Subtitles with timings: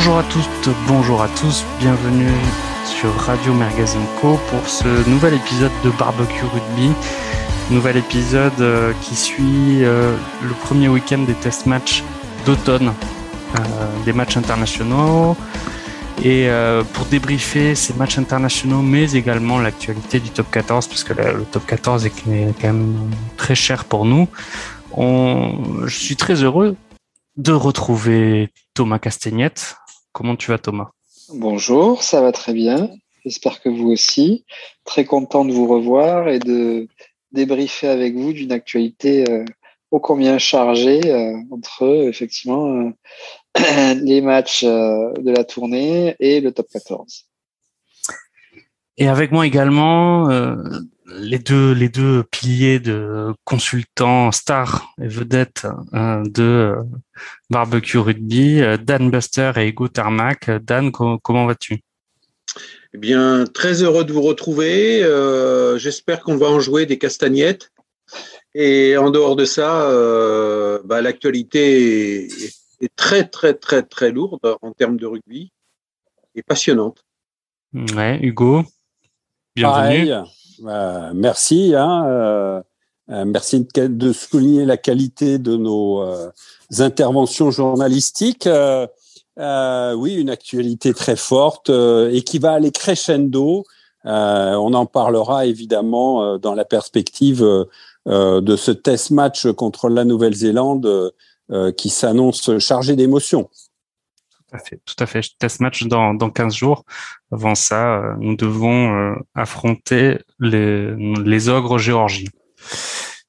[0.00, 2.30] Bonjour à toutes, bonjour à tous, bienvenue
[2.84, 6.92] sur Radio Magazine Co pour ce nouvel épisode de Barbecue Rugby.
[7.72, 12.04] Nouvel épisode euh, qui suit euh, le premier week-end des test matchs
[12.46, 12.92] d'automne,
[13.56, 15.36] euh, des matchs internationaux.
[16.22, 16.48] Et
[16.92, 21.66] pour débriefer ces matchs internationaux, mais également l'actualité du top 14, parce que le, top
[21.66, 24.28] 14 est quand même très cher pour nous,
[24.96, 26.76] je suis très heureux
[27.36, 29.76] de retrouver Thomas Castagnette.
[30.18, 30.90] Comment tu vas Thomas?
[31.32, 32.90] Bonjour, ça va très bien.
[33.24, 34.44] J'espère que vous aussi.
[34.84, 36.88] Très content de vous revoir et de
[37.30, 39.44] débriefer avec vous d'une actualité euh,
[39.92, 46.66] ô combien chargée euh, entre effectivement euh, les matchs de la tournée et le top
[46.72, 47.26] 14.
[48.96, 50.26] Et avec moi également
[51.08, 56.82] les deux les deux piliers de consultants stars et vedettes euh, de euh,
[57.50, 60.50] barbecue rugby, euh, Dan Buster et Hugo Tarmac.
[60.50, 61.80] Dan, comment vas-tu?
[62.94, 65.00] Eh bien, très heureux de vous retrouver.
[65.78, 67.70] J'espère qu'on va en jouer des castagnettes.
[68.54, 69.90] Et en dehors de ça,
[70.84, 75.52] bah, l'actualité est, très très très très lourde en termes de rugby
[76.34, 77.04] et passionnante.
[77.74, 78.64] Ouais, Hugo,
[79.54, 80.14] bienvenue.
[80.64, 81.74] Euh, merci.
[81.74, 82.62] Hein, euh,
[83.10, 86.04] euh, merci de, souligner la qualité de nos
[86.78, 88.48] interventions journalistiques.
[89.36, 93.64] oui, une actualité très forte et qui va aller crescendo.
[94.04, 97.40] on en parlera évidemment dans la perspective
[98.06, 101.12] de ce test match contre la Nouvelle-Zélande
[101.78, 103.48] qui s'annonce chargé d'émotions.
[104.48, 105.22] Tout à fait, tout à fait.
[105.38, 106.84] Test match dans, dans 15 jours.
[107.30, 112.30] Avant ça, euh, nous devons euh, affronter les, les ogres géorgiens.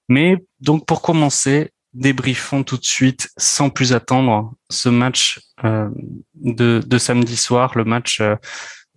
[0.07, 5.89] Mais donc pour commencer, débriefons tout de suite, sans plus attendre, ce match euh,
[6.35, 8.21] de, de, samedi soir, le match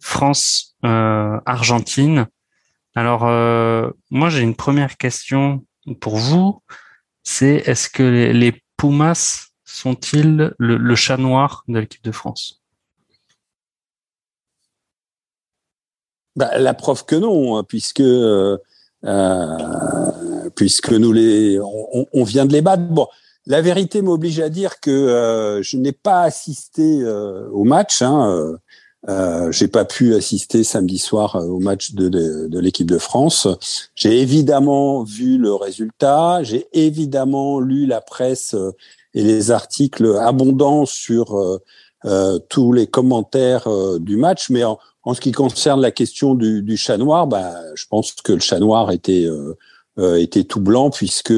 [0.01, 2.29] France-Argentine.
[2.95, 3.23] Alors,
[4.11, 5.65] moi j'ai une première question
[6.01, 6.63] pour vous.
[7.25, 12.61] C'est est-ce que les Pumas sont-ils le, chat noir de l'équipe de France?
[16.37, 18.59] Bah, La preuve que non, hein, puisque euh,
[19.05, 22.83] euh, puisque nous les, on, vient de les battre.
[22.85, 23.09] Bon,
[23.47, 27.05] la vérité m'oblige à dire que euh, je n'ai pas assisté
[27.53, 28.03] au match.
[28.03, 28.59] Hein,
[29.09, 33.49] euh, j'ai pas pu assister samedi soir au match de, de l'équipe de France.
[33.97, 36.43] J'ai évidemment vu le résultat.
[36.43, 38.55] J'ai évidemment lu la presse
[39.15, 41.59] et les articles abondants sur euh,
[42.05, 44.51] euh, tous les commentaires euh, du match.
[44.51, 44.79] Mais en,
[45.13, 48.59] ce qui concerne la question du, du chat noir, bah, je pense que le chat
[48.61, 49.29] noir était
[49.99, 51.35] était tout blanc puisque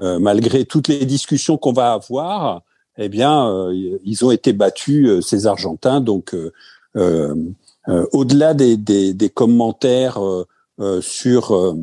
[0.00, 2.62] malgré toutes les discussions qu'on va avoir,
[2.96, 3.70] eh bien,
[4.04, 6.00] ils ont été battus ces Argentins.
[6.00, 6.36] Donc,
[6.94, 10.20] au-delà des, des, des, commentaires
[11.00, 11.76] sur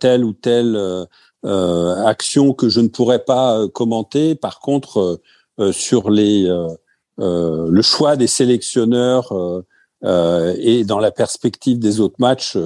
[0.00, 1.06] tel ou tel
[1.44, 4.34] euh, action que je ne pourrais pas euh, commenter.
[4.34, 5.20] Par contre,
[5.60, 6.48] euh, sur les
[7.20, 9.34] le choix des sélectionneurs
[10.04, 12.56] et dans la perspective des autres matchs,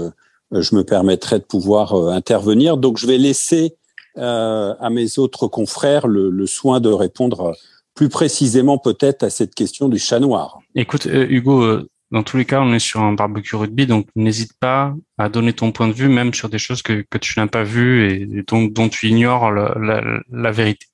[0.50, 2.76] je me permettrai de pouvoir intervenir.
[2.76, 3.78] Donc, je vais laisser
[4.16, 7.54] à mes autres confrères le, le, soin de répondre
[7.94, 10.58] plus précisément peut-être à cette question du chat noir.
[10.74, 11.78] Écoute, Hugo,
[12.12, 15.54] dans tous les cas, on est sur un barbecue rugby, donc n'hésite pas à donner
[15.54, 18.44] ton point de vue, même sur des choses que, que tu n'as pas vues et
[18.46, 20.86] dont, dont tu ignores la, la, vérité.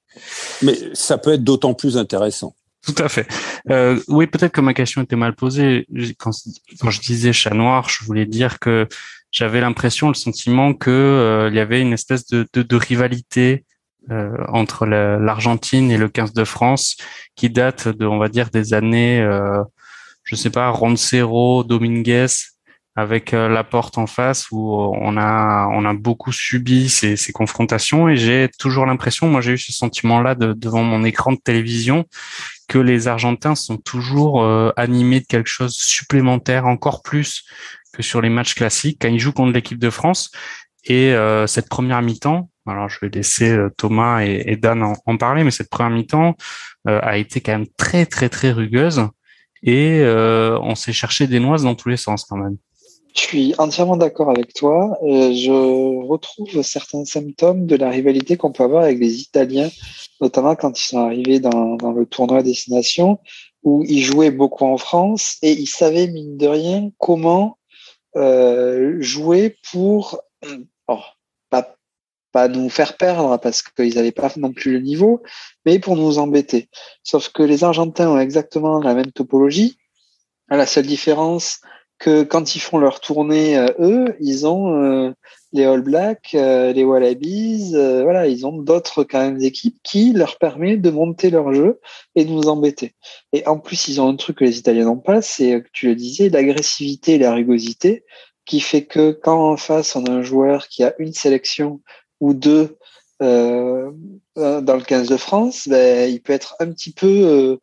[0.62, 2.54] Mais ça peut être d'autant plus intéressant.
[2.86, 3.26] Tout à fait.
[3.70, 5.86] Euh, oui, peut-être que ma question était mal posée.
[6.18, 6.30] Quand,
[6.80, 8.86] quand, je disais chat noir, je voulais dire que
[9.32, 13.64] j'avais l'impression, le sentiment que euh, il y avait une espèce de, de, de rivalité
[14.10, 16.96] euh, entre l'Argentine et le 15 de France
[17.36, 19.62] qui date de, on va dire, des années euh,
[20.28, 22.26] je sais pas, Roncero, Dominguez
[22.96, 27.32] avec euh, la porte en face où on a on a beaucoup subi ces, ces
[27.32, 31.38] confrontations et j'ai toujours l'impression, moi j'ai eu ce sentiment-là de, devant mon écran de
[31.38, 32.04] télévision
[32.68, 37.44] que les Argentins sont toujours euh, animés de quelque chose supplémentaire, encore plus
[37.94, 40.30] que sur les matchs classiques quand ils jouent contre l'équipe de France.
[40.84, 45.16] Et euh, cette première mi-temps, alors je vais laisser Thomas et, et Dan en, en,
[45.16, 46.36] parler, mais cette première mi-temps
[46.84, 49.08] a été quand même très très très rugueuse
[49.62, 52.56] et euh, on s'est cherché des noises dans tous les sens quand même.
[53.14, 54.96] Je suis entièrement d'accord avec toi.
[55.02, 59.70] je retrouve certains symptômes de la rivalité qu'on peut avoir avec les Italiens,
[60.20, 63.18] notamment quand ils sont arrivés dans, dans le tournoi destination,
[63.64, 67.58] où ils jouaient beaucoup en France et ils savaient, mine de rien, comment
[68.16, 70.20] euh, jouer pour,
[70.88, 71.00] oh,
[72.46, 75.22] nous faire perdre parce qu'ils n'avaient pas non plus le niveau,
[75.66, 76.68] mais pour nous embêter.
[77.02, 79.78] Sauf que les Argentins ont exactement la même topologie.
[80.48, 81.60] La seule différence
[81.98, 85.12] que quand ils font leur tournée, euh, eux, ils ont euh,
[85.52, 90.38] les All Blacks, euh, les Wallabies, voilà, ils ont d'autres quand même équipes qui leur
[90.38, 91.80] permettent de monter leur jeu
[92.14, 92.94] et de nous embêter.
[93.32, 95.96] Et en plus, ils ont un truc que les Italiens n'ont pas, c'est, tu le
[95.96, 98.04] disais, l'agressivité et la rugosité,
[98.44, 101.80] qui fait que quand en face on a un joueur qui a une sélection
[102.20, 102.76] ou deux
[103.22, 103.90] euh,
[104.36, 107.56] dans le 15 de France, ben, il peut être un petit peu euh,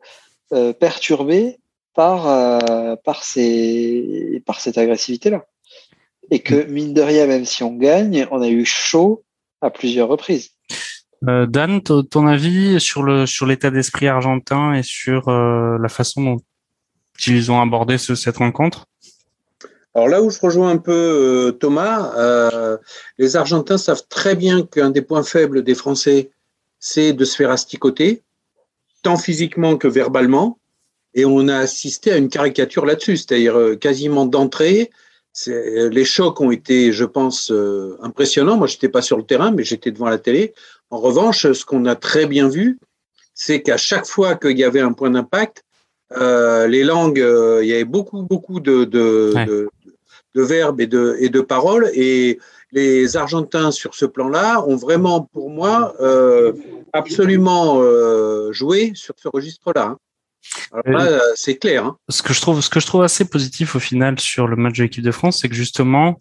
[0.52, 1.58] euh, perturbé
[1.94, 5.44] par, euh, par, ces, par cette agressivité-là.
[6.30, 9.24] Et que, mine de rien, même si on gagne, on a eu chaud
[9.60, 10.50] à plusieurs reprises.
[11.26, 16.22] Euh, Dan, ton avis sur le sur l'état d'esprit argentin et sur euh, la façon
[16.22, 16.36] dont
[17.26, 18.86] ils ont abordé ce, cette rencontre?
[19.96, 22.76] Alors là où je rejoins un peu euh, Thomas, euh,
[23.16, 26.28] les Argentins savent très bien qu'un des points faibles des Français,
[26.78, 28.22] c'est de se faire asticoter,
[29.02, 30.58] tant physiquement que verbalement.
[31.14, 34.90] Et on a assisté à une caricature là-dessus, c'est-à-dire euh, quasiment d'entrée.
[35.46, 37.50] Les chocs ont été, je pense,
[38.02, 38.56] impressionnants.
[38.56, 40.54] Moi, j'étais pas sur le terrain, mais j'étais devant la télé.
[40.90, 42.78] En revanche, ce qu'on a très bien vu,
[43.34, 45.65] c'est qu'à chaque fois qu'il y avait un point d'impact,
[46.16, 49.46] euh, les langues, euh, il y avait beaucoup, beaucoup de, de, Ouais.
[49.46, 49.68] de,
[50.34, 51.90] de verbes et de, et de paroles.
[51.94, 52.38] Et
[52.72, 56.52] les Argentins, sur ce plan-là, ont vraiment, pour moi, euh,
[56.92, 57.80] absolument
[58.52, 59.84] joué sur ce registre-là.
[59.86, 59.98] hein.
[60.72, 61.84] Alors là, c'est clair.
[61.84, 61.96] hein.
[62.08, 64.78] ce que je trouve ce que je trouve assez positif au final sur le match
[64.78, 66.18] de l'équipe de France, c'est que justement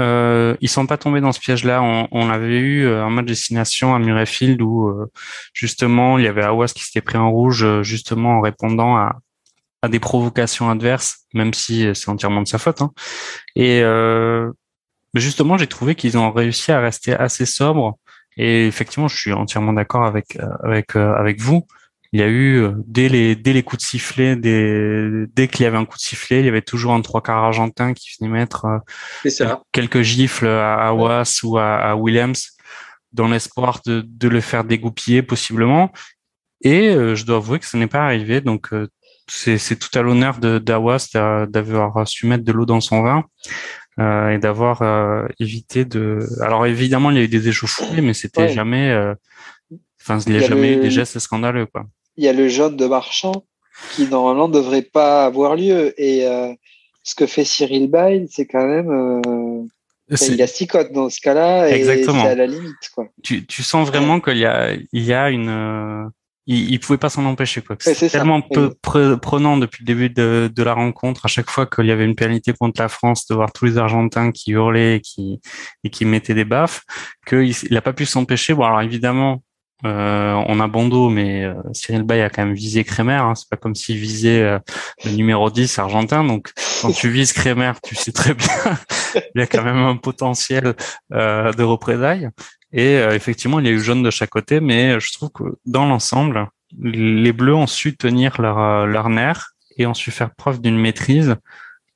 [0.00, 1.82] euh, ils sont pas tombés dans ce piège-là.
[1.82, 5.10] On, on avait eu euh, un match destination à Murrayfield où euh,
[5.52, 9.18] justement il y avait Awas qui s'était pris en rouge euh, justement en répondant à,
[9.82, 12.82] à des provocations adverses, même si c'est entièrement de sa faute.
[12.82, 12.90] hein.
[13.54, 14.50] Et euh,
[15.14, 17.98] justement, j'ai trouvé qu'ils ont réussi à rester assez sobres.
[18.36, 21.66] Et effectivement, je suis entièrement d'accord avec euh, avec euh, avec vous.
[22.14, 25.64] Il y a eu euh, dès les dès les coups de sifflet, dès dès qu'il
[25.64, 28.08] y avait un coup de sifflet, il y avait toujours un trois quarts argentin qui
[28.20, 29.62] venait mettre euh, ça.
[29.72, 32.52] quelques gifles à Awas ou à, à Williams
[33.12, 35.90] dans l'espoir de, de le faire dégoupiller possiblement.
[36.62, 38.40] Et euh, je dois avouer que ce n'est pas arrivé.
[38.40, 38.86] Donc euh,
[39.26, 43.02] c'est c'est tout à l'honneur de d'Awas d'a- d'avoir su mettre de l'eau dans son
[43.02, 43.24] vin
[43.98, 46.20] euh, et d'avoir euh, évité de.
[46.42, 48.48] Alors évidemment il y a eu des échauffés, mais c'était Ouais.
[48.52, 48.90] jamais.
[48.92, 49.14] euh,
[50.06, 51.86] Enfin il n'y a, Il y a jamais eu des gestes scandaleux quoi.
[52.16, 53.44] Il y a le jaune de Marchand
[53.92, 55.94] qui normalement ne devrait pas avoir lieu.
[56.00, 56.52] Et euh,
[57.02, 58.90] ce que fait Cyril Bay, c'est quand même.
[58.90, 59.62] Euh,
[60.28, 62.22] il asticote dans ce cas-là et Exactement.
[62.22, 62.90] c'est à la limite.
[62.94, 63.08] Quoi.
[63.22, 66.04] tu, tu sens vraiment qu'il y a, il y a une, euh,
[66.46, 67.76] il, il pouvait pas s'en empêcher quoi.
[67.86, 68.72] Ouais, C'est tellement peu Ouais.
[68.84, 72.04] pre- prenant depuis le début de, de la rencontre, à chaque fois qu'il y avait
[72.04, 75.40] une pénalité contre la France, de voir tous les Argentins qui hurlaient et qui
[75.84, 76.82] et qui mettaient des baffes,
[77.26, 78.52] qu'il il a pas pu s'empêcher.
[78.52, 79.42] Bon alors évidemment.
[79.84, 83.14] Euh, on a bon mais euh, Cyril Bay a quand même visé Kremer.
[83.14, 83.34] Hein.
[83.34, 84.58] C'est pas comme s'il visait euh,
[85.04, 86.24] le numéro 10 argentin.
[86.24, 88.48] Donc, quand tu vises Kremer, tu sais très bien,
[89.34, 90.74] il y a quand même un potentiel
[91.10, 92.30] de représailles.
[92.72, 95.86] Et effectivement, il y a eu jaune de chaque côté, mais je trouve que dans
[95.86, 101.36] l'ensemble, les Bleus ont su tenir leur, nerf et ont su faire preuve d'une maîtrise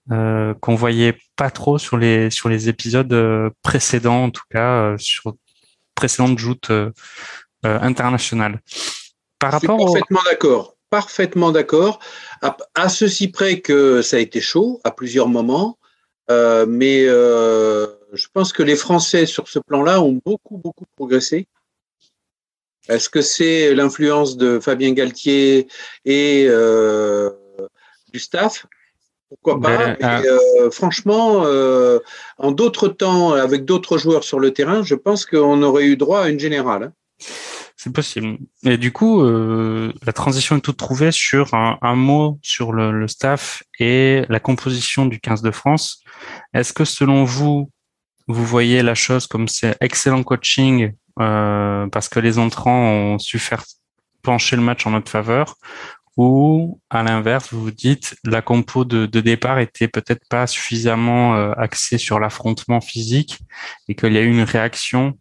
[0.09, 5.35] qu'on voyait pas trop sur les sur les épisodes précédents, en tout cas sur
[5.97, 6.71] précédentes joutes
[7.67, 7.79] euh,
[9.53, 9.77] Je suis au...
[9.85, 10.75] parfaitement d'accord.
[10.91, 11.99] Parfaitement d'accord.
[12.41, 15.79] À, à ceci près que ça a été chaud à plusieurs moments,
[16.31, 21.47] euh, mais euh, je pense que les Français sur ce plan-là ont beaucoup beaucoup progressé.
[22.89, 25.69] Est-ce que c'est l'influence de Fabien Galtier
[26.07, 27.31] et euh,
[28.15, 28.65] du staff?
[29.29, 31.45] Pourquoi pas Ben, Mais, Franchement,
[32.39, 36.21] en d'autres temps, avec d'autres joueurs sur le terrain, je pense qu'on aurait eu droit
[36.23, 36.85] à une générale.
[36.85, 36.93] hein.
[37.77, 38.39] C'est possible.
[38.65, 42.91] Et du coup, euh, la transition est toute trouvée sur un, un mot sur le,
[42.91, 46.03] le staff et la composition du 15 de France.
[46.55, 47.71] Est-ce que selon vous,
[48.27, 53.39] vous voyez la chose comme c'est excellent coaching euh, parce que les entrants ont su
[53.39, 53.65] faire
[54.23, 55.55] pencher le match en notre faveur?
[56.17, 61.37] Ou à l'inverse, vous vous dites la compo de, de départ était peut-être pas suffisamment
[61.37, 63.39] euh, axée sur l'affrontement physique
[63.87, 65.17] et qu'il y a eu une réaction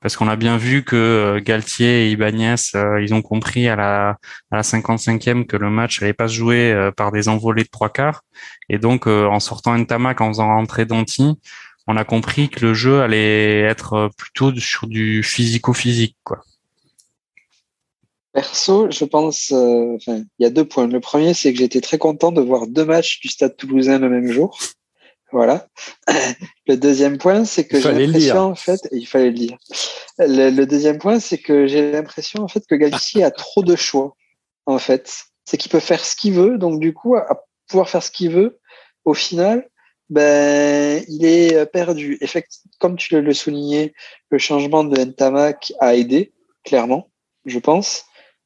[0.00, 3.76] parce qu'on a bien vu que euh, Galtier et Ibanez, euh, ils ont compris à
[3.76, 4.18] la,
[4.50, 7.68] à la 55e que le match allait pas se jouer euh, par des envolées de
[7.68, 8.22] trois quarts.
[8.68, 11.34] Et donc, en sortant Ntamak, en faisant rentrer Danti,
[11.86, 16.16] on a compris que le jeu allait être plutôt sur du physico-physique.
[16.24, 16.44] quoi.
[18.32, 20.86] Perso, je pense, euh, il y a deux points.
[20.86, 24.08] Le premier, c'est que j'étais très content de voir deux matchs du Stade Toulousain le
[24.08, 24.56] même jour.
[25.32, 25.66] Voilà.
[26.66, 29.58] Le deuxième point, c'est que j'ai l'impression, en fait, il fallait le dire.
[30.18, 34.16] Le, deuxième point, c'est que j'ai l'impression, en fait, que Galtier a trop de choix,
[34.66, 35.12] en fait.
[35.44, 38.30] C'est qu'il peut faire ce qu'il veut, donc du coup, à pouvoir faire ce qu'il
[38.30, 38.60] veut,
[39.04, 39.68] au final,
[40.10, 42.18] ben, il est perdu.
[42.20, 43.94] Effectivement, comme tu le soulignais,
[44.30, 46.32] le changement de Ntamak a aidé,
[46.64, 47.10] clairement,
[47.46, 48.04] je pense,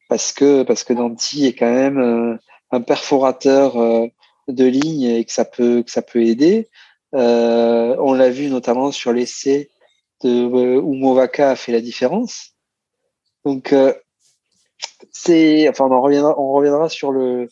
[0.09, 2.37] parce que, parce que Danti est quand même euh,
[2.71, 4.07] un perforateur euh,
[4.49, 6.69] de ligne et que ça peut, que ça peut aider.
[7.15, 9.71] Euh, on l'a vu notamment sur l'essai
[10.23, 12.53] de où Movaka a fait la différence.
[13.45, 13.75] Donc,
[15.13, 17.49] c'est, enfin, on reviendra, on reviendra sur le,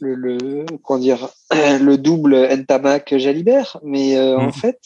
[0.00, 4.52] le, le comment dire, le double Ntamak Jalibert, mais en mmh.
[4.52, 4.80] fait,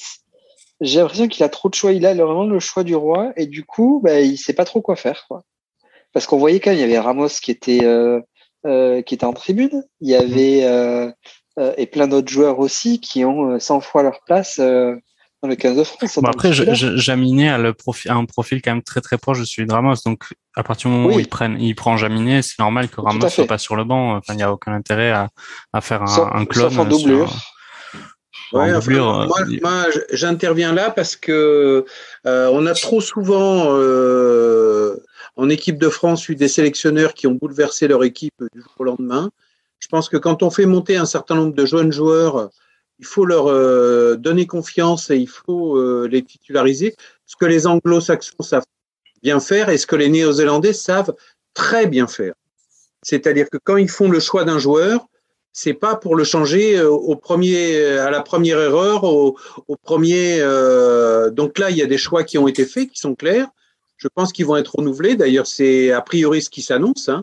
[0.82, 1.92] j'ai l'impression qu'il a trop de choix.
[1.92, 4.82] Il a vraiment le choix du roi et du coup, bah, il sait pas trop
[4.82, 5.24] quoi faire.
[5.28, 5.42] Quoi.
[6.12, 8.20] Parce qu'on voyait quand même, il y avait Ramos qui était euh,
[8.66, 9.84] euh, qui était en tribune.
[10.00, 11.12] Il y avait euh, euh
[11.58, 14.58] et plein d'autres joueurs aussi qui ont 100 fois leur place
[15.42, 16.18] dans le 15 de France.
[16.18, 19.44] Bon, après, Jaminet a, le profil, a un profil quand même très très proche de
[19.44, 19.96] celui de Ramos.
[20.06, 23.28] Donc, à partir du moment où il, prennent, il prend Jaminet, c'est normal que Ramos
[23.28, 24.16] soit pas sur le banc.
[24.16, 25.28] Enfin, il n'y a aucun intérêt à,
[25.72, 26.70] à faire un, un clone.
[26.70, 27.34] Sauf en doublure.
[28.52, 29.26] Ouais, moi,
[29.62, 31.86] moi j'interviens là parce que
[32.26, 35.02] euh, on a trop souvent euh,
[35.36, 38.84] en équipe de France eu des sélectionneurs qui ont bouleversé leur équipe du jour au
[38.84, 39.30] lendemain.
[39.82, 42.50] Je pense que quand on fait monter un certain nombre de jeunes joueurs,
[43.00, 46.94] il faut leur euh, donner confiance et il faut euh, les titulariser.
[47.26, 48.64] Ce que les anglo-saxons savent
[49.24, 51.12] bien faire et ce que les néo-zélandais savent
[51.52, 52.34] très bien faire.
[53.02, 55.04] C'est-à-dire que quand ils font le choix d'un joueur,
[55.52, 59.36] c'est pas pour le changer euh, au premier, à la première erreur, au,
[59.82, 60.38] premier.
[61.32, 63.48] Donc là, il y a des choix qui ont été faits, qui sont clairs.
[63.96, 65.16] Je pense qu'ils vont être renouvelés.
[65.16, 67.20] D'ailleurs, c'est a priori ce qui s'annonce, hein,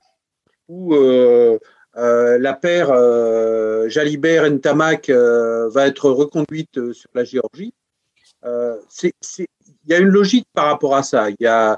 [2.02, 7.74] la paire euh, Jalibert Ntamak va être reconduite sur la Géorgie.
[8.44, 9.12] il
[9.88, 11.30] y a une logique par rapport à ça.
[11.30, 11.78] Il y a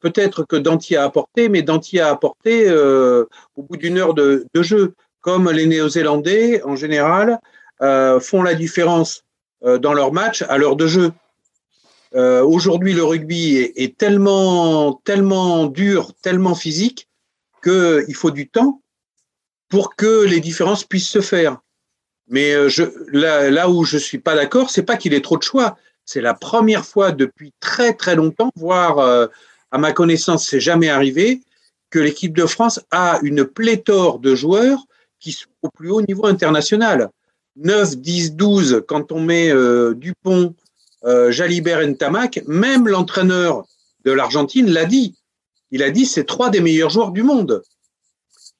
[0.00, 4.94] peut-être que Danti a apporté, mais Danti a apporté au bout d'une heure de, jeu
[5.20, 7.40] comme les Néo-Zélandais, en général,
[7.82, 9.24] euh, font la différence
[9.64, 11.12] euh, dans leur match à l'heure de jeu.
[12.14, 17.08] Euh, aujourd'hui, le rugby est, tellement, tellement dur, tellement physique,
[17.62, 18.80] qu'il faut du temps
[19.68, 21.58] pour que les différences puissent se faire.
[22.28, 22.82] Mais je,
[23.12, 25.76] là, où je ne suis pas d'accord, c'est pas qu'il ait trop de choix.
[26.04, 29.28] C'est la première fois depuis très très longtemps, voire
[29.70, 31.40] à ma connaissance, c'est jamais arrivé,
[31.90, 34.84] que l'équipe de France a une pléthore de joueurs
[35.20, 37.10] qui sont au plus haut niveau international.
[37.56, 40.54] 9, 10, 12, quand on met euh, Dupont,
[41.04, 43.64] euh, Jalibert et Ntamak, même l'entraîneur
[44.04, 45.16] de l'Argentine l'a dit.
[45.70, 47.62] Il a dit c'est trois des meilleurs joueurs du monde.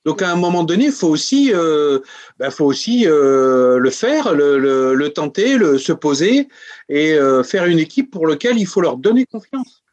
[0.08, 1.98] Donc à un moment donné, il faut aussi, euh,
[2.38, 6.48] ben, faut aussi euh, le faire, le, tenter, le, se poser
[6.88, 9.84] et euh, faire une équipe pour laquelle il faut leur donner confiance.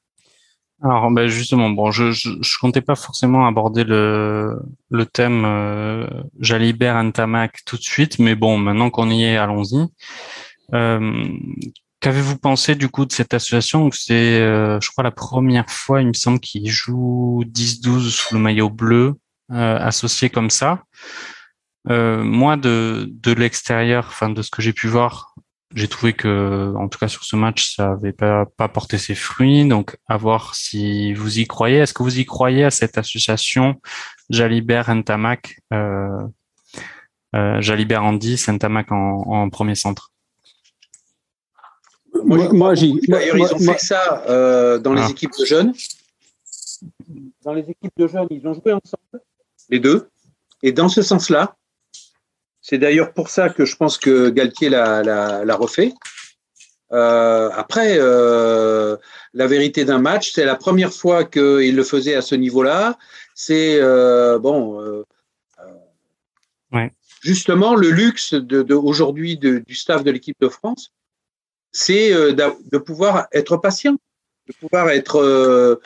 [0.81, 4.57] Alors, ben justement, bon, je, je, je, comptais pas forcément aborder le,
[5.11, 6.07] thème euh,
[6.39, 9.85] Jalibert Ntamak tout de suite, mais bon, maintenant qu'on y est, allons-y.
[11.99, 13.89] Qu'avez-vous pensé du coup de cette association?
[13.91, 18.69] C'est, je crois, la première fois, il me semble, qu'il joue 10-12 sous le maillot
[18.69, 19.15] bleu,
[19.51, 20.83] euh, associé comme ça.
[21.89, 25.35] Euh, moi, de, de l'extérieur, enfin de ce que j'ai pu voir,
[25.75, 29.13] j'ai trouvé que, en tout cas sur ce match, ça n'avait pas, pas porté ses
[29.13, 29.67] fruits.
[29.67, 31.79] Donc, à voir si vous y croyez.
[31.79, 33.81] Est-ce que vous y croyez à cette association
[34.29, 36.27] Jalibert Ntamak, euh,
[37.35, 40.11] euh, Jalibert Andy, Ntamak en, en, premier centre?
[42.23, 42.97] Moi, moi j'y.
[43.03, 43.13] Ils
[43.53, 45.09] ont fait ça euh, dans les ah.
[45.09, 45.73] équipes de jeunes.
[47.43, 49.21] Dans les équipes de jeunes, ils ont joué ensemble,
[49.69, 50.09] les deux.
[50.63, 51.55] Et dans ce sens-là,
[52.61, 55.93] c'est d'ailleurs pour ça que je pense que Galtier l'a refait.
[56.91, 58.97] Euh, après, euh,
[59.33, 62.97] la vérité d'un match, c'est la première fois qu'il le faisait à ce niveau-là.
[63.33, 65.03] C'est euh, bon,
[66.71, 66.91] ouais.
[67.21, 70.91] justement le luxe de, de aujourd'hui du staff de l'équipe de France,
[71.71, 73.97] c'est de pouvoir être patient,
[74.47, 75.79] de pouvoir être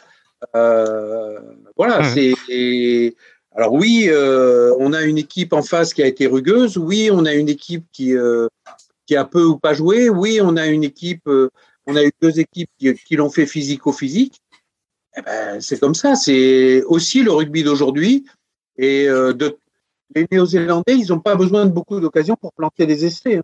[0.53, 3.15] voilà, c'est
[3.55, 6.77] alors oui, euh, on a une équipe en face qui a été rugueuse.
[6.77, 8.47] Oui, on a une équipe qui, euh,
[9.05, 10.09] qui a peu ou pas joué.
[10.09, 11.49] Oui, on a une équipe, euh,
[11.87, 14.39] on a eu deux équipes qui, qui l'ont fait physico-physique.
[15.17, 16.15] Eh ben, c'est comme ça.
[16.15, 18.25] C'est aussi le rugby d'aujourd'hui.
[18.77, 19.57] Et de,
[20.15, 23.37] les Néo-Zélandais, ils n'ont pas besoin de beaucoup d'occasions pour planter des essais.
[23.37, 23.43] Hein.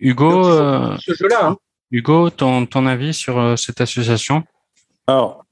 [0.00, 1.48] Hugo, ce jeu-là.
[1.48, 1.56] Hein.
[1.90, 4.42] Hugo, ton, ton avis sur cette association?
[5.06, 5.44] Alors,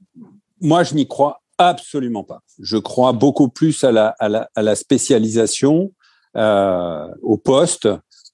[0.61, 2.41] moi, je n'y crois Absolument pas.
[2.59, 5.93] Je crois beaucoup plus à la, spécialisation,
[6.37, 7.89] euh, au poste,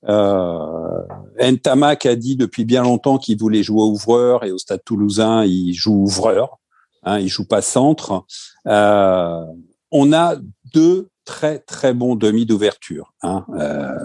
[0.06, 1.02] Euh,
[1.40, 5.75] Ntamak a dit depuis bien longtemps qu'il voulait jouer ouvreur et au Stade Toulousain, il
[5.75, 6.58] joue ouvreur.
[7.04, 8.25] Hein, il joue pas centre.
[8.66, 9.44] Euh,
[9.90, 10.37] on a
[10.75, 13.12] deux très très bons demi d'ouverture.
[13.23, 13.44] Hein.
[13.54, 13.99] Euh,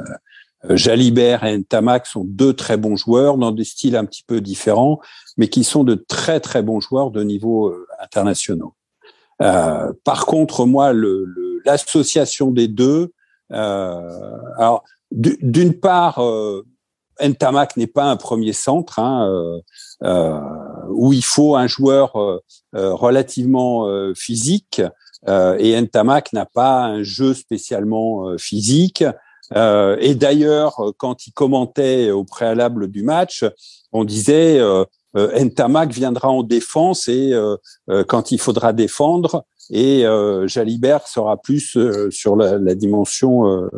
[0.70, 5.00] Jalibert et Ntamak sont deux très bons joueurs dans des styles un petit peu différents,
[5.38, 8.70] mais qui sont de très très bons joueurs de niveau international.
[9.42, 10.94] Euh, par contre, moi,
[11.66, 13.14] l'association le, des deux,
[13.52, 16.66] euh, alors d'une part, euh,
[17.22, 19.60] Ntamak n'est pas un premier centre hein, euh,
[20.04, 20.40] euh,
[20.90, 22.14] où il faut un joueur
[22.74, 24.82] relativement physique
[25.28, 29.04] et Ntamak n'a pas un jeu spécialement physique.
[29.56, 33.46] et d'ailleurs, quand il commentait au préalable du match,
[33.92, 34.60] on disait
[35.16, 37.34] Ntamak viendra en défense et
[38.08, 40.06] quand il faudra défendre, et
[40.46, 41.78] Jalibert sera plus
[42.10, 43.70] sur la, la dimension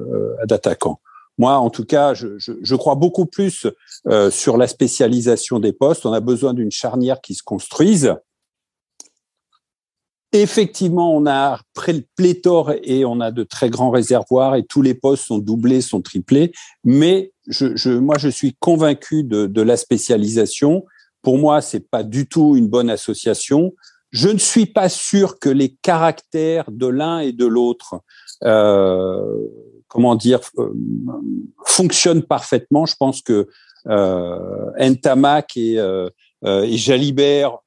[0.45, 0.99] d'attaquant.
[1.37, 3.67] Moi, en tout cas, je, je, je crois beaucoup plus
[4.07, 6.05] euh, sur la spécialisation des postes.
[6.05, 8.15] On a besoin d'une charnière qui se construise.
[10.31, 11.59] Effectivement, on a
[12.15, 16.01] pléthore et on a de très grands réservoirs et tous les postes sont doublés, sont
[16.01, 16.53] triplés.
[16.83, 20.85] Mais je, moi, je suis convaincu de, de la spécialisation.
[21.25, 23.73] Pour moi, c'est pas du tout une bonne association.
[24.11, 27.95] Je ne suis pas sûr que les caractères de l'un et de l'autre
[28.43, 29.39] euh,
[29.87, 30.69] comment dire, euh,
[31.65, 32.85] fonctionne parfaitement.
[32.85, 33.47] Je pense que
[33.87, 36.09] euh, et, euh,
[36.45, 37.57] euh, et Jalibert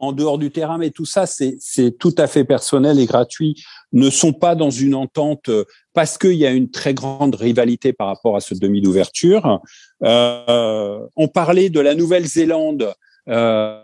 [0.00, 4.10] en dehors du terrain, mais tout ça, c'est tout à fait personnel et gratuit, ne
[4.10, 5.50] sont pas dans une entente
[5.92, 9.60] parce qu'il y a une très grande rivalité par rapport à ce demi d'ouverture.
[10.02, 12.92] Euh, on parlait de la Nouvelle-Zélande.
[13.28, 13.80] Euh,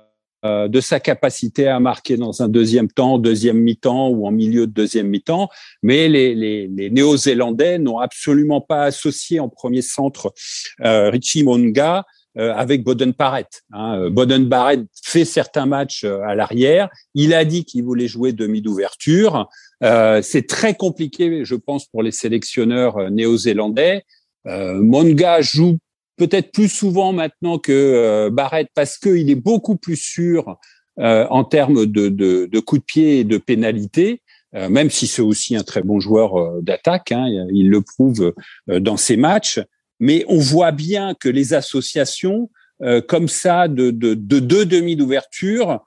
[0.47, 4.67] euh, de sa capacité à marquer dans un deuxième temps, deuxième mi-temps ou en milieu
[4.67, 5.49] de deuxième mi-temps.
[5.83, 10.33] Mais les, les, les Néo-Zélandais n'ont absolument pas associé en premier centre
[10.85, 12.03] euh, Richie Monga euh,
[12.37, 13.63] avec Boden Barrett.
[13.73, 13.99] Hein.
[13.99, 16.89] Euh, Boden Barrett fait certains matchs à l'arrière.
[17.15, 19.49] Il a dit qu'il voulait jouer demi d'ouverture.
[19.81, 24.05] C'est très compliqué, je pense, pour les sélectionneurs néo-zélandais.
[24.45, 25.79] Monga joue
[26.17, 30.59] peut-être plus souvent maintenant que euh, Barrett parce qu'il est beaucoup plus sûr
[30.99, 34.23] euh, en termes de, de, de coups de pied et de pénalité.
[34.55, 38.33] Euh, même si c'est aussi un très bon joueur d'attaque, hein, il le prouve
[38.69, 39.61] dans ses matchs.
[40.01, 42.51] Mais on voit bien que les associations
[43.09, 45.81] comme ça de, de, de deux demi d'ouverture,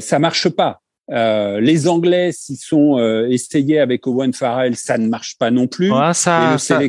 [0.00, 0.80] ça marche pas.
[1.12, 5.66] Euh, les Anglais s'y sont euh, essayés avec Owen Farrell, ça ne marche pas non
[5.66, 5.90] plus.
[5.90, 6.80] Ouais, ça, ça,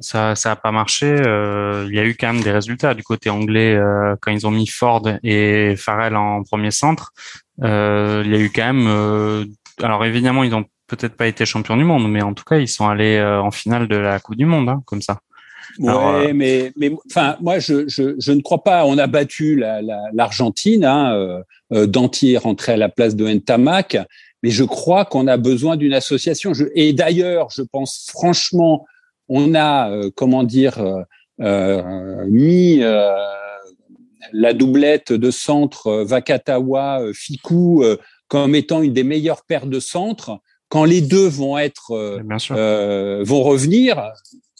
[0.00, 1.06] ça, ça, a pas marché.
[1.06, 4.46] Euh, il y a eu quand même des résultats du côté anglais euh, quand ils
[4.46, 7.12] ont mis Ford et Farrell en premier centre.
[7.58, 9.46] il y a eu quand même.
[9.82, 12.68] alors évidemment, ils ont peut-être pas été champions du monde, mais en tout cas, ils
[12.68, 15.20] sont allés en finale de la Coupe du Monde, hein, comme ça.
[15.78, 18.84] Ouais, mais mais enfin moi je, je, je ne crois pas.
[18.84, 19.56] On a battu
[20.12, 20.82] l'Argentine.
[20.82, 23.96] La, hein, euh, d'entier rentrer à la place de Ntamak,
[24.42, 26.52] mais je crois qu'on a besoin d'une association.
[26.52, 28.86] Je, et d'ailleurs, je pense franchement,
[29.28, 31.02] on a, euh, comment dire, euh,
[31.40, 32.80] euh mis
[34.32, 37.84] la doublette de centre Vakatawa, Fiku
[38.26, 40.40] comme étant une des meilleures paires de centres.
[40.68, 41.94] Quand les deux vont être,
[43.24, 44.12] vont revenir,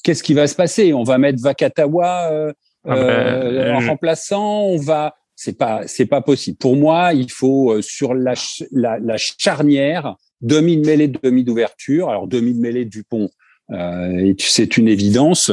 [0.03, 0.93] qu'est-ce qui va se passer?
[0.93, 2.53] On va mettre Vakatawa
[2.85, 6.59] ah ben, en remplaçant, on va c'est pas c'est pas possible.
[6.59, 8.35] Pour moi, il faut euh, sur la,
[8.73, 12.11] la, la charnière demi de mêlée, demi d'ouverture.
[12.11, 13.31] Alors demi de mêlée Dupont,
[13.71, 15.51] euh, c'est une évidence.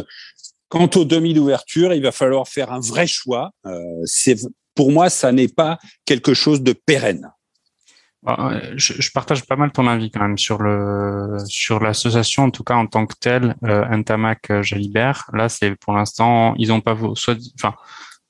[0.70, 3.52] Quant au demi d'ouverture, il va falloir faire un vrai choix.
[3.66, 4.36] Euh, c'est
[4.76, 7.32] pour moi, ça n'est pas quelque chose de pérenne.
[8.28, 12.52] Bah, je, je, partage pas mal ton avis quand même sur le sur l'association en
[12.52, 16.74] tout cas en tant que telle euh, Intamac euh, Jalibert là c'est pour l'instant ils
[16.74, 17.74] ont pas soit enfin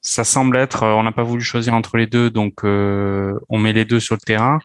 [0.07, 3.59] ça semble être, euh, on n'a pas voulu choisir entre les deux, donc euh, on
[3.59, 4.59] met les deux sur le terrain.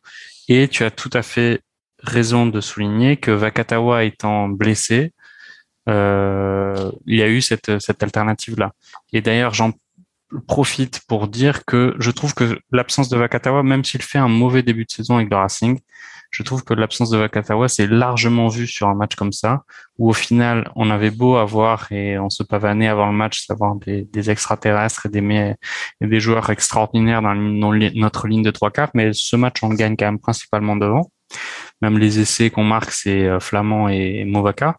[0.49, 1.61] Et tu as tout à fait
[1.99, 5.13] raison de souligner que Vakatawa étant blessé,
[5.89, 8.73] euh, il y a eu cette, cette alternative-là.
[9.13, 9.73] Et d'ailleurs, j'en
[10.47, 14.63] profite pour dire que je trouve que l'absence de Vakatawa, même s'il fait un mauvais
[14.63, 15.79] début de saison avec le Racing,
[16.31, 19.65] je trouve que l'absence de Vakatawa, c'est largement vu sur un match comme ça,
[19.99, 23.77] où au final, on avait beau avoir, et on se pavanait avant le match, savoir
[23.77, 25.55] des, des extraterrestres et des,
[26.01, 29.77] et des joueurs extraordinaires dans, notre ligne de trois quarts, mais ce match, on le
[29.77, 31.11] gagne quand même principalement devant.
[31.83, 34.77] Même les essais qu'on marque, c'est euh, Flamand et Movaka.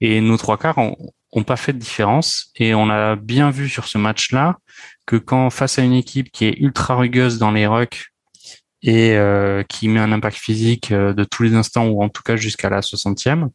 [0.00, 2.50] Et nos trois quarts ont, pas fait de différence.
[2.56, 4.58] Et on a bien vu sur ce match-là
[5.06, 8.12] que quand face à une équipe qui est ultra rugueuse dans les rucks,
[8.82, 12.22] et euh, qui met un impact physique euh, de tous les instants ou en tout
[12.22, 13.48] cas jusqu'à la 60e,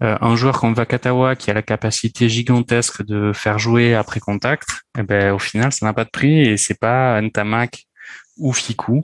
[0.00, 5.02] un joueur comme Vakatawa qui a la capacité gigantesque de faire jouer après contact, eh
[5.02, 7.88] ben, au final, ça n'a pas de prix et c'est pas Ntamak
[8.36, 9.02] ou Fiku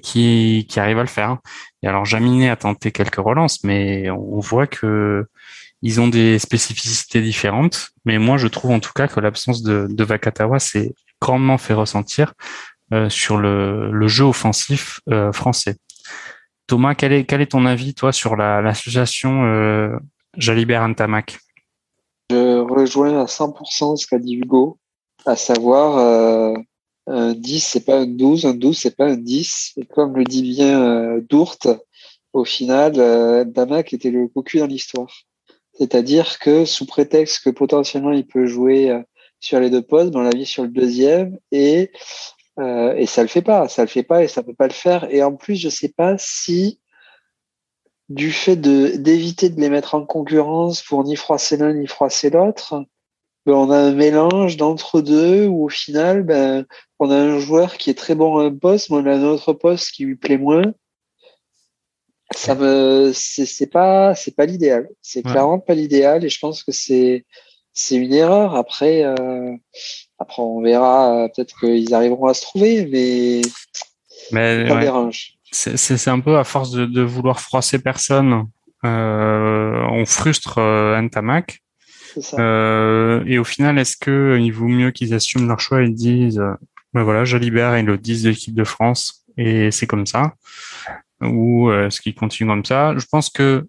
[0.00, 1.36] qui, qui arrive à le faire.
[1.82, 5.26] Et alors, Jaminé a tenté quelques relances, mais on voit que
[5.82, 7.90] ils ont des spécificités différentes.
[8.04, 12.34] Mais moi, je trouve en tout cas que l'absence de, Vakatawa s'est grandement fait ressentir
[13.08, 15.00] sur le, jeu offensif
[15.32, 15.76] français.
[16.70, 19.90] Thomas, quel est, ton avis, toi, sur l'association euh,
[20.36, 21.38] Jalibert-Antamac
[22.30, 24.78] Je rejoins à 100% ce qu'a dit Hugo,
[25.26, 26.54] à savoir euh,
[27.08, 29.72] un 10, c'est pas un 12, un 12, c'est pas un 10.
[29.78, 31.66] Et comme le dit bien euh, Dourte,
[32.32, 33.44] au final, euh,
[33.90, 35.12] était le cocu dans l'histoire.
[35.80, 39.00] C'est-à-dire que sous prétexte que potentiellement il peut jouer euh,
[39.40, 41.90] sur les deux postes, on l'a vu sur le deuxième, et
[42.58, 44.74] euh, et ça le fait pas, ça le fait pas et ça peut pas le
[44.74, 45.06] faire.
[45.10, 46.80] Et en plus, je sais pas si
[48.10, 52.28] du fait de d'éviter de les mettre en concurrence pour ni froisser l'un ni froisser
[52.28, 52.84] l'autre,
[53.46, 56.66] ben on a un mélange d'entre deux où au final, ben
[56.98, 59.24] on a un joueur qui est très bon à un poste, mais on a un
[59.24, 60.74] autre poste qui lui plaît moins.
[62.34, 64.88] Ça me, c'est pas, c'est pas l'idéal.
[65.02, 67.24] C'est clairement pas l'idéal et je pense que c'est
[67.72, 68.54] c'est une erreur.
[68.54, 69.52] Après, euh,
[70.18, 71.28] après on verra.
[71.34, 73.40] Peut-être qu'ils arriveront à se trouver, mais,
[74.30, 74.80] mais ça ouais.
[74.80, 75.34] dérange.
[75.52, 78.46] C'est un peu à force de, de vouloir froisser personne,
[78.84, 81.60] euh, on frustre euh, Ntamak.
[82.38, 86.42] Euh, et au final, est-ce que il vaut mieux qu'ils assument leur choix et disent,
[86.92, 90.34] ben voilà, Jalibert est le 10 de l'équipe de France et c'est comme ça,
[91.22, 93.66] ou est-ce qu'ils continuent comme ça Je pense que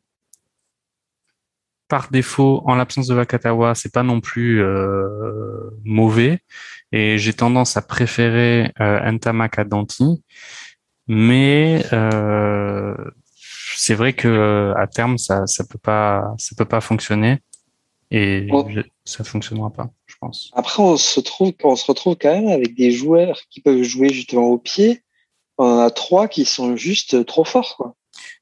[1.91, 6.39] par défaut, en l'absence de Vakatawa, c'est pas non plus euh, mauvais.
[6.93, 10.23] Et j'ai tendance à préférer euh, Ntamak à Danti.
[11.07, 12.95] Mais euh,
[13.35, 17.39] c'est vrai que à terme, ça ça peut pas ça peut pas fonctionner
[18.09, 18.65] et Bon.
[19.03, 20.49] ça fonctionnera pas, je pense.
[20.53, 24.09] Après, on se trouve, on se retrouve quand même avec des joueurs qui peuvent jouer
[24.13, 25.03] justement au pied.
[25.61, 27.93] On en a trois qui sont juste trop forts, quoi.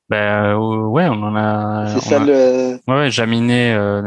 [0.10, 1.86] Ben euh, ouais, on en a.
[2.00, 2.80] C'est ça a- le.
[2.88, 4.02] Ouais, ouais, Jaminet, euh,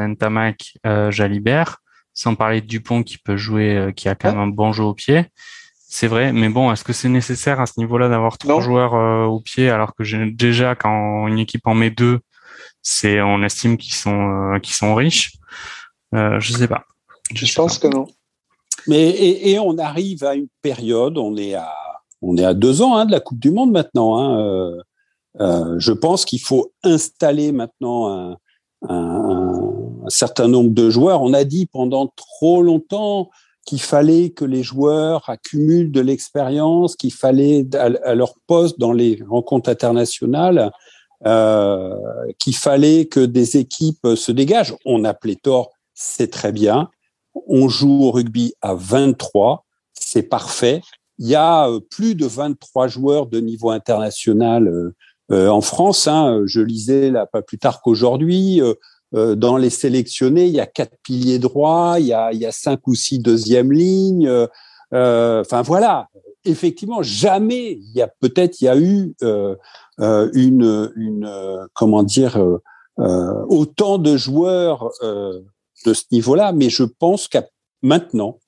[0.87, 1.77] euh, Jalibert,
[2.15, 4.83] sans parler de Dupont qui peut jouer, euh, qui a quand même un bon jeu
[4.85, 5.27] au pied.
[5.77, 8.61] C'est vrai, mais bon, est-ce que c'est nécessaire à ce niveau-là d'avoir trois Non.
[8.63, 12.21] joueurs euh, au pied alors que j'ai- déjà quand une équipe en met deux,
[12.81, 15.35] c'est on estime qu'ils sont euh, qu'ils sont riches.
[16.15, 16.85] Euh, je sais pas.
[17.35, 17.89] Je, sais pense pas.
[17.91, 18.07] que non.
[18.87, 21.71] Mais et, et on arrive à une période, on est à
[22.23, 24.19] on est à deux ans hein, de la Coupe du Monde maintenant.
[24.19, 24.77] Hein, euh,
[25.41, 28.37] euh, je pense qu'il faut installer maintenant
[28.89, 31.23] un, certain nombre de joueurs.
[31.23, 33.31] On a dit pendant trop longtemps
[33.65, 38.93] qu'il fallait que les joueurs accumulent de l'expérience, qu'il fallait à, à leur poste dans
[38.93, 40.73] les rencontres internationales,
[41.25, 41.95] euh,
[42.41, 44.75] qu'il fallait que des équipes se dégagent.
[44.85, 46.91] On a pléthore, c'est très bien.
[47.47, 50.81] On joue au rugby à 23, c'est parfait.
[51.19, 54.95] Il y a euh, plus de 23 joueurs de niveau international euh,
[55.31, 56.09] euh, en France.
[56.09, 56.43] Hein.
[56.47, 58.61] Je lisais là pas plus tard qu'aujourd'hui.
[59.13, 62.53] dans les sélectionnés, il y a quatre piliers droits, il y a, il y a
[62.53, 64.27] cinq ou six deuxièmes lignes.
[64.95, 66.09] euh, Enfin voilà,
[66.47, 69.55] effectivement, jamais il y a peut-être il y a eu euh,
[70.33, 71.31] une, une
[71.75, 72.41] comment dire
[72.97, 77.45] autant de joueurs de ce niveau-là, mais je pense qu'à
[77.83, 78.39] maintenant,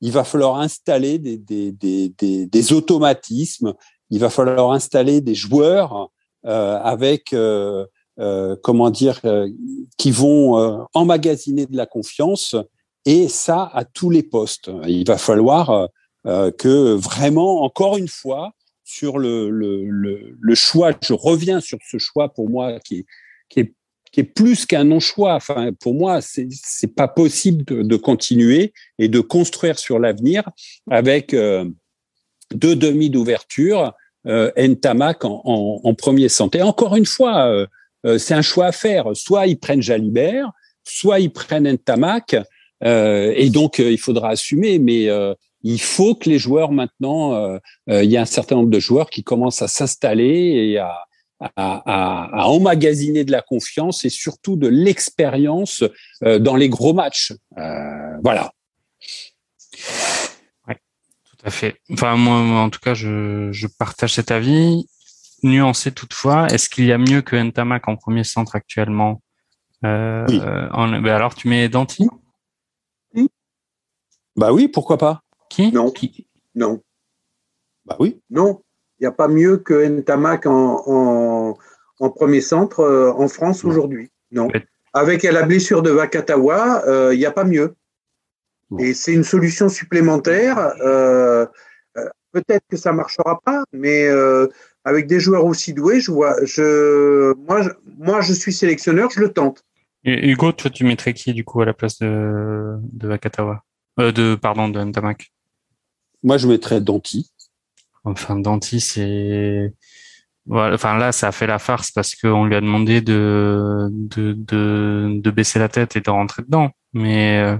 [0.00, 3.74] il va falloir installer des, des, des, des, automatismes,
[4.10, 6.10] il va falloir installer des joueurs
[6.46, 7.84] euh, avec, euh,
[8.20, 9.48] euh, comment dire, euh,
[9.96, 12.56] qui vont euh, emmagasiner de la confiance,
[13.04, 14.70] et ça à tous les postes.
[14.86, 15.88] Il va falloir
[16.26, 18.52] euh, que vraiment, encore une fois,
[18.84, 23.06] sur le, le, le, le choix, je reviens sur ce choix pour moi qui est,
[23.50, 23.74] qui est
[24.12, 25.34] qui est plus qu'un non-choix.
[25.34, 30.42] Enfin, pour moi, c'est c'est pas possible de, de continuer et de construire sur l'avenir
[30.90, 31.64] avec euh,
[32.54, 33.92] deux demi d'ouverture,
[34.26, 36.62] euh, Ntamak en, en, en premier santé.
[36.62, 37.66] Encore une fois, euh,
[38.06, 39.04] euh, c'est un choix à faire.
[39.14, 40.50] Soit ils prennent Jalibert,
[40.84, 42.36] soit ils prennent Ntamak,
[42.84, 44.78] euh, et donc euh, il faudra assumer.
[44.78, 45.08] Mais
[45.64, 49.24] il faut que les joueurs maintenant, il y a un certain nombre de joueurs qui
[49.24, 50.94] commencent à s'installer et à
[51.40, 55.84] à, à, à, emmagasiner de la confiance et surtout de l'expérience
[56.24, 57.32] euh, dans les gros matchs.
[57.56, 58.50] Euh, voilà.
[60.66, 60.76] Ouais,
[61.24, 61.80] tout à fait.
[61.92, 64.86] Enfin, moi, en tout cas, je, je partage cet avis.
[65.44, 69.22] Nuancé toutefois, est-ce qu'il y a mieux que Ntamak en premier centre actuellement
[69.84, 70.40] euh, Oui.
[70.72, 72.08] en- ben alors, tu mets Danti?
[74.36, 75.72] Bah oui, pourquoi pas Qui?
[75.72, 75.90] Non.
[75.90, 76.28] Qui?
[76.54, 76.80] Non,
[77.84, 78.20] Bah oui.
[78.30, 78.62] non.
[78.98, 81.58] Il n'y a pas mieux que Ntamak en, en,
[82.00, 84.10] en premier centre euh, en France aujourd'hui.
[84.32, 84.48] Non.
[84.92, 86.82] Avec la blessure de Vakatawa,
[87.12, 87.74] il n'y a pas mieux.
[88.78, 90.74] Et c'est une solution supplémentaire.
[90.82, 91.46] Euh,
[92.32, 94.46] peut-être que ça marchera pas, mais euh,
[94.84, 99.20] avec des joueurs aussi doués, je vois, je, moi, je, moi, je suis sélectionneur, je
[99.20, 99.64] le tente.
[100.04, 103.64] Et Hugo, toi, tu mettrais qui du coup à la place de, de Vakatawa
[104.00, 105.32] euh, de, pardon, de Ntamak?
[106.22, 107.30] Moi, je mettrais Danti.
[108.04, 109.72] Enfin, Danti, c'est.
[110.46, 114.32] Voilà, enfin là, ça a fait la farce parce qu'on lui a demandé de, de,
[114.32, 116.70] de, de, baisser la tête et de rentrer dedans.
[116.94, 117.58] Mais euh,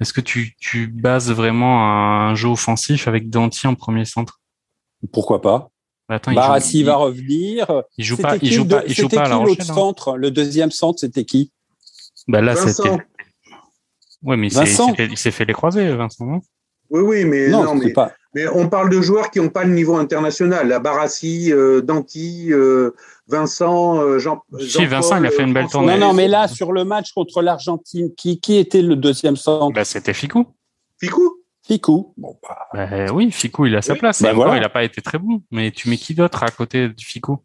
[0.00, 4.40] est-ce que tu, tu bases vraiment un jeu offensif avec Danti en premier centre?
[5.12, 5.70] Pourquoi pas?
[6.08, 7.84] Attends, Barassi va revenir.
[7.98, 9.46] Il joue pas, il joue pas, il joue pas à la hein.
[9.62, 11.52] centre, le deuxième centre, c'était qui?
[12.26, 12.96] Bah là, c'était.
[14.22, 16.26] Ouais, mais il s'est fait les croiser, Vincent.
[16.26, 16.40] Non?
[16.90, 18.12] Oui, oui, mais non, mais, pas...
[18.38, 20.68] mais on parle de joueurs qui n'ont pas le niveau international.
[20.68, 22.94] La Barassi, euh, Danti, euh,
[23.26, 24.42] Vincent, euh, Jean.
[24.60, 25.98] Si, Vincent, il a fait une belle tournée.
[25.98, 29.74] Non, non, mais là, sur le match contre l'Argentine, qui, qui était le deuxième centre?
[29.74, 30.46] Bah, C'était Ficou.
[31.00, 31.42] Ficou?
[31.66, 32.14] Ficou.
[32.16, 32.68] Bon, bah...
[32.72, 34.22] bah oui, Ficou, il a sa place.
[34.22, 34.56] Bah, voilà.
[34.56, 35.42] Il n'a pas été très bon.
[35.50, 37.40] Mais tu mets qui d'autre à côté du Ficou?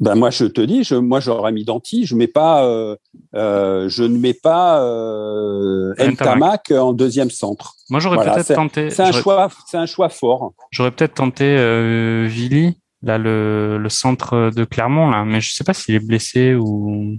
[0.00, 2.96] Ben moi je te dis, je, moi j'aurais mis Danti, je mets pas, euh,
[3.34, 7.74] euh, je ne mets pas euh, Ntamak en deuxième centre.
[7.90, 8.90] Moi j'aurais peut-être tenté.
[8.90, 10.52] C'est un choix, c'est un choix fort.
[10.70, 15.64] J'aurais peut-être tenté euh, Vili, là le, le centre de Clermont là, mais je sais
[15.64, 17.16] pas s'il est blessé ou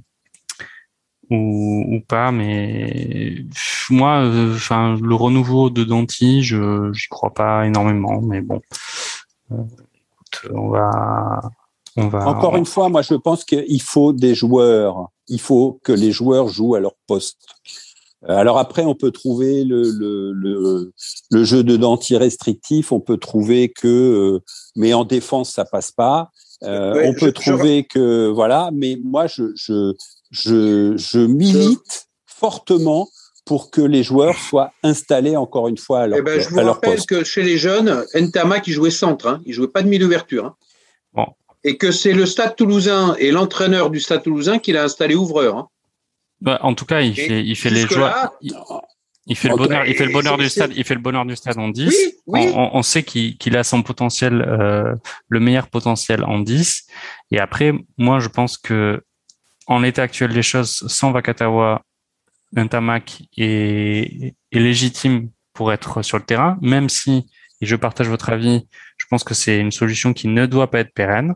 [1.32, 3.46] ou, ou pas, mais
[3.90, 8.62] moi, euh, enfin le renouveau de Danti, je j'y crois pas énormément, mais bon.
[9.52, 11.42] Euh, écoute, on va
[11.98, 15.08] encore une fois, moi, je pense qu'il faut des joueurs.
[15.28, 17.40] Il faut que les joueurs jouent à leur poste.
[18.30, 20.94] Euh, alors après, on peut trouver le, le, le,
[21.32, 24.40] le jeu de denti restrictif, on peut trouver que, euh,
[24.76, 26.32] mais en défense, ça passe pas.
[26.64, 29.94] Euh, on peut trouver que, voilà, mais moi, je, je,
[30.32, 33.10] je, je milite fortement
[33.46, 36.62] pour que les joueurs soient installés encore une fois à leur, eh ben, je vous
[36.62, 40.06] rappelle que chez les jeunes, Entama qui jouait centre, hein, il jouait pas de milieu
[40.06, 40.46] d'ouverture.
[40.46, 40.56] Hein.
[41.68, 45.58] Et que c'est le Stade Toulousain et l'entraîneur du Stade Toulousain qui l'a installé ouvreur.
[45.58, 45.68] Hein.
[46.40, 48.34] Bah, en tout cas, il fait, il fait les joueurs.
[49.26, 50.72] il, fait le bonheur, il fait le bonheur du stade.
[50.76, 51.92] Il fait le bonheur du stade en 10.
[52.28, 54.94] On, sait qu'il a son potentiel, euh,
[55.28, 56.86] le meilleur potentiel en 10.
[57.32, 59.04] Et après, moi, je pense que
[59.68, 61.82] en l'état actuel des choses, sans Vakatawa,
[62.56, 67.26] un tamac est, est légitime pour être sur le terrain, même si,
[67.62, 70.80] et je partage votre avis, je pense que c'est une solution qui ne doit pas
[70.80, 71.34] être pérenne.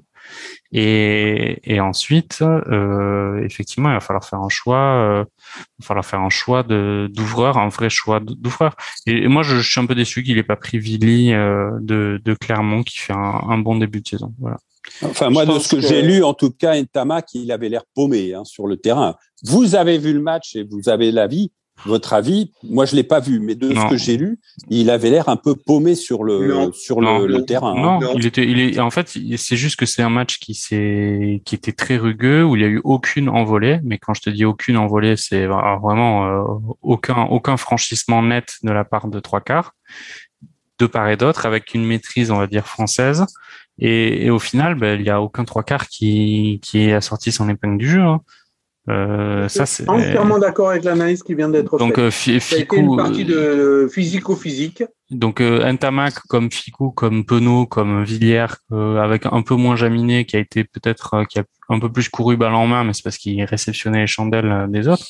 [0.71, 4.77] Et, et ensuite, euh, effectivement, il va falloir faire un choix.
[4.77, 5.25] Euh,
[5.57, 8.75] il va falloir faire un choix de d'ouvreur, un vrai choix d'ouvreur.
[9.07, 12.33] Et, moi, je, suis un peu déçu qu'il n'ait pas pris Villy euh, de, de
[12.33, 14.33] Clermont, qui fait un, un, bon début de saison.
[14.39, 14.57] Voilà.
[15.01, 18.33] Enfin, moi, de ce que, j'ai lu, en tout cas, Entama, il avait l'air paumé
[18.33, 19.15] hein, sur le terrain.
[19.43, 21.51] Vous avez vu le match et vous avez l'avis
[21.85, 22.51] votre avis.
[22.63, 24.39] Moi, je l'ai pas vu, mais de ce que j'ai lu,
[24.69, 27.73] il avait l'air un peu paumé sur le sur le, terrain.
[27.75, 27.99] Hein.
[28.01, 31.41] Non, il était, il est, en fait, c'est juste que c'est un match qui s'est,
[31.45, 33.79] qui était très rugueux où il y a eu aucune envolée.
[33.83, 36.43] Mais quand je te dis aucune envolée, c'est vraiment euh,
[36.81, 39.73] aucun aucun franchissement net de la part de trois quarts,
[40.79, 43.25] de part et d'autre, avec une maîtrise, on va dire française.
[43.81, 47.49] Et, au final, ben, il y a aucun trois quarts qui qui a sorti son
[47.49, 48.01] épingle du jeu.
[48.01, 48.21] Hein.
[48.89, 51.79] Euh, ça, c'est entièrement d'accord avec l'analyse qui vient d'être faite.
[51.79, 52.09] Donc, euh,
[52.73, 54.83] une partie de physico-physique.
[55.11, 60.25] Donc, euh, Ntamak comme Ficou, comme Penaud, comme Villiers, euh, avec un peu moins Jaminé,
[60.25, 62.93] qui a été peut-être, euh, qui a un peu plus couru balle en main, mais
[62.93, 65.05] c'est parce qu'il réceptionnait les chandelles des autres.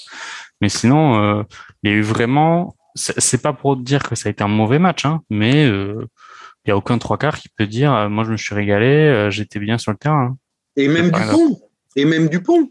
[0.62, 1.46] Mais sinon,
[1.84, 2.76] il y a eu vraiment.
[2.96, 6.72] C'est pas pour dire que ça a été un mauvais match, hein, mais il y
[6.72, 9.94] a aucun trois quarts qui peut dire, moi je me suis régalé, j'étais bien sur
[9.94, 10.32] le terrain.
[10.34, 10.38] Hein.
[10.76, 11.60] Et même Dupont.
[11.96, 12.70] Et même Dupont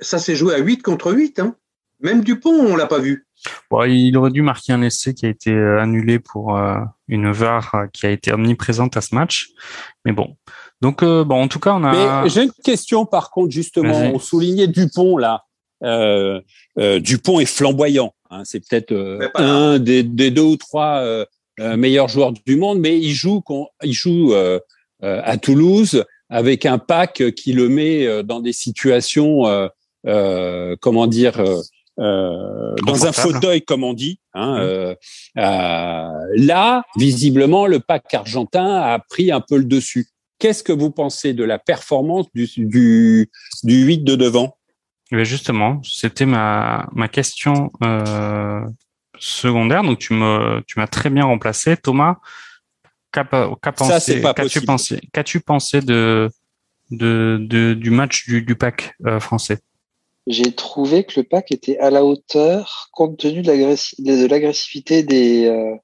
[0.00, 1.38] ça s'est joué à 8 contre 8.
[1.40, 1.56] Hein.
[2.00, 3.26] Même Dupont, on l'a pas vu.
[3.70, 7.30] Bon, il aurait dû marquer un essai qui a été euh, annulé pour euh, une
[7.30, 9.48] VAR euh, qui a été omniprésente à ce match.
[10.04, 10.36] Mais bon.
[10.82, 12.22] Donc, bon, en tout cas, on a.
[12.22, 14.10] Mais j'ai une question, par contre, justement.
[14.12, 15.44] On soulignait Dupont, là.
[15.80, 18.14] Dupont est flamboyant.
[18.30, 18.42] Hein.
[18.44, 18.92] C'est peut-être
[19.36, 21.02] un des, deux ou trois
[21.58, 23.42] meilleurs joueurs du monde, mais il joue,
[23.82, 24.34] il joue
[25.00, 29.68] à Toulouse avec un pack qui le met euh, dans des situations, euh,
[30.06, 31.42] euh, comment dire,
[31.98, 34.20] dans un fauteuil, comme on dit.
[34.34, 34.94] Hein,
[35.34, 35.40] mmh.
[36.34, 40.06] là, visiblement, le pack argentin a pris un peu le dessus.
[40.38, 43.30] Qu'est-ce que vous pensez de la performance du, du,
[43.62, 44.56] du 8 de devant?
[45.12, 48.60] Eh justement, c'était ma, ma question euh,
[49.18, 49.82] secondaire.
[49.82, 52.16] Donc tu me tu m'as très bien remplacé, Thomas.
[53.24, 56.30] Qu'as-tu pensé, qu'as-tu pensé de,
[56.90, 59.58] de, de, du match du, du pack euh, français?
[60.26, 65.76] J'ai trouvé que le pack était à la hauteur compte tenu de l'agressivité des, euh,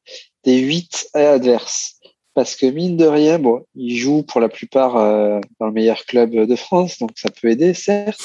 [0.44, 2.00] des 8 adverses.
[2.34, 6.06] Parce que mine de rien, bon, ils jouent pour la plupart euh, dans le meilleur
[6.06, 8.18] club de France, donc ça peut aider, certes.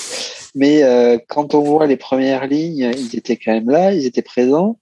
[0.55, 4.21] Mais euh, quand on voit les premières lignes, ils étaient quand même là, ils étaient
[4.21, 4.79] présents.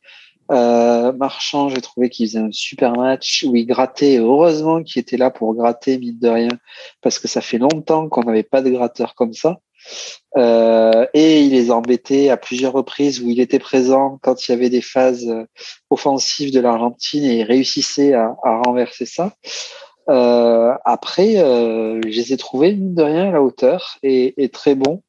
[0.51, 4.17] Euh, Marchand, j'ai trouvé qu'il faisait un super match où il grattait.
[4.17, 6.49] Heureusement qu'il était là pour gratter, mine de rien,
[7.01, 9.57] parce que ça fait longtemps qu'on n'avait pas de gratteur comme ça.
[10.37, 14.53] Euh, et il les embêtait à plusieurs reprises où il était présent quand il y
[14.53, 15.45] avait des phases euh,
[15.89, 19.33] offensives de l'Argentine et il réussissait à, à renverser ça.
[20.09, 24.49] Euh, après, euh, je les ai trouvés, mine de rien, à la hauteur et, et
[24.49, 25.03] très bons.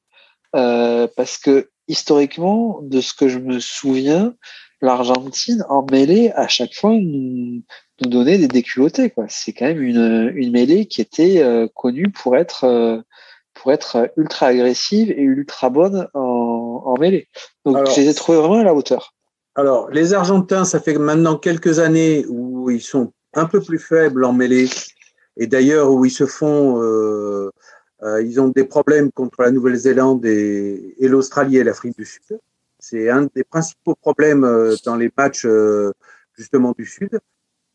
[0.55, 4.35] Euh, parce que historiquement, de ce que je me souviens,
[4.81, 7.63] l'Argentine en mêlée à chaque fois nous,
[8.01, 9.11] nous donnait des déculottés.
[9.11, 9.27] Quoi.
[9.29, 13.01] C'est quand même une, une mêlée qui était euh, connue pour être euh,
[13.55, 17.29] pour être ultra agressive et ultra bonne en, en mêlée.
[17.65, 19.15] Donc Alors- je les ai trouvés vraiment à la hauteur.
[19.59, 24.27] Alors, les Argentins, ça fait maintenant quelques années où ils sont un peu plus faibles
[24.27, 24.69] en mêlée,
[25.39, 27.51] et d'ailleurs où ils se font, euh,
[28.23, 32.39] ils ont des problèmes contre la Nouvelle-Zélande et, et l'Australie et l'Afrique du Sud.
[32.89, 35.93] C'est un des principaux problèmes euh, dans les matchs euh,
[36.35, 37.19] justement du Sud.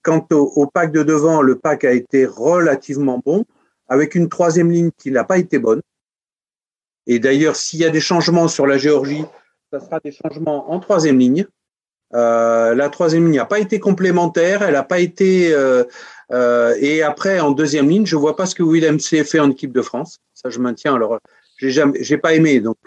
[0.03, 3.45] Quant au, pack de devant, le pack a été relativement bon,
[3.89, 5.81] avec une troisième ligne qui n'a pas été bonne.
[7.07, 9.25] Et d'ailleurs, s'il y a des changements sur la Géorgie,
[9.71, 11.45] ça sera des changements en troisième ligne.
[12.13, 15.53] Euh, la troisième ligne n'a pas été complémentaire, elle n'a pas été.
[16.79, 19.73] Et après, en deuxième ligne, je vois pas ce que Willem C fait en équipe
[19.73, 20.19] de France.
[20.33, 20.95] Ça, je maintiens.
[20.95, 21.19] Alors,
[21.57, 22.61] j'ai jamais, j'ai pas aimé.
[22.61, 22.77] Donc,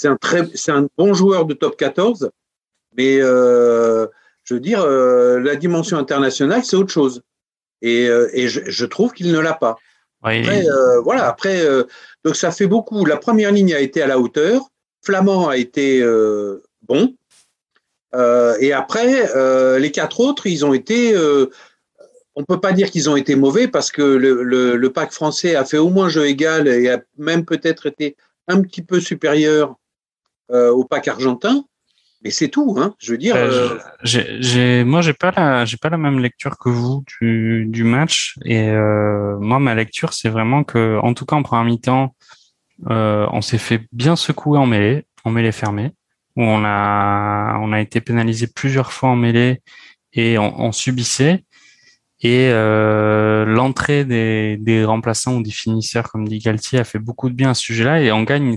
[0.00, 2.30] c'est un très, c'est un bon joueur de top 14,
[2.96, 4.06] mais euh,
[4.44, 7.20] je veux dire, euh, la dimension internationale, c'est autre chose.
[7.82, 9.76] Et, euh, et je, je trouve qu'il ne l'a pas.
[10.22, 10.64] Après,
[11.04, 11.66] voilà, après,
[12.24, 13.04] donc ça fait beaucoup.
[13.04, 14.68] La première ligne a été à la hauteur.
[15.02, 16.02] Flamand a été
[16.82, 17.14] bon.
[18.14, 21.14] Et après, les quatre autres, ils ont été.
[22.34, 25.54] on peut pas dire qu'ils ont été mauvais parce que le, le, le pack français
[25.54, 28.14] a fait au moins jeu égal et a même peut-être été
[28.46, 29.76] un petit peu supérieur
[30.52, 31.64] euh, au pack argentin.
[32.22, 32.94] Mais c'est tout, hein.
[32.98, 33.34] Je veux dire.
[33.34, 33.78] Euh,
[34.14, 38.36] euh, moi, j'ai pas la, j'ai pas la même lecture que vous du, du match.
[38.44, 42.14] Et euh, moi, ma lecture, c'est vraiment que, en tout cas, en première mi-temps,
[42.90, 45.92] euh, on s'est fait bien secouer en mêlée, en mêlée fermée,
[46.36, 49.62] où on a, on a été pénalisé plusieurs fois en mêlée
[50.12, 51.44] et on, on subissait.
[52.22, 57.30] Et euh, l'entrée des, des remplaçants ou des finisseurs, comme dit Galtier, a fait beaucoup
[57.30, 58.02] de bien à ce sujet-là.
[58.02, 58.56] Et on gagne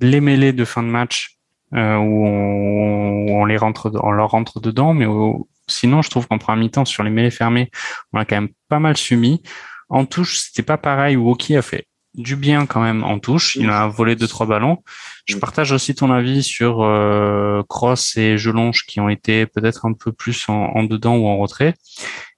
[0.00, 1.36] les mêlées de fin de match
[1.74, 4.92] euh, où, on, où on les rentre, on leur rentre dedans.
[4.92, 7.70] Mais au- sinon, je trouve qu'en première mi-temps, sur les mêlées fermées,
[8.12, 9.42] on a quand même pas mal subi.
[9.88, 11.16] En touche, c'était pas pareil.
[11.16, 13.56] Woki a fait du bien quand même en touche.
[13.56, 14.82] Il a volé deux trois ballons.
[15.24, 19.92] Je partage aussi ton avis sur euh, Cross et Jelonge qui ont été peut-être un
[19.94, 21.74] peu plus en, en dedans ou en retrait.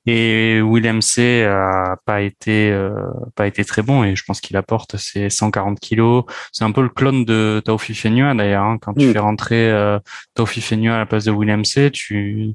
[0.07, 2.91] Et Willem C a pas été euh,
[3.35, 6.25] pas été très bon et je pense qu'il apporte ses 140 kilos.
[6.53, 8.65] C'est un peu le clone de Taofi Fenua d'ailleurs.
[8.65, 8.79] hein.
[8.81, 9.13] Quand tu Mm.
[9.13, 9.99] fais rentrer euh,
[10.35, 12.55] Taofi Fenua à la place de Willem C, tu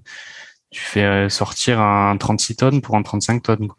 [0.72, 3.68] tu fais euh, sortir un 36 tonnes pour un 35 tonnes.
[3.68, 3.78] quoi.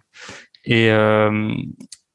[0.64, 1.52] Et euh,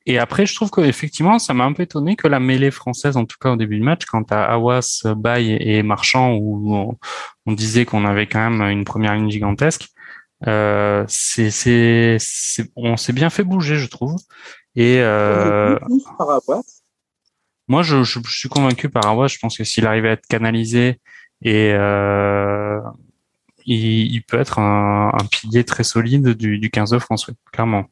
[0.08, 3.26] et après, je trouve qu'effectivement, ça m'a un peu étonné que la mêlée française, en
[3.26, 6.98] tout cas au début du match, quand à Awas, Bay et Marchand, où on,
[7.46, 9.90] on disait qu'on avait quand même une première ligne gigantesque,
[10.48, 12.18] euh, c'est,
[12.76, 14.16] on s'est bien fait bouger, je trouve.
[14.76, 15.78] Et euh,
[17.68, 19.28] moi, je, je, je suis convaincu par Awas.
[19.28, 21.00] Je pense que s'il arrive à être canalisé
[21.42, 22.80] et euh,
[23.66, 27.34] il, il peut être un, un pilier très solide du, du 15 de France, oui,
[27.52, 27.86] clairement.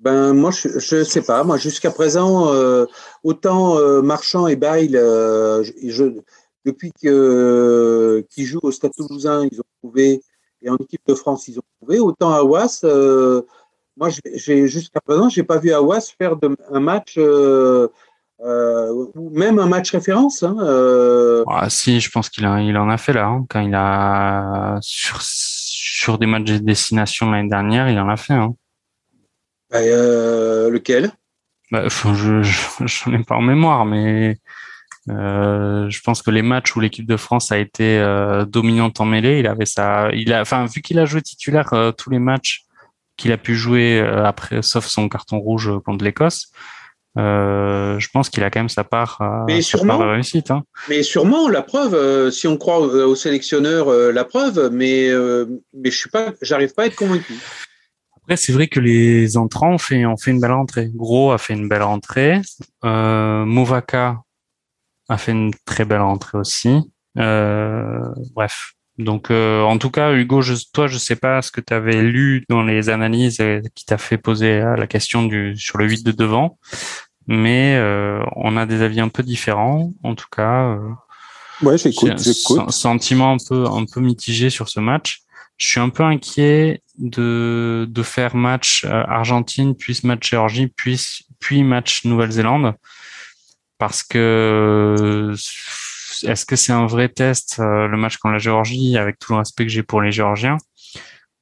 [0.00, 2.86] Ben moi je je sais pas moi jusqu'à présent euh,
[3.22, 6.20] autant euh, Marchand et Bail euh, je, je-
[6.64, 10.22] depuis que qu'ils jouent au Stade Toulousain ils ont trouvé
[10.62, 13.42] et en équipe de France ils ont trouvé autant Awas euh,
[13.96, 17.88] moi j'ai- jusqu'à présent j'ai pas vu Awas faire de, un match euh,
[18.42, 22.76] euh, ou même un match référence hein, euh, Ah, si, je pense qu'il a, il
[22.78, 27.50] en a fait là, hein, quand il a sur sur des matchs de destination l'année
[27.50, 28.32] dernière, il en a fait.
[28.32, 28.54] Hein.
[29.70, 31.12] ben, euh, lequel?
[31.70, 34.38] Bah, enfin, je, je j'en ai pas en mémoire, mais
[35.08, 39.40] je pense que les matchs où l'équipe de France a été euh, dominante en mêlée,
[39.40, 42.64] il avait ça, il a, enfin, vu qu'il a joué titulaire euh, tous les matchs
[43.16, 46.50] qu'il a pu jouer euh, après, sauf son carton rouge contre l'Écosse.
[47.18, 49.98] Euh, je pense qu'il a quand même sa part, euh, Mais sa sûrement.
[49.98, 50.50] part de réussite.
[50.52, 50.62] Hein.
[50.88, 55.08] Mais sûrement, la preuve, euh, si on croit au, au sélectionneur, euh, la preuve, mais,
[55.08, 55.44] euh,
[55.74, 57.34] mais je suis pas, j'arrive pas à être convaincu.
[58.22, 60.88] Après, c'est vrai que les entrants ont fait, ont fait une belle rentrée.
[60.94, 62.40] Gros a fait une belle rentrée.
[62.84, 64.20] Euh, Movaka
[65.10, 66.80] a fait une très belle rentrée aussi.
[67.14, 71.72] bref, donc, euh, en tout cas, Hugo, je, toi, je sais pas ce que tu
[71.72, 73.42] avais lu dans les analyses
[73.74, 76.58] qui t'a fait poser la question du sur le 8 de devant,
[77.26, 79.92] mais euh, on a des avis un peu différents.
[80.02, 80.90] En tout cas, euh,
[81.62, 82.70] ouais, j'écoute, j'écoute.
[82.70, 85.22] Sentiment un peu un peu mitigé sur ce match.
[85.56, 91.00] Je suis un peu inquiet de de faire match euh, Argentine, puis match Géorgie, puis
[91.38, 92.74] puis match Nouvelle-Zélande,
[93.80, 95.34] parce que
[96.22, 99.38] est-ce que c'est un vrai test euh, le match contre la Géorgie avec tout le
[99.38, 100.58] respect que j'ai pour les Géorgiens?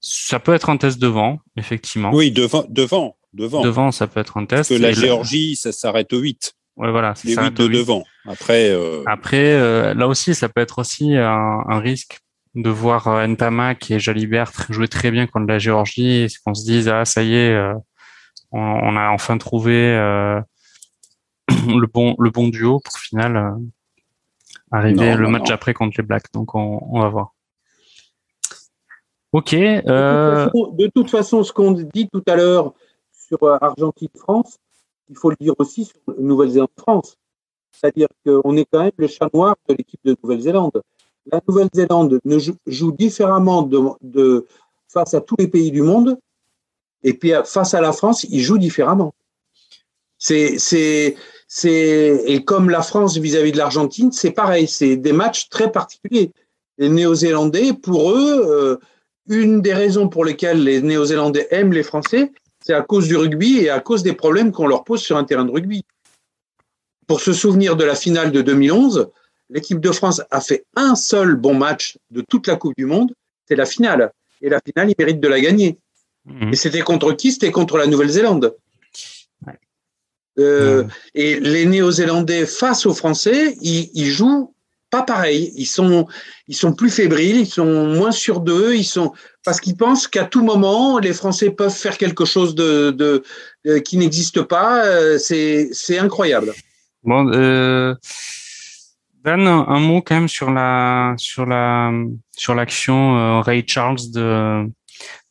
[0.01, 2.11] Ça peut être un test devant, effectivement.
[2.15, 3.63] Oui, devant, devant, devant.
[3.63, 4.69] Devant, ça peut être un test.
[4.71, 6.55] Parce que la Géorgie, ça s'arrête au 8.
[6.77, 7.15] Ouais, voilà.
[7.25, 8.05] Les 8 de devant.
[8.25, 9.03] Après, euh...
[9.07, 12.21] après euh, là aussi, ça peut être aussi un, un risque
[12.55, 16.65] de voir euh, Ntamak et Jalibert jouer très bien contre la Géorgie et qu'on se
[16.65, 17.59] dise ah ça y est,
[18.53, 19.75] on, on, a enfin trouvé
[21.49, 23.59] le bon le bon duo pour final
[24.71, 26.33] arriver le match après contre les Blacks.
[26.33, 27.35] Donc on, va voir.
[29.33, 29.55] Ok.
[29.55, 32.73] Euh, de, toute façon, ce qu'on dit tout à l'heure
[33.13, 34.59] sur euh, Argentine-France,
[35.11, 37.17] il faut le dire aussi sur Nouvelle-Zélande-France.
[37.71, 40.83] C'est-à-dire qu'on est quand même le chat noir de l'équipe de Nouvelle-Zélande.
[41.31, 44.47] La Nouvelle-Zélande ne joue, différemment de,
[44.89, 46.19] face à tous les pays du monde,
[47.03, 49.15] et puis face à la France, ils jouent différemment.
[50.17, 51.17] C'est c'est
[51.65, 56.31] et comme la France vis-à-vis de l'Argentine, c'est pareil, c'est des matchs très particuliers.
[56.77, 58.77] Les Néo-Zélandais, pour eux, euh,
[59.29, 63.59] une des raisons pour lesquelles les Néo-Zélandais aiment les Français, c'est à cause du rugby
[63.59, 65.85] et à cause des problèmes qu'on leur pose sur un terrain de rugby.
[67.07, 69.09] Pour se souvenir de la finale de 2011,
[69.49, 73.13] l'équipe de France a fait un seul bon match de toute la Coupe du Monde,
[73.47, 74.13] c'est la finale.
[74.43, 75.79] Et la finale, ils méritent de la gagner.
[76.27, 76.53] Mmh.
[76.53, 77.33] Et c'était contre qui?
[77.33, 78.55] C'était contre la Nouvelle-Zélande.
[80.39, 80.85] Euh,
[81.15, 84.55] et les Néo-Zélandais face aux Français, ils, ils, jouent
[84.91, 85.53] pas pareil.
[85.57, 86.07] Ils sont,
[86.47, 89.13] ils sont plus fébriles, ils sont moins sûrs d'eux, ils sont
[89.45, 93.23] parce qu'ils pensent qu'à tout moment les Français peuvent faire quelque chose de, de,
[93.67, 94.85] euh, qui n'existe pas.
[94.85, 96.53] Euh, c'est, incroyable.
[97.03, 97.95] Bon, euh,
[99.25, 101.91] Dan, un mot quand même sur la, sur la,
[102.37, 104.65] sur l'action Ray Charles de,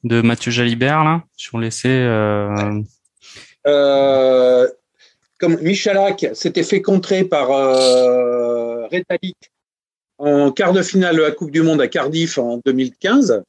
[0.03, 2.05] de Mathieu Jalibert là, sur l'essai.
[3.67, 4.67] Euh,
[5.39, 8.87] comme Michalak s'était fait contrer par euh,
[10.17, 13.43] en quart de finale de la Coupe du Monde à Cardiff en 2015,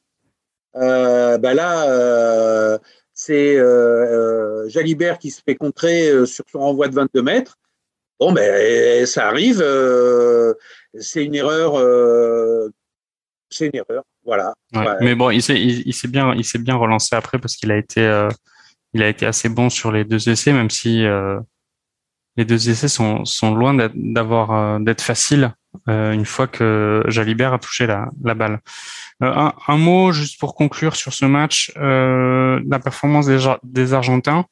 [0.75, 2.77] euh, bah là, euh,
[3.13, 7.55] c'est euh, Jalibert qui se fait contrer sur son renvoi de 22 mètres.
[8.19, 9.63] Bon, ben, ça arrive.
[10.99, 11.73] c'est une erreur.
[13.49, 14.03] c'est une erreur.
[14.23, 14.53] Voilà.
[15.01, 17.77] Mais bon, il s'est, il, s'est bien, il s'est bien relancé après parce qu'il a
[17.77, 18.27] été,
[18.93, 21.03] il a été assez bon sur les deux essais, même si
[22.39, 25.53] les deux essais sont, loin d'avoir euh, d'être faciles
[25.89, 28.61] euh, une fois que Jalibert a touché la, balle.
[29.21, 34.45] Euh, un, un, mot juste pour conclure sur ce match, la performance des, des Argentins.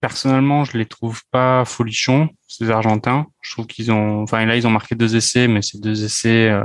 [0.00, 3.26] personnellement, je les trouve pas folichons ces Argentins.
[3.40, 6.56] Je trouve qu'ils ont, enfin là ils ont marqué deux essais, mais c'est deux essais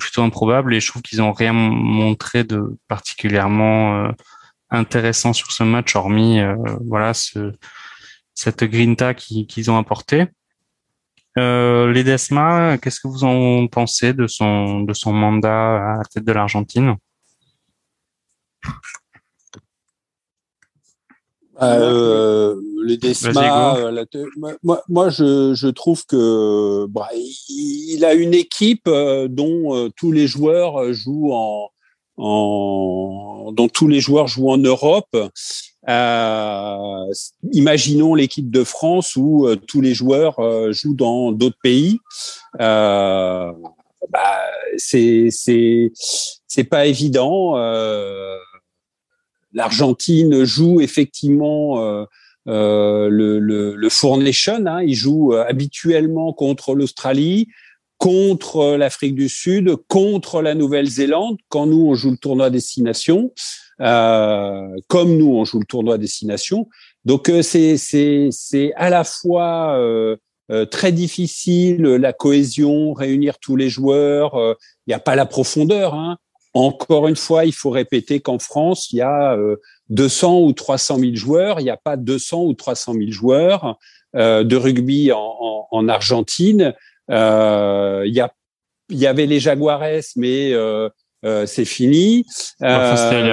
[0.00, 4.10] plutôt improbables et je trouve qu'ils ont rien montré de particulièrement
[4.70, 6.54] intéressant sur ce match, hormis euh,
[6.86, 7.52] voilà ce,
[8.34, 10.26] cette grinta qu'ils ont apporté.
[11.38, 16.24] Euh, Ledesma, qu'est-ce que vous en pensez de son de son mandat à la tête
[16.24, 16.96] de l'Argentine?
[21.62, 23.76] Euh, Ledesma,
[24.62, 27.08] moi, moi je, je, trouve que bah,
[27.48, 28.88] il a une équipe
[29.28, 31.70] dont tous les joueurs jouent en,
[32.16, 35.16] en, dont tous les joueurs jouent en Europe.
[35.88, 37.12] Euh,
[37.52, 42.00] imaginons l'équipe de France où euh, tous les joueurs euh, jouent dans d'autres pays.
[42.60, 43.52] Euh,
[44.10, 44.40] bah,
[44.76, 47.54] c'est c'est c'est pas évident.
[49.52, 52.06] L'Argentine joue effectivement
[52.46, 54.66] le, le, le Four Nation.
[54.66, 57.48] Hein, il joue habituellement contre l'Australie
[57.98, 63.32] contre l'Afrique du Sud, contre la Nouvelle-Zélande, quand nous, on joue le tournoi destination,
[63.80, 66.68] euh, comme nous, on joue le tournoi destination.
[67.06, 70.16] Donc, euh, c'est, c'est, c'est à la fois euh,
[70.50, 74.34] euh, très difficile, la cohésion, réunir tous les joueurs.
[74.86, 75.94] Il n'y a pas la profondeur.
[75.94, 76.18] Hein.
[76.52, 79.36] Encore une fois, il faut répéter qu'en France, il y a
[79.90, 81.60] 200 ou 300 000 joueurs.
[81.60, 83.78] Il n'y a pas 200 ou 300 000 joueurs
[84.14, 86.74] de rugby en, en, en Argentine.
[87.10, 88.32] Euh, il y, a,
[88.90, 90.88] y avait les Jaguares, mais euh,
[91.24, 92.24] euh, c'est fini.
[92.28, 93.30] c'était il n'y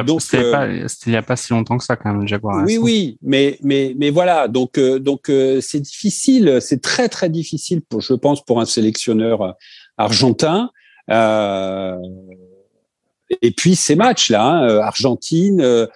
[1.18, 2.64] a, pas si longtemps que ça quand même, Jaguar.
[2.66, 4.48] Oui, oui, mais mais mais voilà.
[4.48, 5.30] Donc donc
[5.62, 9.56] c'est difficile, c'est très très difficile pour, je pense, pour un sélectionneur
[9.98, 10.70] argentin.
[11.10, 11.98] et
[13.56, 15.88] puis ces matchs là, hein, Argentine.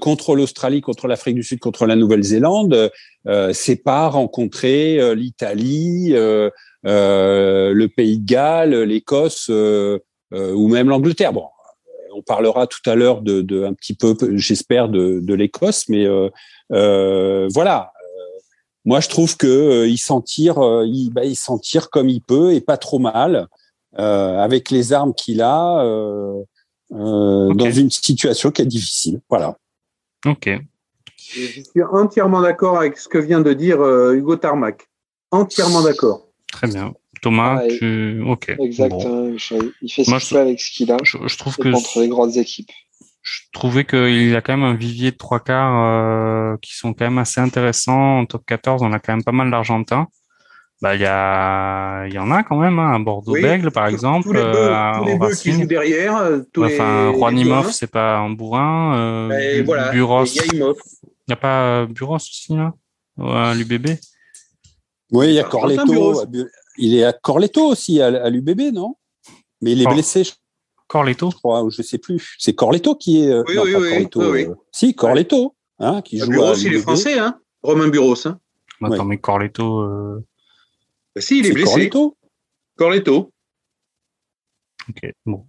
[0.00, 2.90] contre l'Australie, contre l'Afrique du Sud, contre la Nouvelle-Zélande,
[3.52, 6.14] c'est pas rencontrer l'Italie,
[6.84, 9.50] le Pays de Galles, l'Écosse
[10.34, 11.32] euh, ou même l'Angleterre.
[11.32, 11.46] Bon,
[12.14, 16.06] on parlera tout à l'heure de, de, un petit peu, j'espère, de, de l'Écosse, mais
[16.06, 16.28] euh,
[16.72, 17.92] euh, voilà.
[18.84, 22.52] Moi, je trouve que il s'en tire, il, bah, il s'en tire comme il peut
[22.52, 23.48] et pas trop mal,
[23.96, 25.82] avec les armes qu'il a,
[26.90, 29.20] dans une situation qui est difficile.
[29.30, 29.56] Voilà.
[30.26, 30.50] Ok.
[31.16, 33.82] Je suis entièrement d'accord avec ce que vient de dire
[34.12, 34.86] Hugo Tarmac.
[35.30, 36.23] Entièrement d'accord.
[36.54, 36.94] Très bien.
[37.20, 38.22] Thomas, tu...
[38.24, 38.54] ok.
[38.60, 39.32] Exactement.
[39.82, 40.96] Il fait ce qu'il avec ce qu'il a.
[41.02, 42.70] Je, trouve que contre les grandes équipes.
[43.22, 47.06] Je trouvais qu'il a quand même un vivier de trois quarts euh, qui sont quand
[47.06, 48.18] même assez intéressants.
[48.18, 50.06] En top 14, on a quand même pas mal d'Argentins.
[50.80, 54.28] Bah, il y a, il y en a quand même, hein, à Bordeaux-Bègle, par exemple.
[54.28, 56.16] Tous les deux, euh, qui jouent derrière.
[56.18, 58.96] Euh, tous enfin, Rouanimov, c'est pas un bourrin.
[58.96, 59.90] Euh, voilà.
[59.90, 60.24] Buros.
[60.24, 62.74] Il n'y a pas Buros aussi, là?
[63.18, 63.96] À l'UBB?
[65.14, 66.24] Oui, il y a Corletto.
[66.76, 68.96] Il est à Corletto aussi, à, l'UBB, non?
[69.60, 70.24] Mais il est blessé.
[70.88, 71.30] Corletto?
[71.30, 72.34] Je crois, je sais plus.
[72.38, 73.30] C'est Corletto qui est.
[73.30, 76.30] Euh, oui, oui, oui, Corletto, euh, si, Corletto, hein, qui joue.
[76.30, 78.26] Buros, il est français, hein Romain Buros.
[78.26, 78.38] Hein
[78.82, 79.80] Attends, mais Corletto.
[79.80, 80.26] Euh...
[81.14, 81.88] Bah, si, il est, blessé.
[81.88, 82.16] Corletto?
[82.76, 83.32] Corletto.
[84.88, 85.46] Ok, bon.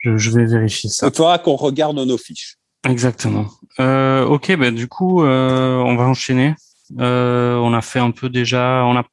[0.00, 1.08] Je, vais vérifier ça.
[1.08, 2.58] Il faudra qu'on regarde nos fiches.
[2.88, 3.46] Exactement.
[3.78, 6.54] Euh, ok, bah, du coup, euh, on va enchaîner.
[6.96, 9.04] On a fait un peu déjà, on a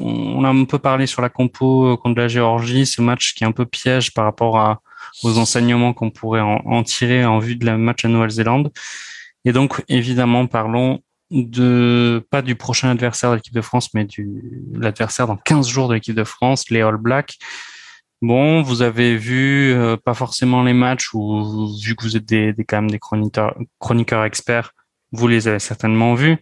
[0.00, 3.44] on a un peu parlé sur la compo euh, contre la Géorgie, ce match qui
[3.44, 4.80] est un peu piège par rapport
[5.22, 8.72] aux enseignements qu'on pourrait en, tirer en vue de la match à Nouvelle-Zélande.
[9.44, 11.00] Et donc, évidemment, parlons
[11.30, 15.88] de pas du prochain adversaire de l'équipe de France, mais du l'adversaire dans 15 jours
[15.88, 17.36] de l'équipe de France, les All Blacks.
[18.22, 22.64] Bon, vous avez vu euh, pas forcément les matchs vu que vous êtes des, des
[22.64, 23.00] quand même des
[23.78, 24.72] chroniqueurs experts,
[25.12, 26.38] vous les avez certainement vus.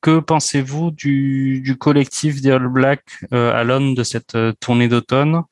[0.00, 4.88] Que pensez-vous du, du, collectif des All Blacks euh, à l'aune de cette euh, tournée
[4.88, 5.42] d'automne?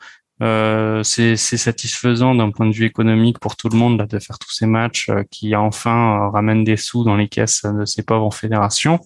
[0.42, 4.38] Euh, C'est satisfaisant d'un point de vue économique pour tout le monde là, de faire
[4.38, 8.34] tous ces matchs euh, qui enfin ramènent des sous dans les caisses de ces pauvres
[8.34, 9.00] fédérations.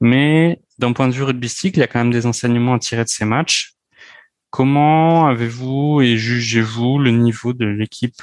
[0.00, 3.02] Mais d'un point de vue rugbystique, il y a quand même des enseignements à tirer
[3.04, 3.72] de ces matchs.
[4.50, 8.22] Comment avez-vous et jugez-vous le niveau de l'équipe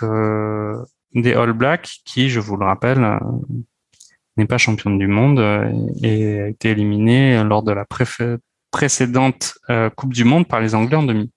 [1.14, 3.20] des All Blacks qui, je vous le rappelle,
[4.38, 5.70] n'est pas championne du monde euh,
[6.04, 7.86] et a été éliminé lors de la
[8.72, 11.30] précédente euh, Coupe du Monde par les Anglais en demi.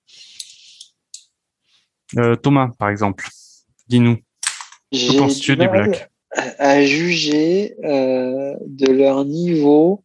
[2.16, 3.26] Euh, Thomas, par exemple,
[3.88, 4.18] dis-nous.
[4.92, 6.08] Que penses-tu des Blacks
[6.58, 10.04] À juger de leur niveau,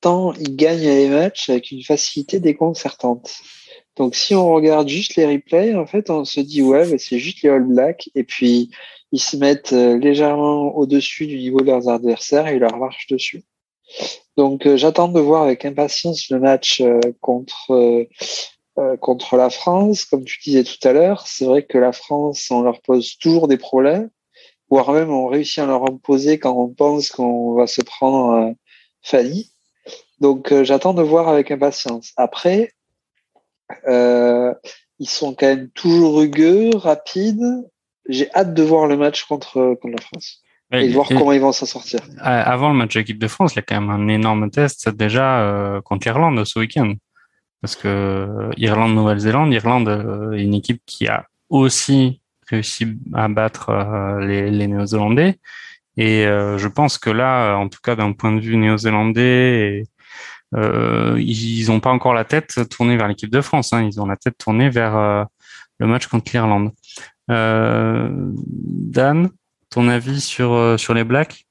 [0.00, 3.40] tant ils gagnent les matchs avec une facilité déconcertante.
[3.96, 7.42] Donc si on regarde juste les replays, en fait, on se dit ouais, c'est juste
[7.42, 8.08] les All Blacks.
[8.14, 8.70] Et puis
[9.12, 13.06] ils se mettent euh, légèrement au-dessus du niveau de leurs adversaires et ils leur marchent
[13.08, 13.44] dessus.
[14.36, 18.06] Donc euh, j'attends de voir avec impatience le match euh, contre
[19.00, 20.04] contre la France.
[20.04, 23.48] Comme tu disais tout à l'heure, c'est vrai que la France, on leur pose toujours
[23.48, 24.08] des problèmes,
[24.70, 28.54] voire même on réussit à leur imposer quand on pense qu'on va se prendre
[29.02, 29.50] Fanny.
[30.20, 32.12] Donc j'attends de voir avec impatience.
[32.16, 32.70] Après,
[33.88, 37.68] ils sont quand même toujours rugueux, rapides,
[38.08, 40.42] j'ai hâte de voir le match contre, contre la France.
[40.72, 42.00] et de voir comment ils vont s'en sortir.
[42.18, 44.88] Avant le match de l'équipe de France, il y a quand même un énorme test
[44.88, 46.94] déjà euh, contre l'Irlande ce week-end.
[47.60, 54.18] Parce que euh, Irlande-Nouvelle-Zélande, Irlande euh, est une équipe qui a aussi réussi à battre
[54.20, 55.38] les, les Néo-Zélandais.
[55.98, 59.82] Et je pense que là, en tout cas d'un point de vue néo-zélandais,
[60.54, 63.72] ils n'ont pas encore la tête tournée vers l'équipe de France.
[63.72, 63.82] Hein.
[63.82, 65.26] Ils ont la tête tournée vers
[65.78, 66.70] le match contre l'Irlande.
[67.30, 69.30] Euh, Dan,
[69.70, 71.46] ton avis sur, euh, les Blacks?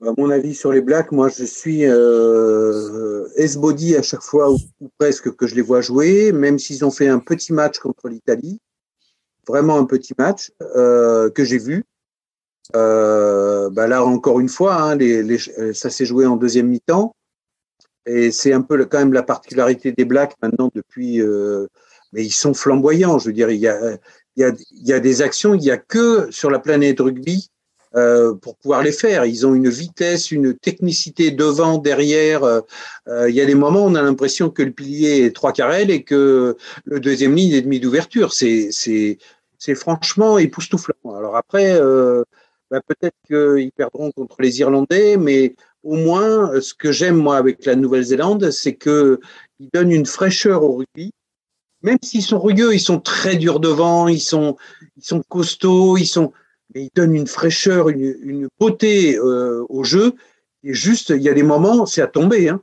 [0.00, 4.58] À mon avis sur les Blacks, moi je suis euh, S-body à chaque fois ou,
[4.96, 8.60] presque que je les vois jouer, même s'ils ont fait un petit match contre l'Italie,
[9.46, 11.84] vraiment un petit match que j'ai vu.
[12.72, 14.98] Bah là encore une fois, hein,
[15.72, 17.14] ça s'est joué en deuxième mi-temps.
[18.06, 21.20] Et c'est un peu quand même la particularité des Blacks maintenant depuis
[22.12, 23.18] mais ils sont flamboyants.
[23.18, 23.98] Je veux dire, il y a,
[24.36, 27.00] il y a, il y a des actions, il n'y a que sur la planète
[27.00, 27.50] rugby
[27.96, 29.24] euh, pour pouvoir les faire.
[29.24, 32.44] Ils ont une vitesse, une technicité devant, derrière.
[32.44, 32.60] Euh,
[33.08, 35.52] euh, il y a des moments où on a l'impression que le pilier est trois
[35.52, 38.32] carrels et que le deuxième ligne est demi d'ouverture.
[38.32, 39.18] C'est, c'est,
[39.58, 41.16] c'est franchement époustouflant.
[41.16, 42.24] Alors après, euh,
[42.70, 47.64] bah, peut-être qu'ils perdront contre les Irlandais, mais au moins, ce que j'aime moi avec
[47.64, 49.20] la Nouvelle-Zélande, c'est que
[49.58, 51.12] ils donnent une fraîcheur au rugby.
[51.82, 54.56] Même s'ils sont rugueux, ils sont très durs devant, ils sont,
[54.96, 56.32] ils sont costauds, ils sont,
[56.74, 60.14] mais ils donnent une fraîcheur, une, une beauté euh, au jeu.
[60.64, 62.48] Et juste, il y a des moments, c'est à tomber.
[62.48, 62.60] Hein.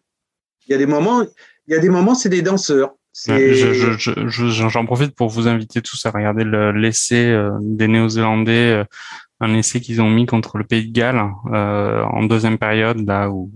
[0.67, 2.95] Il y a des moments, il y a des moments, c'est des danseurs.
[3.27, 6.43] J'en je, je, profite pour vous inviter tous à regarder
[6.77, 8.83] l'essai euh, des Néo-Zélandais, euh,
[9.39, 13.29] un essai qu'ils ont mis contre le Pays de Galles euh, en deuxième période, là
[13.29, 13.51] où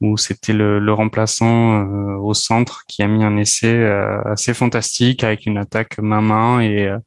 [0.00, 4.52] où c'était le, le, remplaçant euh, au centre qui a mis un essai euh, assez
[4.54, 6.98] fantastique avec une attaque main-main et euh,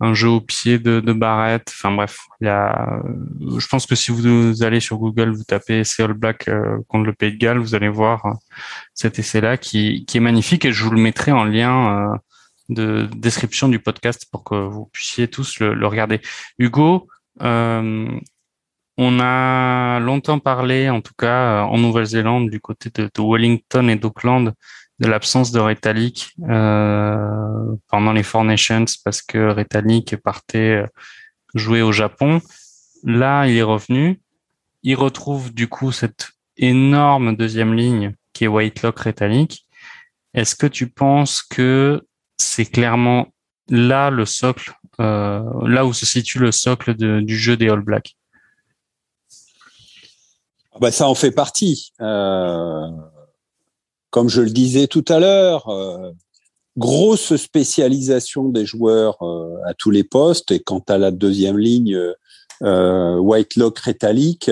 [0.00, 1.66] un jeu au pied de, de Barrett.
[1.68, 3.02] Enfin bref, il y a,
[3.58, 6.50] je pense que si vous allez sur Google, vous tapez essai All Black
[6.88, 8.22] contre le Pays de Galles, vous allez voir
[8.92, 12.18] cet essai-là qui, qui est magnifique et je vous le mettrai en lien
[12.68, 16.20] de description du podcast pour que vous puissiez tous le, le regarder.
[16.58, 17.08] Hugo,
[17.42, 18.08] euh,
[18.98, 23.96] on a longtemps parlé, en tout cas euh, en Nouvelle-Zélande, du côté de, Wellington et
[23.96, 24.54] d'Auckland,
[24.98, 30.86] de l'absence de Retallick euh, pendant les Four Nations parce que Retallick partait euh,
[31.54, 32.40] jouer au Japon.
[33.04, 34.20] Là, il est revenu.
[34.82, 39.66] Il retrouve du coup cette énorme deuxième ligne qui est Whitelock Retallick.
[40.32, 42.02] Est-ce que tu penses que
[42.38, 43.28] c'est clairement
[43.68, 48.16] là le socle, là où se situe le socle du jeu des All Blacks?
[50.80, 51.92] Bah, ça en fait partie.
[52.00, 52.88] Euh,
[54.10, 56.10] comme je le disais tout à l'heure, euh,
[56.76, 60.52] grosse spécialisation des joueurs euh, à tous les postes.
[60.52, 61.98] Et quant à la deuxième ligne,
[62.62, 64.50] Whitelock Rétalique,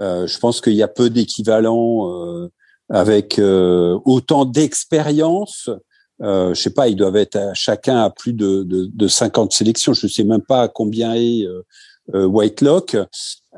[0.00, 2.48] je pense qu'il y a peu d'équivalents
[2.90, 5.70] avec autant d'expérience.
[6.20, 9.92] Euh, je sais pas, ils doivent être chacun à plus de, de, de, 50 sélections.
[9.92, 11.46] Je ne sais même pas combien est
[12.12, 12.96] Whitelock.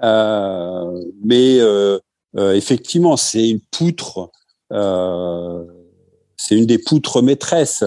[0.02, 1.98] Euh, mais euh,
[2.36, 4.30] euh, effectivement, c'est une poutre,
[4.70, 7.84] c'est une des poutres maîtresses.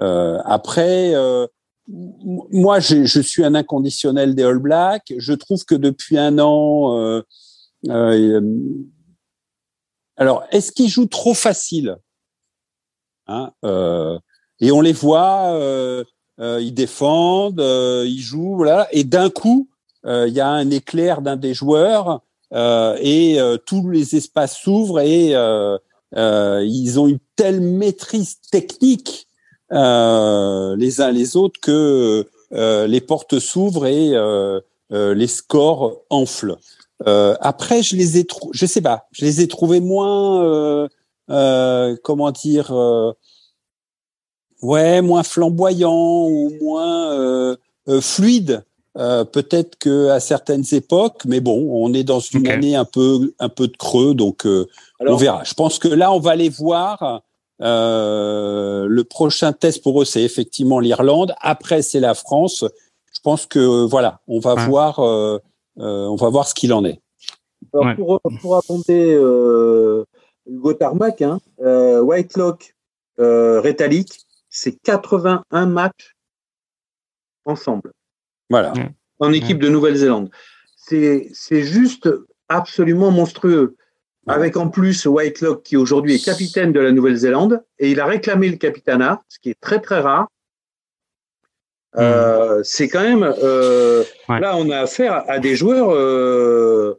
[0.00, 1.14] après,
[1.86, 5.12] moi, je, je, suis un inconditionnel des All Blacks.
[5.16, 7.22] Je trouve que depuis un an, euh,
[7.88, 8.40] euh,
[10.16, 11.96] alors, est-ce qu'ils jouent trop facile
[13.26, 14.18] hein, euh,
[14.60, 15.58] Et on les voit,
[16.38, 19.73] ils défendent, ils jouent, voilà, et d'un coup, euh,
[20.06, 22.20] il y a un éclair d'un des joueurs
[22.52, 25.34] euh, et euh, tous les espaces s'ouvrent et
[26.12, 29.28] ils ont une telle maîtrise technique
[29.70, 34.12] les uns les autres que les portes s'ouvrent et
[34.90, 36.56] les scores enflent.
[37.06, 40.88] Euh, après, je les ai, je sais pas, je les ai trouvés moins, euh,
[41.30, 42.72] euh, comment dire,
[44.62, 47.56] ouais, moins flamboyants ou moins
[48.00, 48.64] fluides
[48.96, 53.34] euh, peut-être que à certaines époques, mais bon, on est dans une année un peu
[53.40, 54.68] un peu de creux, donc euh,
[55.00, 55.42] on verra.
[55.42, 57.22] Je pense que là, on va les voir.
[57.60, 61.34] Euh, le prochain test pour eux, c'est effectivement l'Irlande.
[61.40, 62.64] Après, c'est la France.
[63.12, 67.00] Je pense que voilà, on va voir, on va voir ce qu'il en est.
[67.72, 69.14] Alors pour pour raconter
[70.46, 72.76] Hugo Tarmac, hein, Whitelock,
[73.18, 74.20] Rétalique,
[74.50, 76.14] c'est 81 matchs
[77.44, 77.92] ensemble.
[78.50, 78.72] Voilà.
[79.18, 80.30] En équipe de Nouvelle-Zélande.
[80.76, 82.08] C'est juste
[82.48, 83.76] absolument monstrueux.
[84.26, 88.48] Avec en plus Whitelock qui aujourd'hui est capitaine de la Nouvelle-Zélande et il a réclamé
[88.48, 90.28] le capitanat, ce qui est très très rare.
[91.96, 96.98] Euh, c'est quand même euh, là on a affaire à des joueurs euh,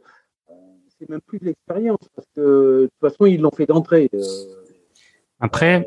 [0.98, 4.08] c'est même plus de l'expérience parce que de toute façon ils l'ont fait d'entrée
[5.38, 5.86] après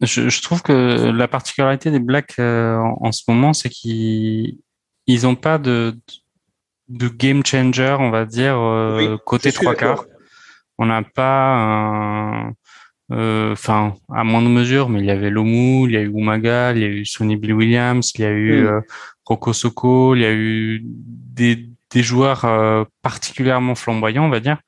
[0.00, 4.58] je, je, trouve que la particularité des Blacks euh, en, ce moment, c'est qu'ils
[5.06, 5.94] ils ont pas de
[6.88, 10.04] de game changer, on va dire euh, côté trois quarts.
[10.78, 12.50] On n'a pas
[13.12, 16.72] euh, enfin à moindre mesure, mais il y avait Lomu, il y a eu Umaga,
[16.72, 18.82] il y a eu Sonny Bill Williams, il y a eu mm.
[19.24, 22.44] Roko Soko, il y a eu des, des joueurs
[23.02, 24.58] particulièrement flamboyants, on va dire.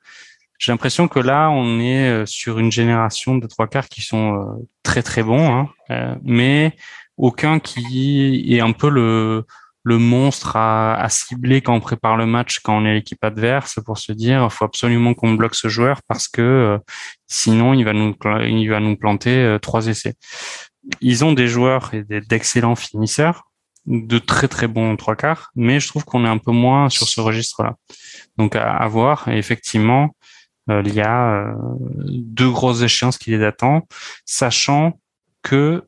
[0.59, 4.35] J'ai l'impression que là, on est euh, sur une génération de trois quarts qui sont
[4.35, 6.75] euh, très très bons, hein, euh, mais
[7.15, 9.45] aucun qui est un peu le,
[9.83, 13.79] le monstre à, à, cibler quand on prépare le match, quand on est l'équipe adverse,
[13.85, 16.79] pour se dire, faut absolument qu'on bloque ce joueur parce que
[17.27, 18.15] sinon il va nous
[18.47, 20.15] il va nous planter trois essais.
[21.01, 23.43] Ils ont des joueurs et d'excellents finisseurs.
[23.87, 27.07] de très très bons trois quarts, mais je trouve qu'on est un peu moins sur
[27.07, 27.75] ce registre-là.
[28.37, 29.27] Donc à, à voir.
[29.29, 30.13] Effectivement,
[30.69, 31.55] il y a euh,
[32.09, 33.83] deux grosses échéances qui les attendent,
[34.25, 34.99] sachant
[35.43, 35.83] que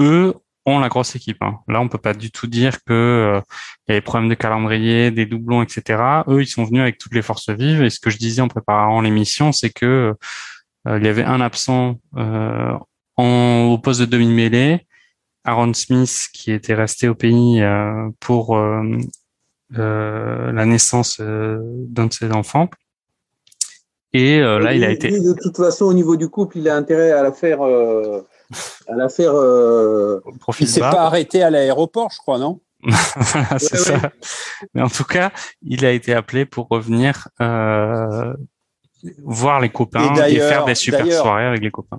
[0.00, 0.34] eux
[0.66, 1.42] ont la grosse équipe.
[1.42, 1.60] Hein.
[1.68, 3.40] Là, on peut pas du tout dire que euh,
[3.86, 6.02] il y a des problèmes de calendrier, des doublons, etc.
[6.26, 7.82] Eux, ils sont venus avec toutes les forces vives.
[7.82, 10.14] Et ce que je disais en préparant l'émission, c'est que
[10.86, 14.86] il y avait un absent en, au poste de demi-mêlée,
[15.44, 17.62] Aaron Smith, qui était resté au pays
[18.20, 18.58] pour
[19.70, 22.68] la naissance d'un de ses enfants.
[24.14, 25.10] Et euh, là, il a été.
[25.10, 27.62] De toute façon, au niveau du couple, il a intérêt à la faire.
[27.62, 28.24] Euh,
[28.86, 29.32] à la faire.
[29.34, 30.20] Euh...
[30.60, 32.60] Il s'est pas arrêté à l'aéroport, je crois, non?
[33.58, 34.12] C'est ça.
[34.72, 38.32] Mais en tout cas, il a été appelé pour revenir euh,
[39.24, 41.98] voir les copains et, faire des super soirées avec les copains.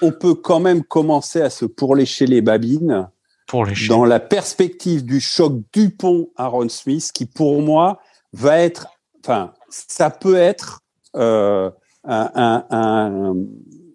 [0.00, 3.08] On peut quand même commencer à se pourlécher les babines.
[3.46, 8.00] Pour Dans la perspective du choc Dupont-Aaron Smith, qui pour moi
[8.32, 8.86] va être,
[9.22, 10.81] enfin, ça peut être
[11.16, 11.70] euh,
[12.04, 13.36] un, un,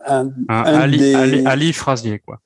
[0.06, 2.40] un, un, Ali, Ali, Ali, Frasier, quoi.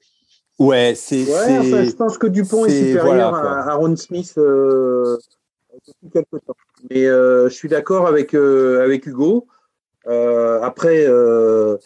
[0.60, 1.24] Ouais, c'est.
[1.24, 5.18] Ouais, enfin, je pense que Dupont est, supérieur à Aaron Smith euh,
[5.88, 6.56] depuis quelques temps.
[6.90, 9.48] Mais euh, je suis d'accord avec, euh, avec Hugo.
[10.08, 11.78] Euh, après, euh,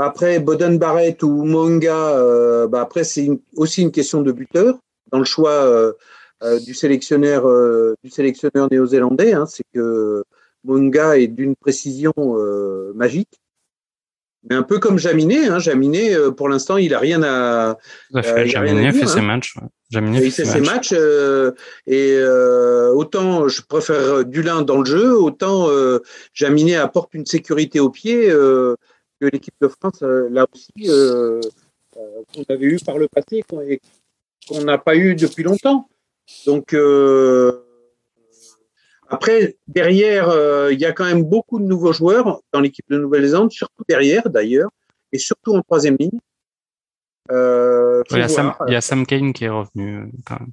[0.00, 4.78] après Boden Barrett ou Monga, bah après, c'est aussi une question de buteur
[5.10, 5.92] dans le choix
[6.64, 7.46] du sélectionneur,
[8.02, 9.34] du sélectionneur néo-zélandais.
[9.34, 10.24] Hein, c'est que
[10.64, 13.40] Monga est d'une précision euh, magique.
[14.48, 15.60] Mais un peu comme Jaminet, hein.
[15.60, 17.78] Jaminet, euh, pour l'instant, il n'a rien à.
[18.16, 19.54] Euh, Jaminet fait ses matchs.
[19.90, 20.92] Jaminet fait ses matchs.
[21.86, 22.22] et
[22.94, 25.68] autant je préfère Dulin dans le jeu, autant
[26.34, 32.78] Jaminet apporte une sécurité au pied que l'équipe de France, là aussi, qu'on avait eu
[32.84, 35.88] par le passé, qu'on n'a pas eu depuis longtemps.
[36.46, 36.74] Donc,
[39.12, 42.98] après, derrière, euh, il y a quand même beaucoup de nouveaux joueurs dans l'équipe de
[42.98, 44.70] Nouvelle-Zélande, surtout derrière d'ailleurs,
[45.12, 46.18] et surtout en troisième ligne.
[47.30, 50.40] Euh, il, y a Sam, il, y a Sam, Kane qui est revenu euh, quand
[50.40, 50.52] même.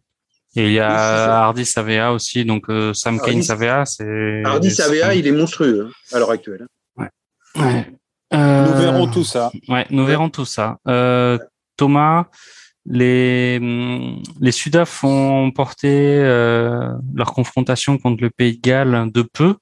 [0.57, 4.43] Et il y a Hardy Savea aussi, donc Sam Kane Savea, c'est.
[4.43, 6.67] Hardy Savea, il est monstrueux hein, à l'heure actuelle.
[6.97, 7.09] Ouais.
[7.55, 7.85] ouais.
[8.33, 9.51] nous verrons tout ça.
[9.69, 10.79] Ouais, nous verrons tout ça.
[11.77, 12.25] Thomas,
[12.85, 13.59] les,
[14.39, 19.55] les Sudaf ont porté euh, leur confrontation contre le Pays de Galles de peu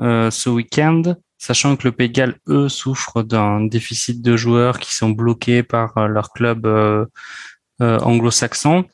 [0.00, 1.02] euh, ce week-end,
[1.38, 5.62] sachant que le Pays de Galles, eux, souffrent d'un déficit de joueurs qui sont bloqués
[5.62, 6.66] par euh, leur club
[7.80, 8.84] anglo-saxon.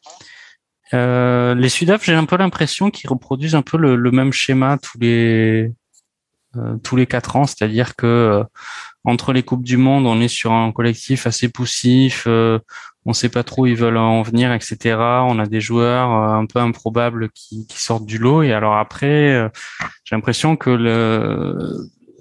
[0.93, 5.73] les Sudaf, j'ai un peu l'impression qu'ils reproduisent un peu le, même schéma tous les
[6.83, 8.43] tous les quatre ans, c'est-à-dire que
[9.05, 12.27] entre les coupes du monde, on est sur un collectif assez poussif,
[13.07, 14.97] on sait pas trop où ils veulent en venir, etc.
[14.99, 18.43] On a des joueurs euh, un peu improbables qui, qui sortent du lot.
[18.43, 19.49] Et alors après, euh,
[20.05, 21.57] j'ai l'impression que le,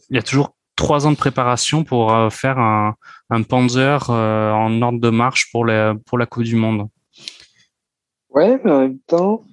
[0.10, 2.96] il y a toujours trois ans de préparation pour euh, faire un,
[3.30, 6.88] un Panzer en ordre de marche pour la pour la Coupe du Monde.
[8.30, 9.44] Ouais, mais en même temps,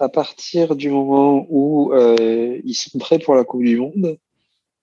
[0.00, 4.18] à partir du moment où euh, ils sont prêts pour la Coupe du Monde,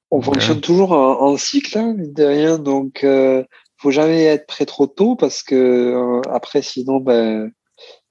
[0.09, 2.57] on fonctionne toujours en, en cycle, hein, de rien.
[2.57, 3.43] Donc, euh,
[3.77, 7.51] faut jamais être prêt trop tôt parce que euh, après sinon ben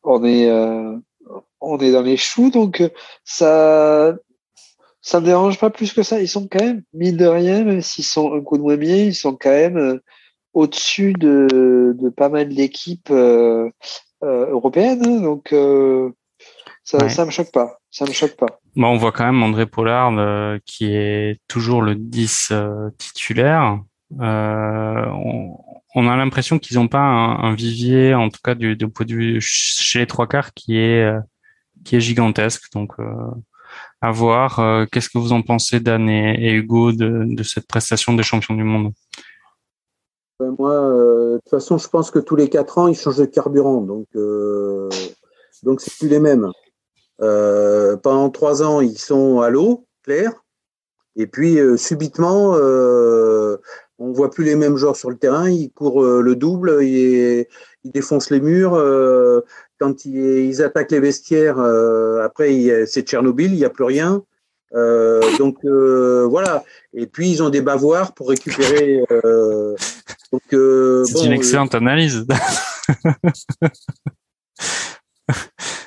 [0.02, 0.96] on est euh,
[1.60, 2.50] on est dans les choux.
[2.50, 2.90] Donc euh,
[3.24, 4.14] ça
[5.00, 6.20] ça me dérange pas plus que ça.
[6.20, 8.96] Ils sont quand même mine de rien même s'ils sont un coup de moins bien
[8.96, 10.00] ils sont quand même
[10.52, 13.12] au-dessus de, de pas mal d'équipes
[14.22, 15.20] européennes hein.
[15.20, 15.54] donc
[16.84, 17.78] ça ça me choque pas.
[17.90, 18.58] Ça me choque pas.
[18.76, 20.12] On voit quand même André Pollard
[20.66, 22.52] qui est toujours le 10
[22.98, 23.62] titulaire.
[23.62, 23.76] euh,
[24.20, 25.56] on,
[25.94, 30.00] on, a l'impression qu'ils n'ont pas un, vivier, en tout cas du, du, vue chez
[30.00, 31.20] les trois quarts, qui est euh,
[31.84, 32.72] gigantesque.
[32.72, 33.04] Donc, euh,
[34.00, 34.58] à voir.
[34.58, 38.64] Euh, qu'est-ce que vous en pensez, Dan et, Hugo, de, cette prestation des champions du
[38.64, 38.92] monde?
[40.40, 43.80] Moi, de toute façon, je pense que tous les quatre ans, ils changent de carburant,
[43.80, 44.06] donc
[45.62, 46.50] donc c'est plus les mêmes.
[47.18, 50.32] pendant trois ans, ils sont à l'eau, clair.
[51.16, 53.58] Et puis subitement, euh,
[54.04, 55.48] on voit plus les mêmes joueurs sur le terrain.
[55.48, 57.46] Ils courent euh, le double, ils,
[57.84, 58.74] ils défoncent les murs.
[58.74, 59.40] Euh,
[59.78, 64.22] quand ils, attaquent les vestiaires, euh, après c'est Tchernobyl, il n'y a plus rien.
[65.38, 66.64] donc voilà.
[66.92, 69.02] Et puis ils ont des bavoirs pour récupérer.
[70.32, 72.26] donc c'est une excellente analyse.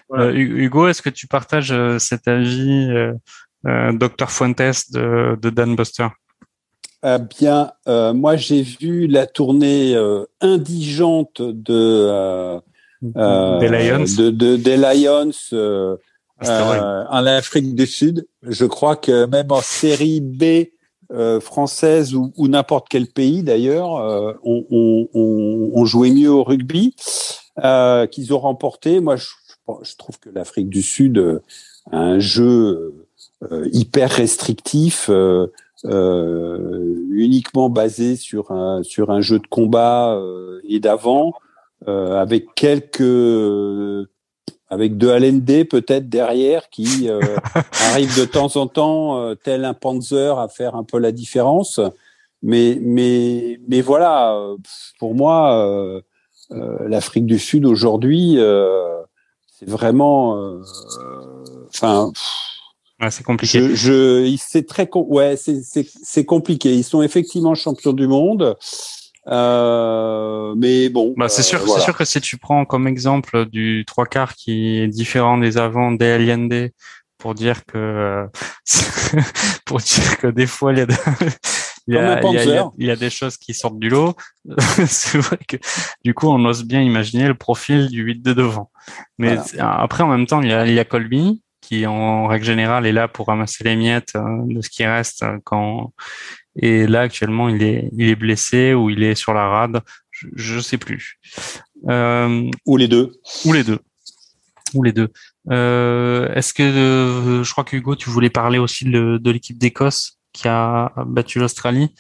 [0.09, 2.89] Hugo, est-ce que tu partages cet avis,
[3.93, 6.07] Docteur Fuentes de, de Dan Buster?
[7.03, 12.59] Eh bien, euh, moi j'ai vu la tournée euh, indigente de euh,
[13.59, 15.31] des Lions, de, de, des Lions
[16.41, 18.27] en Afrique du Sud.
[18.41, 20.69] Je crois que même en série B
[21.39, 23.91] française ou, ou n'importe quel pays d'ailleurs,
[24.43, 26.95] on, on, on, on, jouait mieux au rugby
[27.55, 28.99] qu'ils ont remporté.
[28.99, 29.27] Moi, je,
[29.83, 31.41] je trouve que l'Afrique du Sud
[31.91, 32.93] a un jeu
[33.71, 35.09] hyper restrictif.
[35.85, 41.33] Euh, uniquement basé sur un sur un jeu de combat euh, et d'avant,
[41.87, 44.07] euh, avec quelques
[44.69, 47.07] avec de Allende peut-être derrière qui
[47.91, 51.79] arrive de temps en temps tel un Panzer à faire un peu la différence.
[52.41, 54.35] Mais mais mais voilà,
[54.99, 56.01] pour moi,
[56.49, 58.39] l'Afrique du Sud aujourd'hui,
[59.47, 60.59] c'est vraiment,
[61.69, 62.11] enfin
[63.09, 63.75] c'est compliqué.
[63.75, 66.73] Je, c'est très, ouais, c'est compliqué.
[66.73, 68.57] Ils sont effectivement champions du monde.
[69.27, 71.13] Euh, mais bon.
[71.17, 74.35] Bah, c'est sûr, euh, c'est sûr que si tu prends comme exemple du trois quarts
[74.35, 76.69] qui est différent des avants des Allende
[77.17, 78.27] pour dire que, euh,
[79.65, 80.85] pour dire que des fois il y a,
[81.87, 84.15] il y a, il y a, il y a des choses qui sortent du lot.
[84.87, 85.57] c'est vrai que
[86.05, 88.71] du coup on ose bien imaginer le profil du 8 de devant.
[89.17, 92.45] Mais après en même temps il y a, il y a Colby qui en règle
[92.45, 95.93] générale est là pour ramasser les miettes euh, de ce qui reste euh, quand
[96.55, 99.81] et là actuellement il est il est blessé ou il est sur la rade.
[100.35, 101.19] Je, ne sais plus.
[101.89, 103.11] Euh, ou les deux.
[103.45, 103.79] ou les deux.
[104.73, 105.09] Ou les deux.
[105.51, 109.57] Euh, est-ce que euh, je crois que Hugo tu voulais parler aussi de, de l'équipe
[109.57, 111.93] d'Écosse qui a battu l'Australie?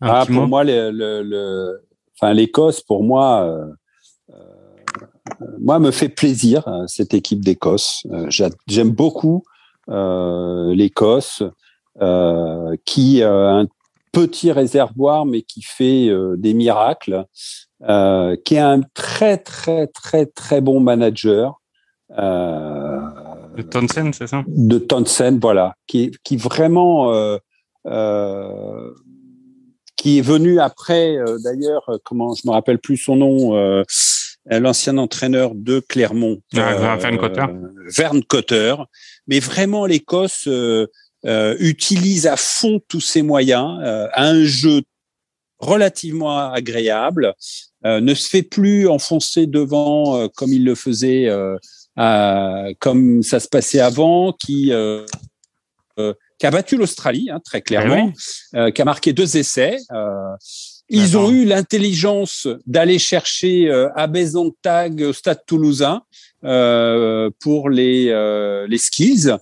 [0.00, 1.80] Ah, pour moi le, le, le...
[2.14, 3.68] enfin l'Écosse pour moi
[5.60, 8.02] moi, me fait plaisir euh, cette équipe d'Écosse.
[8.10, 8.28] Euh,
[8.66, 9.44] j'aime beaucoup
[9.88, 11.42] euh, l'Écosse,
[12.84, 13.66] qui a un
[14.12, 17.24] petit réservoir, mais qui fait des miracles,
[17.80, 21.60] qui est un très très très très bon manager.
[22.10, 24.44] de Townsend, c'est ça?
[24.46, 27.12] De Townsend, voilà, qui, qui vraiment
[29.96, 33.82] qui est venu après, d'ailleurs, comment je me rappelle plus son nom, euh,
[34.50, 37.44] l'ancien entraîneur de Clermont, ah, Verne Cotter.
[37.96, 38.74] Verne Cotter.
[39.26, 40.86] Mais vraiment, l'Écosse euh,
[41.26, 43.80] euh, utilise à fond tous ses moyens,
[44.12, 44.82] à un jeu
[45.58, 47.34] relativement agréable,
[47.84, 51.28] ne se fait plus enfoncer devant comme il le faisait,
[51.96, 54.72] comme ça se passait avant, qui
[56.38, 58.12] qui a battu l'Australie, hein, très clairement,
[58.54, 59.78] eh qui a marqué deux essais.
[60.90, 63.88] Ils ont eu l'intelligence d'aller chercher euh,
[64.62, 66.02] Tag au Stade Toulousain
[66.44, 69.36] euh, pour les euh, les skills.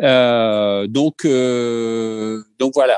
[0.00, 2.94] Euh, donc euh, donc voilà.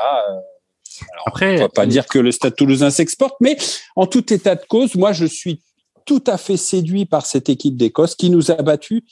[1.12, 3.56] Alors, Après, on va pas dire que le Stade Toulousain s'exporte, mais
[3.96, 5.62] en tout état de cause, moi je suis
[6.04, 9.02] tout à fait séduit par cette équipe d'Écosse qui nous a battus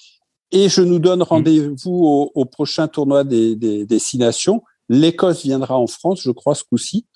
[0.53, 1.25] et je nous donne mm.
[1.25, 4.63] rendez-vous au, au, prochain tournoi des, des, des Six Nations
[4.93, 7.07] L'Écosse viendra en France, je crois, ce coup-ci.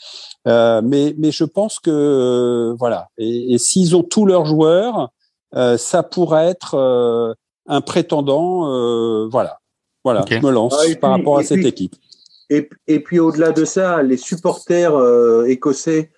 [0.49, 3.11] Euh, mais, mais je pense que euh, voilà.
[3.19, 5.11] Et, s'ils ont tous leurs joueurs,
[5.55, 6.75] euh, ça pourrait être
[7.67, 9.29] un prétendant.
[9.29, 9.61] voilà,
[10.05, 10.25] voilà.
[10.27, 11.95] Je me lance ah, par rapport à cette équipe.
[12.49, 16.11] Et, et puis au-delà de ça, les supporters écossais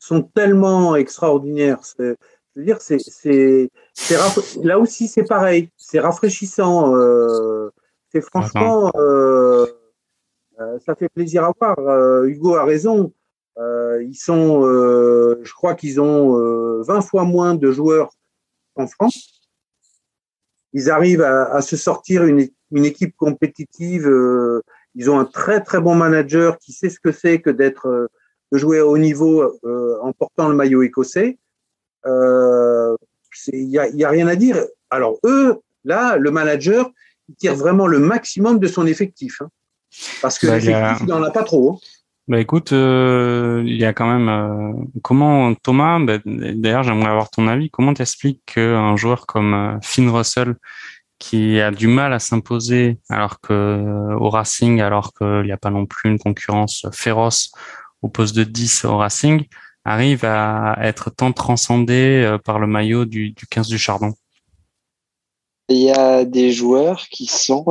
[0.00, 1.78] sont tellement extraordinaires.
[1.82, 2.16] C'est,
[2.56, 3.70] je veux dire, c'est, c'est,
[4.64, 5.70] là aussi c'est pareil.
[5.76, 6.92] C'est rafraîchissant.
[8.10, 8.90] c'est franchement.
[8.96, 9.66] Euh,
[10.84, 11.78] ça fait plaisir à voir.
[11.78, 13.12] Euh, Hugo a raison.
[13.58, 18.10] Euh, ils sont, je crois qu'ils ont 20 fois moins de joueurs
[18.74, 19.40] en France.
[20.72, 22.48] Ils arrivent à, se sortir une,
[22.84, 24.10] équipe compétitive.
[24.96, 28.08] ils ont un très très bon manager qui sait ce que c'est que d'être
[28.50, 29.56] de jouer à haut niveau
[30.02, 31.38] en portant le maillot écossais.
[32.04, 34.64] Il n'y a, y a, rien à dire.
[34.90, 36.90] Alors eux, là, le manager,
[37.28, 39.42] il tire vraiment le maximum de son effectif.
[39.42, 39.50] Hein.
[40.22, 41.72] Parce que bah, il n'en a pas trop.
[41.72, 41.78] Hein.
[42.26, 44.72] Bah écoute, euh, il y a quand même euh,
[45.02, 45.98] comment Thomas.
[46.00, 47.68] Bah, D'ailleurs, j'aimerais avoir ton avis.
[47.68, 50.54] Comment t'expliques qu'un joueur comme euh, Finn Russell,
[51.18, 55.70] qui a du mal à s'imposer, alors que au Racing, alors qu'il n'y a pas
[55.70, 57.52] non plus une concurrence féroce
[58.00, 59.44] au poste de 10 au Racing,
[59.84, 64.14] arrive à être tant transcendé par le maillot du, du 15 du Chardon?
[65.68, 67.64] Il y a des joueurs qui sont,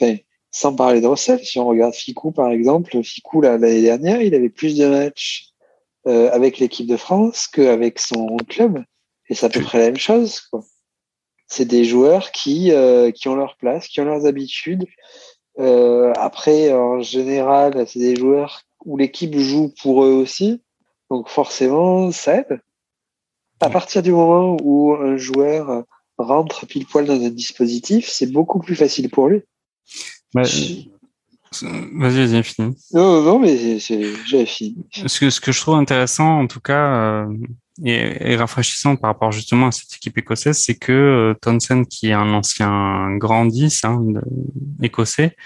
[0.00, 0.16] enfin,
[0.52, 4.50] sans parler de Russell, si on regarde Ficou par exemple, Ficou l'année dernière, il avait
[4.50, 5.48] plus de matchs
[6.06, 8.84] euh, avec l'équipe de France qu'avec son club,
[9.28, 10.42] et c'est à peu près la même chose.
[11.46, 14.84] C'est des joueurs qui euh, qui ont leur place, qui ont leurs habitudes.
[15.58, 20.62] Euh, après, en général, c'est des joueurs où l'équipe joue pour eux aussi,
[21.10, 22.60] donc forcément, ça aide.
[23.60, 25.84] à partir du moment où un joueur
[26.18, 29.42] rentre pile poil dans un dispositif, c'est beaucoup plus facile pour lui.
[30.34, 30.42] Bah,
[31.92, 32.74] Vas-y, vas-y, fini.
[32.92, 34.86] Non, non, mais j'avais fini.
[35.06, 37.26] Ce que, ce que je trouve intéressant, en tout cas, euh,
[37.84, 42.08] et, et, rafraîchissant par rapport justement à cette équipe écossaise, c'est que euh, Townsend, qui
[42.08, 44.02] est un ancien grand 10 hein,
[44.82, 45.36] écossais,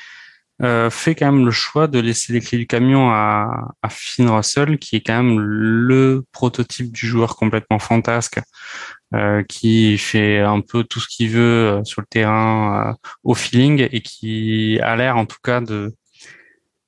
[0.63, 4.29] euh, fait quand même le choix de laisser les clés du camion à, à Finn
[4.29, 8.41] Russell, qui est quand même le prototype du joueur complètement fantasque,
[9.15, 13.35] euh, qui fait un peu tout ce qu'il veut euh, sur le terrain euh, au
[13.35, 15.95] feeling et qui a l'air en tout cas de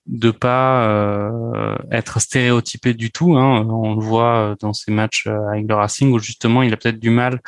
[0.06, 3.36] de pas euh, être stéréotypé du tout.
[3.36, 3.66] Hein.
[3.68, 7.10] On le voit dans ses matchs avec le Racing où justement il a peut-être du
[7.10, 7.40] mal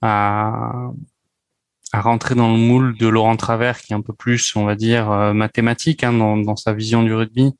[0.00, 0.90] à
[1.96, 4.74] à rentrer dans le moule de Laurent Travers, qui est un peu plus, on va
[4.74, 7.52] dire, euh, mathématique hein, dans, dans, sa vision du rugby,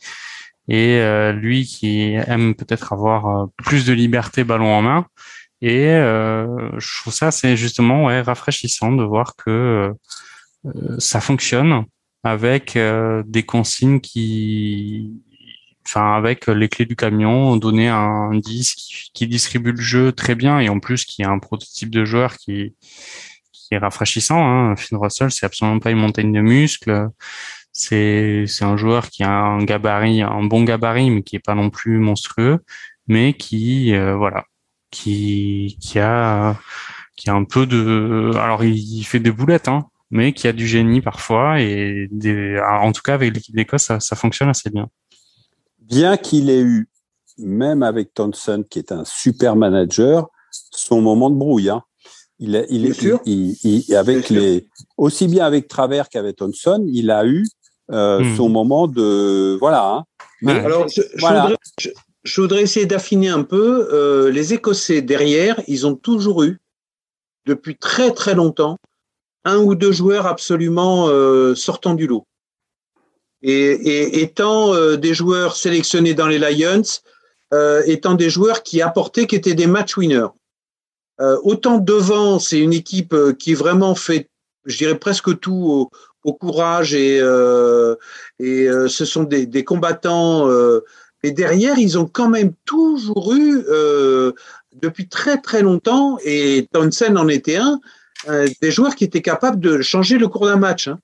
[0.68, 5.06] et euh, lui qui aime peut-être avoir euh, plus de liberté ballon en main.
[5.62, 9.90] Et je trouve ça, c'est justement ouais, rafraîchissant de voir que
[10.98, 11.86] ça fonctionne
[12.24, 12.78] avec
[13.26, 15.14] des consignes qui,
[15.86, 20.34] enfin avec les clés du camion, donner un 10 qui, qui, distribue le jeu très
[20.34, 22.74] bien et en plus qui a un prototype de joueur qui
[23.66, 24.38] qui est rafraîchissant.
[24.38, 24.76] Hein.
[24.76, 27.08] Finn Russell, c'est absolument pas une montagne de muscles.
[27.72, 31.54] C'est c'est un joueur qui a un gabarit, un bon gabarit, mais qui est pas
[31.54, 32.60] non plus monstrueux,
[33.06, 34.44] mais qui euh, voilà,
[34.90, 36.56] qui qui a
[37.16, 40.66] qui a un peu de, alors il, fait des boulettes, hein, mais qui a du
[40.66, 42.08] génie parfois et
[42.62, 44.88] en tout cas avec l'équipe d'Écosse, ça, ça fonctionne assez bien.
[45.80, 46.88] Bien qu'il ait eu,
[47.38, 51.70] même avec Thompson, qui est un super manager, son moment de brouille.
[51.70, 51.82] Hein.
[52.38, 54.66] Il, il, est, il, il, avec les,
[54.98, 57.46] aussi bien avec Travers qu'avec Thompson, il a eu
[57.90, 58.36] euh, hmm.
[58.36, 59.90] son moment de voilà.
[59.90, 60.04] Hein.
[60.42, 61.38] Mais, Alors, je, voilà.
[61.38, 61.88] Je, voudrais, je,
[62.24, 63.88] je, voudrais, essayer d'affiner un peu.
[63.92, 66.58] Euh, les Écossais derrière, ils ont toujours eu,
[67.46, 68.76] depuis très très longtemps,
[69.46, 72.26] un ou deux joueurs absolument euh, sortant du lot.
[73.42, 76.82] Et, et étant euh, des joueurs sélectionnés dans les Lions,
[77.54, 80.26] euh, étant des joueurs qui apportaient, qui étaient des match winners.
[81.20, 84.28] Euh, autant devant, c'est une équipe euh, qui vraiment fait,
[84.66, 85.90] je dirais presque tout
[86.24, 87.94] au, courage et, euh,
[88.40, 90.50] ce sont des, combattants.
[91.22, 93.64] Et derrière, ils ont quand même toujours eu,
[94.74, 97.80] depuis très très longtemps, et Townsend en était un,
[98.60, 100.88] des joueurs qui étaient capables de changer le cours d'un match.
[100.88, 100.98] Hein.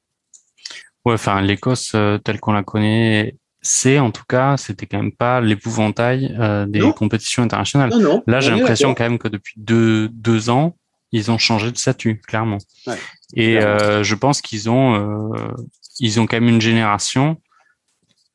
[1.05, 1.95] Ouais, enfin l'Écosse
[2.25, 6.81] telle qu'on la connaît c'est en tout cas, c'était quand même pas l'épouvantail euh, des
[6.81, 6.93] non.
[6.93, 7.91] compétitions internationales.
[7.91, 10.77] Non, non, Là, j'ai l'impression quand même que depuis deux, deux ans,
[11.13, 12.59] ils ont changé de statut, clairement.
[12.89, 12.97] Ouais,
[13.35, 15.55] Et euh, je pense qu'ils ont, euh,
[16.01, 17.41] ils ont quand même une génération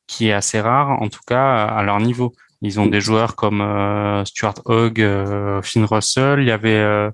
[0.06, 2.34] qui est assez rare, en tout cas à leur niveau.
[2.62, 3.62] Ils ont des joueurs comme
[4.24, 5.06] Stuart Hogg,
[5.62, 6.40] Finn Russell.
[6.40, 7.10] Il y avait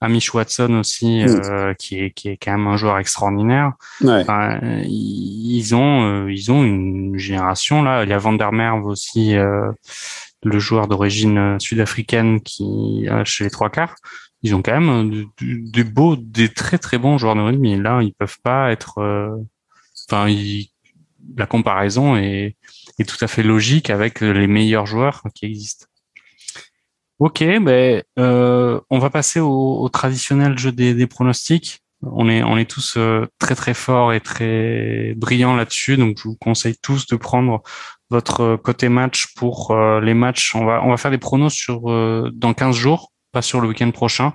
[0.00, 1.40] Amish Watson aussi, mmh.
[1.44, 3.72] euh, qui est qui est quand même un joueur extraordinaire.
[4.02, 4.20] Ouais.
[4.20, 8.04] Enfin, ils ont euh, ils ont une génération là.
[8.04, 9.70] Il y a Van der Merwe aussi, euh,
[10.42, 13.96] le joueur d'origine sud-africaine qui chez les trois quarts.
[14.42, 17.76] Ils ont quand même des beaux, des très très bons joueurs de rugby.
[17.76, 19.00] Là, ils peuvent pas être.
[20.08, 20.32] Enfin,
[21.36, 22.54] la comparaison est
[22.98, 25.85] est tout à fait logique avec les meilleurs joueurs qui existent.
[27.18, 31.80] Ok, ben euh, on va passer au, au traditionnel jeu des, des, pronostics.
[32.02, 36.24] On est on est tous euh, très très forts et très brillants là-dessus, donc je
[36.24, 37.62] vous conseille tous de prendre
[38.10, 40.54] votre côté match pour euh, les matchs.
[40.54, 43.68] On va on va faire des pronos sur euh, dans 15 jours, pas sur le
[43.68, 44.34] week-end prochain.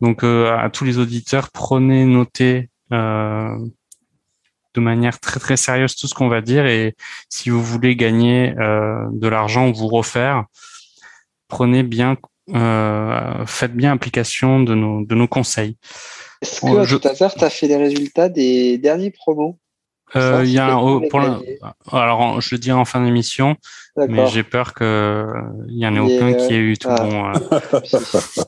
[0.00, 6.14] Donc euh, à tous les auditeurs, prenez notez de manière très très sérieuse tout ce
[6.14, 6.94] qu'on va dire et
[7.28, 10.44] si vous voulez gagner de l'argent ou vous refaire
[11.48, 12.16] prenez bien,
[12.54, 15.76] euh, faites bien application de nos, de nos conseils.
[16.42, 16.96] Est-ce que, je...
[16.96, 19.58] tout hasard, tu as fait les résultats des derniers promos?
[20.14, 21.20] Euh, il y a un, pour
[21.90, 23.56] alors je le dirai en fin d'émission,
[23.96, 25.26] mais j'ai peur que
[25.68, 27.02] il y en ait aucun qui ait eu tout ah.
[27.02, 27.32] bon.
[27.66, 28.42] Euh.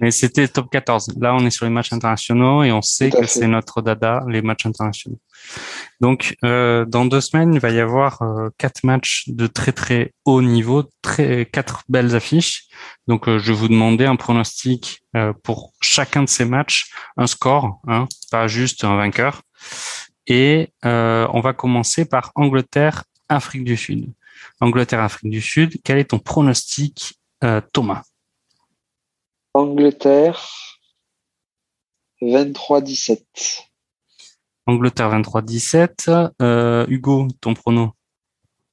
[0.00, 1.08] mais c'était top 14.
[1.20, 4.40] Là, on est sur les matchs internationaux et on sait que c'est notre dada, les
[4.40, 5.18] matchs internationaux.
[6.00, 10.12] Donc, euh, dans deux semaines, il va y avoir euh, quatre matchs de très très
[10.24, 10.84] haut niveau,
[11.52, 12.68] quatre belles affiches.
[13.06, 15.02] Donc, euh, je vais vous demander un pronostic
[15.42, 19.40] pour chacun de ces matchs, un score, hein, pas juste un vainqueur.
[20.26, 24.12] Et on va commencer par Angleterre, Afrique du Sud.
[24.60, 25.80] Angleterre, Afrique du Sud.
[25.84, 27.18] Quel est ton pronostic,
[27.72, 28.02] Thomas?
[29.54, 30.46] Angleterre,
[32.20, 33.22] 23-17.
[34.66, 36.32] Angleterre 23-17.
[36.42, 37.92] Euh, Hugo, ton prono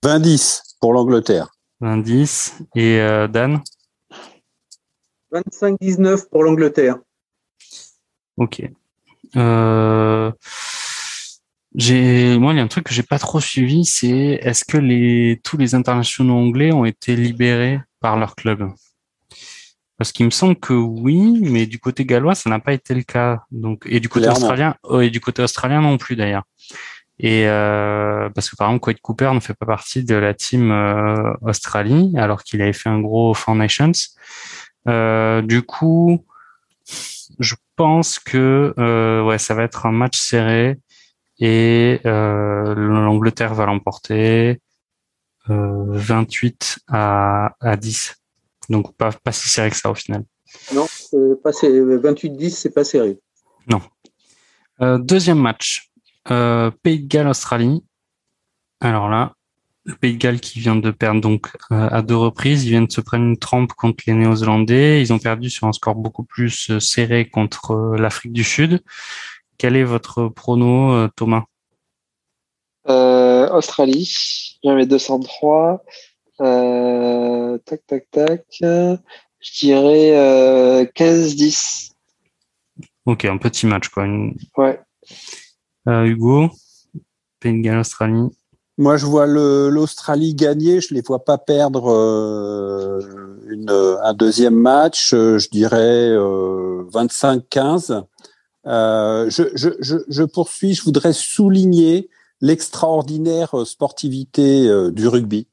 [0.04, 1.52] 20-10 pour l'Angleterre.
[1.82, 2.54] 20-10.
[2.76, 3.62] Et euh, Dan?
[5.32, 6.98] 25-19 pour l'Angleterre.
[8.38, 8.64] Ok.
[9.36, 10.32] Euh,
[11.76, 14.78] j'ai, moi, il y a un truc que j'ai pas trop suivi, c'est est-ce que
[14.78, 18.72] les tous les internationaux anglais ont été libérés par leur club?
[20.04, 23.04] Parce qu'il me semble que oui, mais du côté gallois, ça n'a pas été le
[23.04, 23.40] cas.
[23.52, 24.38] Donc, et du côté Clairement.
[24.42, 26.44] australien, oh, et du côté australien non plus d'ailleurs.
[27.20, 30.72] Et euh, parce que par exemple, Quade Cooper ne fait pas partie de la team
[30.74, 33.94] euh, Australie, alors qu'il avait fait un gros Four Nations.
[34.90, 36.26] Euh, du coup,
[37.40, 40.80] je pense que euh, ouais, ça va être un match serré
[41.40, 44.60] et euh, l'Angleterre va l'emporter
[45.50, 48.16] euh, 28 à, à 10.
[48.70, 50.24] Donc pas, pas si serré que ça au final.
[50.74, 50.88] Non,
[51.44, 53.20] pas sé- 28-10, c'est pas serré.
[54.82, 55.92] Euh, deuxième match,
[56.32, 57.84] euh, Pays de Galles Australie.
[58.82, 59.34] Alors là,
[59.86, 62.88] le Pays de Galles qui vient de perdre donc euh, à deux reprises, ils viennent
[62.88, 65.00] de se prendre une trempe contre les Néo-Zélandais.
[65.02, 68.82] Ils ont perdu sur un score beaucoup plus serré contre euh, l'Afrique du Sud.
[69.58, 71.44] Quel est votre prono, euh, Thomas?
[72.90, 75.84] Euh, Australie, j'avais 203.
[76.42, 78.46] Euh, tac, tac, tac.
[78.62, 81.92] Je dirais euh, 15-10.
[83.06, 84.06] Ok, un petit match quoi.
[84.06, 84.80] Une- Ouais.
[85.88, 86.50] Euh, Hugo,
[87.40, 88.30] Pays de Galles Australie.
[88.78, 90.82] Moi, je vois l'Australie gagner.
[90.82, 93.00] Je les vois pas perdre euh,
[93.50, 95.14] une, un deuxième match.
[95.14, 98.04] Euh, Je dirais euh, 25-15.
[98.66, 100.74] Euh, je, je, je, je poursuis.
[100.74, 102.10] Je voudrais souligner
[102.42, 105.53] l'extraordinaire euh, sportivité euh, du rugby, euh,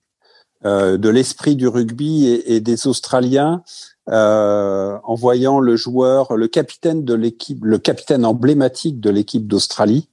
[0.65, 3.63] de l'esprit du rugby et, et des Australiens.
[4.09, 10.09] euh, en voyant le joueur, le capitaine de l'équipe, le capitaine emblématique de l'équipe d'Australie,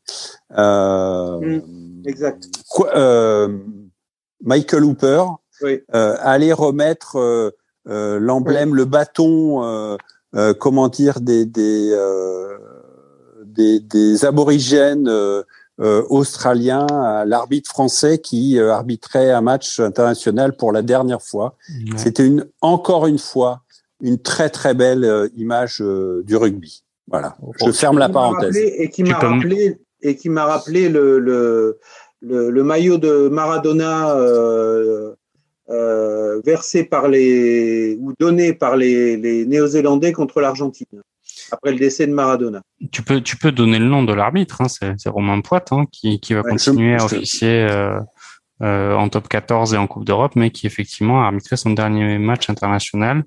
[0.56, 1.60] euh,
[2.06, 2.44] Exact.
[2.70, 3.58] quoi- euh,
[4.44, 5.24] Michael Hooper
[5.64, 5.82] Oui.
[5.96, 7.50] euh, aller remettre euh,
[7.88, 9.98] euh, l'emblème, le bâton, euh,
[10.36, 12.58] euh, comment dire, des des euh,
[13.46, 15.10] des, des aborigènes
[15.80, 21.22] euh, euh, australiens à l'arbitre français qui euh, arbitrait un match international pour la dernière
[21.22, 21.56] fois.
[21.70, 21.98] Ouais.
[21.98, 23.62] C'était une encore une fois
[24.02, 26.84] une très très belle euh, image euh, du rugby.
[27.08, 27.38] Voilà.
[27.66, 28.56] Je ferme la parenthèse.
[28.58, 31.80] et qui m'a rappelé et qui m'a rappelé le, le,
[32.22, 35.16] le, le maillot de Maradona euh,
[35.70, 41.02] euh, versé par les ou donné par les, les Néo-Zélandais contre l'Argentine
[41.52, 42.62] après le décès de Maradona.
[42.92, 45.86] Tu peux, tu peux donner le nom de l'arbitre, hein, c'est c'est Romain Poite hein,
[45.92, 48.00] qui, qui va Ouais, continuer à officier euh,
[48.62, 52.18] euh, en top 14 et en Coupe d'Europe, mais qui effectivement a arbitré son dernier
[52.18, 53.24] match international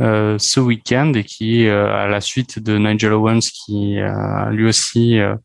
[0.00, 4.66] euh, ce week-end et qui, euh, à la suite de Nigel Owens, qui euh, lui
[4.66, 5.36] aussi euh,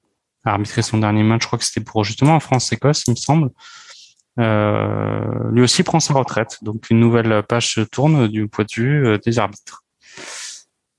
[0.45, 3.15] a arbitré son dernier match, je crois que c'était pour justement en France-Écosse, il me
[3.15, 3.49] semble,
[4.39, 6.57] euh, lui aussi prend sa retraite.
[6.63, 9.84] Donc une nouvelle page se tourne du point de vue des arbitres.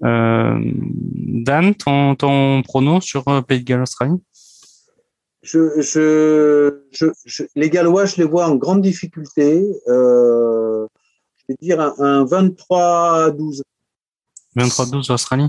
[0.04, 4.20] Euh, Dan, ton, ton prono sur euh, Pays de Galles Australie?
[5.42, 6.82] Je, je,
[7.24, 9.64] je, les Gallois, je les vois en grande difficulté.
[9.88, 10.86] Euh,
[11.38, 13.62] je vais dire un, un 23-12.
[14.56, 15.48] 23-12 Australie.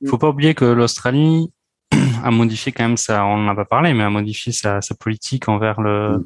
[0.00, 0.10] Il Mm.
[0.10, 1.52] faut pas oublier que l'Australie
[2.24, 4.94] a modifié quand même ça, on n'en a pas parlé, mais a modifié sa, sa
[4.94, 6.24] politique envers le, Mm.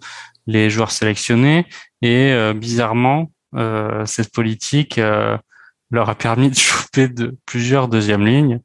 [0.49, 1.67] les joueurs sélectionnés
[2.03, 5.39] et euh, bizarrement euh, cette politique euh,
[5.93, 8.61] leur a permis de choper de plusieurs deuxièmes lignes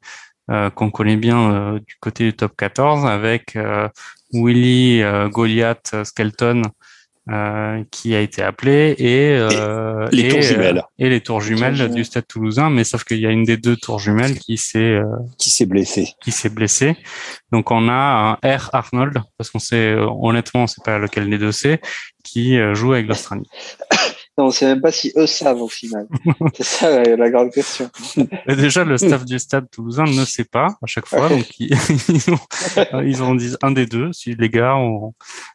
[0.50, 3.88] euh, qu'on connaît bien euh, du côté du top 14 avec euh,
[4.32, 6.62] Willy euh, Goliath Skelton
[7.30, 11.40] euh, qui a été appelé et euh, Les et, tours euh, jumelles et les tours
[11.42, 14.56] jumelles du Stade Toulousain, mais sauf qu'il y a une des deux tours jumelles qui
[14.56, 15.04] s'est euh,
[15.36, 16.08] qui s'est blessé.
[16.22, 16.96] qui s'est blessée.
[17.52, 21.28] Donc on a un R Arnold parce qu'on sait euh, honnêtement on sait pas lequel
[21.28, 21.82] des deux c'est
[22.24, 23.46] qui euh, joue avec l'Australie.
[24.40, 26.06] On sait même pas si eux savent au final.
[26.54, 27.90] C'est ça la, la grande question.
[28.46, 31.70] Déjà le staff du Stade Toulousain ne sait pas à chaque fois, donc ils,
[32.08, 35.14] ils ont ils en disent un des deux si les gars ont...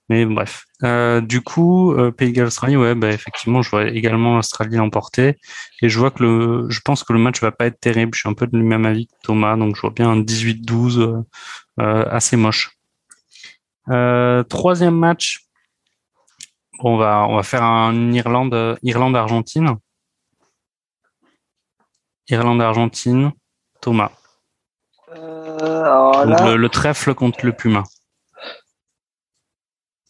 [0.10, 0.66] mais bref.
[0.84, 4.76] Euh, du coup euh, Pays de Galles Australie ouais bah effectivement je vois également l'Australie
[4.76, 5.38] l'emporter
[5.82, 8.14] et je vois que le je pense que le match va pas être terrible.
[8.14, 11.24] Je suis un peu du même avis que Thomas donc je vois bien un 18-12
[11.80, 12.78] euh, assez moche.
[14.50, 15.44] Troisième match.
[16.80, 19.76] Bon, on va on va faire un Irlande Irlande Argentine.
[22.30, 23.32] Irlande Argentine.
[23.82, 24.12] Thomas.
[25.16, 27.84] Euh, alors Donc, là, le, le trèfle contre le Puma.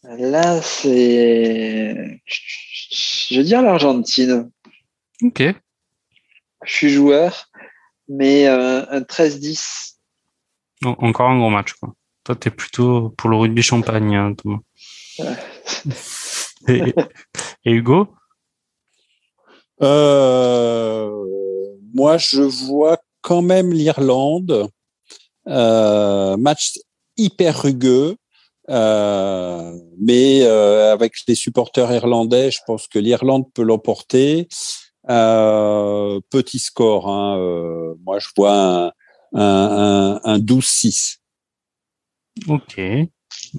[0.04, 2.22] là c'est.
[2.26, 4.52] Je veux dire l'Argentine.
[5.24, 5.42] Ok.
[6.66, 7.50] Je suis joueur,
[8.08, 9.96] mais euh, un 13-10.
[10.86, 11.94] En- Encore un gros match, quoi.
[12.24, 14.60] Toi, t'es plutôt pour le rugby champagne, hein, Thomas.
[16.68, 16.94] Et,
[17.66, 18.08] et Hugo?
[19.82, 21.10] Euh,
[21.94, 24.68] moi, je vois quand même l'Irlande.
[25.46, 26.74] match
[27.18, 28.16] hyper rugueux.
[28.70, 34.48] Euh, mais euh, avec les supporters irlandais, je pense que l'Irlande peut l'emporter.
[35.10, 38.86] Euh, petit score, hein, euh, moi je vois un,
[39.34, 41.18] un, un, un 12-6.
[42.48, 42.80] Ok.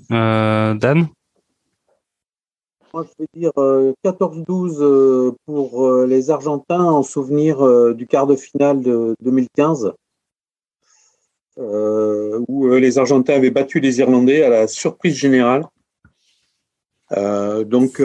[0.08, 1.08] Dan?
[2.94, 3.50] Moi je vais dire
[4.04, 9.92] 14-12 pour les Argentins en souvenir du quart de finale de 2015
[11.58, 15.64] euh, où euh, les Argentins avaient battu les Irlandais à la surprise générale.
[17.16, 18.02] Euh, donc,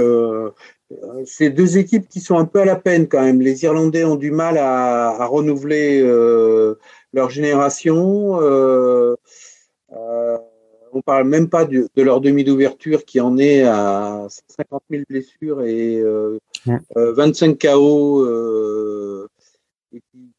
[1.25, 3.41] c'est deux équipes qui sont un peu à la peine quand même.
[3.41, 6.01] Les Irlandais ont du mal à renouveler
[7.13, 8.39] leur génération.
[10.89, 14.27] Euh, euh, on parle même pas de, de leur demi d'ouverture qui en est à
[14.57, 16.37] 50 000 blessures et euh,
[16.95, 18.25] 25 KO
[19.91, 20.29] et qui,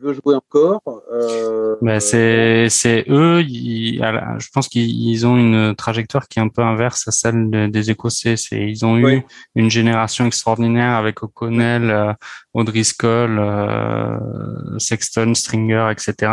[0.00, 1.02] veut jouer encore.
[1.12, 3.42] Euh, bah, c'est c'est eux.
[3.42, 3.98] Ils,
[4.38, 8.36] je pense qu'ils ont une trajectoire qui est un peu inverse à celle des Écossais.
[8.36, 9.22] C'est ils ont eu
[9.54, 12.12] une génération extraordinaire avec O'Connell, euh,
[12.54, 16.32] O'Driscoll, euh, Sexton, Stringer, etc.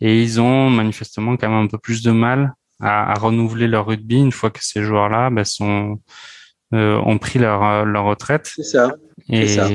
[0.00, 3.86] Et ils ont manifestement quand même un peu plus de mal à, à renouveler leur
[3.86, 6.00] rugby une fois que ces joueurs-là bah, sont
[6.74, 8.50] euh, ont pris leur leur retraite.
[8.54, 8.92] C'est ça.
[9.28, 9.68] Et ça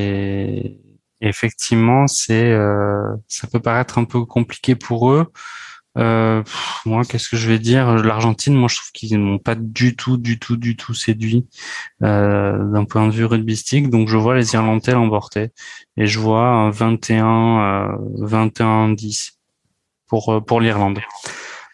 [1.21, 5.27] effectivement, c'est euh, ça peut paraître un peu compliqué pour eux.
[5.97, 6.43] Euh,
[6.85, 7.95] moi, qu'est-ce que je vais dire?
[7.95, 11.47] L'Argentine, moi, je trouve qu'ils m'ont pas du tout, du tout, du tout séduit
[12.03, 13.89] euh, d'un point de vue rugbystique.
[13.89, 15.49] Donc, je vois les Irlandais l'emporter
[15.95, 19.31] et je vois un 21, 21-10
[20.05, 20.99] pour pour l'Irlande.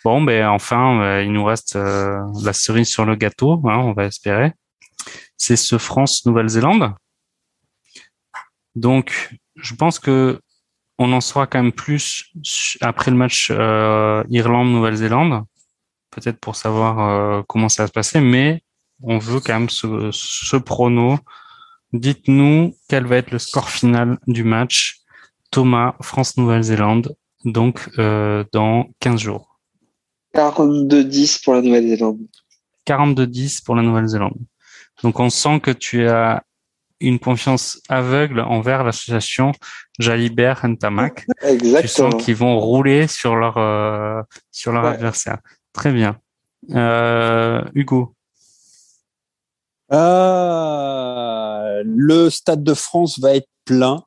[0.03, 4.53] Bon, ben enfin, il nous reste la cerise sur le gâteau, hein, on va espérer.
[5.38, 6.93] C'est ce France-Nouvelle-Zélande.
[8.75, 10.39] Donc, je pense que
[10.97, 12.31] on en saura quand même plus
[12.81, 15.43] après le match euh, Irlande-Nouvelle-Zélande,
[16.11, 18.63] peut-être pour savoir euh, comment ça va se passer, mais
[19.01, 21.19] on veut quand même ce, ce prono.
[21.93, 24.99] Dites-nous quel va être le score final du match
[25.51, 27.15] Thomas, France-Nouvelle-Zélande,
[27.45, 29.52] donc euh, dans 15 jours.
[30.34, 32.19] 42-10 pour la Nouvelle-Zélande.
[32.88, 34.38] 42-10 pour la Nouvelle-Zélande.
[35.03, 36.43] Donc on sent que tu as
[36.99, 39.51] une confiance aveugle envers l'association
[39.99, 41.26] Jalibert Ntamak.
[41.41, 41.81] Exactement.
[41.81, 44.91] Tu sens qu'ils vont rouler sur leur euh, sur leur ouais.
[44.91, 45.39] adversaire.
[45.73, 46.18] Très bien.
[46.72, 48.15] Euh, Hugo.
[49.91, 54.03] Euh, le Stade de France va être plein.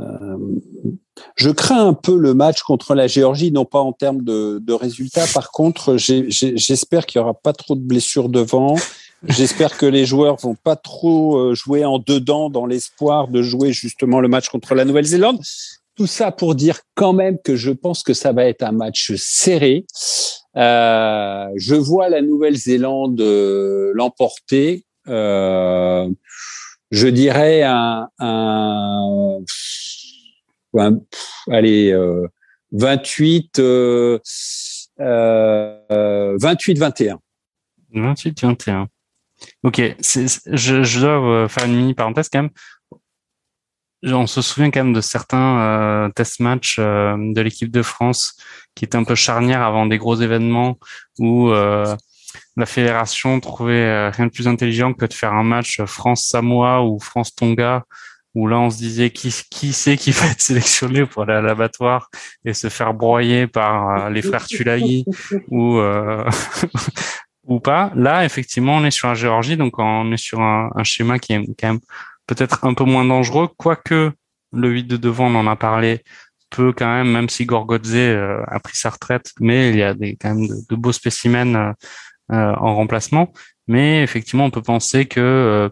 [0.00, 0.36] Euh,
[1.36, 5.26] je crains un peu le match contre la Géorgie, non pas en termes de, résultats.
[5.32, 8.76] Par contre, j'espère qu'il y aura pas trop de blessures devant.
[9.26, 13.72] J'espère que les joueurs vont pas trop euh, jouer en dedans dans l'espoir de jouer
[13.72, 15.40] justement le match contre la Nouvelle-Zélande.
[15.96, 19.14] Tout ça pour dire quand même que je pense que ça va être un match
[19.16, 19.86] serré.
[20.56, 23.20] Euh, je vois la Nouvelle-Zélande
[23.92, 24.84] l'emporter.
[26.90, 29.38] Je dirais un, un,
[31.50, 31.94] allez,
[32.72, 33.60] 28,
[34.98, 37.16] 28-21.
[37.94, 38.86] 28-21.
[39.62, 42.50] Ok, je, je, dois euh, faire une mini parenthèse quand même.
[44.04, 48.36] On se souvient quand même de certains euh, test matchs euh, de l'équipe de France
[48.74, 50.78] qui étaient un peu charnières avant des gros événements
[51.18, 51.96] où euh,
[52.58, 56.98] la fédération trouvait euh, rien de plus intelligent que de faire un match France-Samoa ou
[56.98, 57.84] France-Tonga
[58.34, 61.40] où là on se disait qui qui c'est qui va être sélectionné pour aller à
[61.40, 62.10] l'abattoir
[62.44, 65.04] et se faire broyer par les frères Tulaï
[65.48, 65.80] ou
[67.48, 67.90] ou pas.
[67.94, 71.32] Là, effectivement, on est sur la Géorgie, donc on est sur un, un schéma qui
[71.32, 71.80] est quand même
[72.26, 74.12] peut-être un peu moins dangereux, quoique
[74.52, 76.04] le 8 de devant, on en a parlé,
[76.50, 79.94] peut quand même, même si Gorgodze euh, a pris sa retraite, mais il y a
[79.94, 81.72] des, quand même de, de beaux spécimens euh, euh,
[82.30, 83.32] en remplacement.
[83.66, 85.68] Mais effectivement, on peut penser que euh,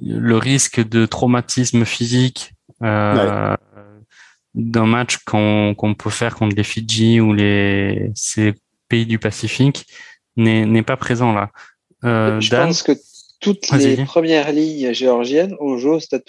[0.00, 3.56] le risque de traumatisme physique ouais.
[4.54, 8.54] d'un match qu'on peut faire contre les Fidji ou les ces
[8.88, 9.86] pays du Pacifique
[10.36, 11.50] n'est pas présent là.
[12.04, 12.92] Euh, Je Dan pense que
[13.40, 16.24] toutes les premières lignes géorgiennes ont joué au Stade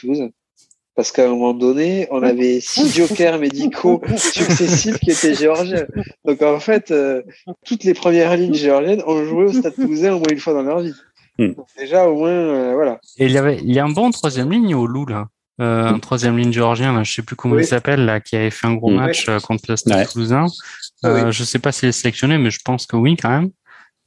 [0.96, 5.86] Parce qu'à un moment donné, on avait six jokers médicaux successifs qui étaient géorgiens.
[6.24, 7.22] Donc en fait, euh,
[7.66, 10.64] toutes les premières lignes géorgiennes ont joué au Stade Toulousain au moins une fois dans
[10.64, 10.94] leur vie.
[11.38, 11.52] Hmm.
[11.52, 13.00] Donc, déjà, au moins, euh, voilà.
[13.18, 15.28] Et il y avait, il y a un bon troisième ligne au Loup là.
[15.62, 17.64] Euh, un troisième ligne géorgien, là, je sais plus comment oui.
[17.64, 20.06] il s'appelle, là, qui avait fait un gros match euh, contre le Stade ouais.
[20.06, 20.48] Toulousain.
[21.06, 21.32] Euh, oui.
[21.32, 23.52] Je sais pas s'il est sélectionné, mais je pense que oui, quand même.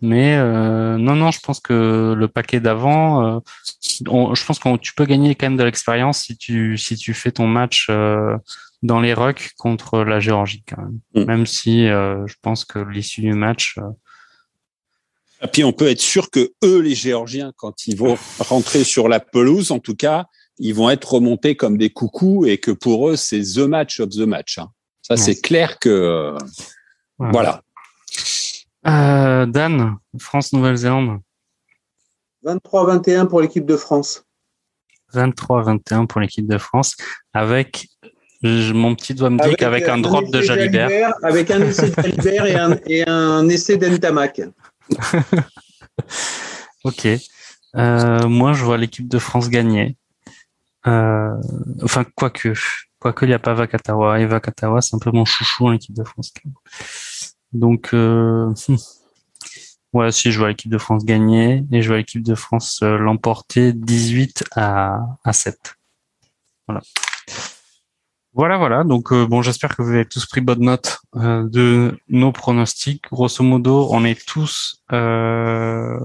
[0.00, 3.40] Mais euh, non, non, je pense que le paquet d'avant, euh,
[3.82, 7.32] je pense que tu peux gagner quand même de l'expérience si tu si tu fais
[7.32, 8.36] ton match euh,
[8.82, 11.00] dans les rucks contre la Géorgie quand même.
[11.14, 11.24] Mm.
[11.24, 13.76] Même si je pense que l'issue du match.
[15.42, 19.08] Et puis on peut être sûr que eux, les Géorgiens, quand ils vont rentrer sur
[19.08, 20.26] la pelouse, en tout cas,
[20.58, 24.10] ils vont être remontés comme des coucous et que pour eux, c'est the match of
[24.10, 24.58] the match.
[24.58, 24.68] Hein.
[25.02, 26.36] Ça, c'est clair que
[27.18, 27.62] voilà.
[28.88, 31.20] Euh, Dan, France-Nouvelle-Zélande.
[32.44, 34.24] 23-21 pour l'équipe de France.
[35.14, 36.96] 23-21 pour l'équipe de France,
[37.32, 37.88] avec
[38.42, 41.12] mon petit doigt me dit qu'avec un, drop de Jalibert.
[41.22, 44.40] Avec un essai de Jalibert et un, et un essai d'Entamac.
[46.84, 47.08] ok.
[47.76, 49.96] Euh, moi, je vois l'équipe de France gagner.
[50.86, 51.34] Euh,
[51.82, 52.52] enfin, quoique,
[52.98, 54.20] quoique il n'y a pas Vakatawa.
[54.20, 56.32] Et Vakatawa, c'est un peu mon chouchou en équipe de France.
[57.52, 58.52] Donc, euh,
[59.92, 62.98] ouais, si je vois l'équipe de France gagner et je vois l'équipe de France euh,
[62.98, 65.74] l'emporter 18 à, à 7.
[66.66, 66.80] Voilà.
[68.38, 68.84] Voilà, voilà.
[68.84, 73.02] Donc, euh, bon, j'espère que vous avez tous pris bonne note euh, de nos pronostics.
[73.10, 75.98] Grosso modo, on est tous euh,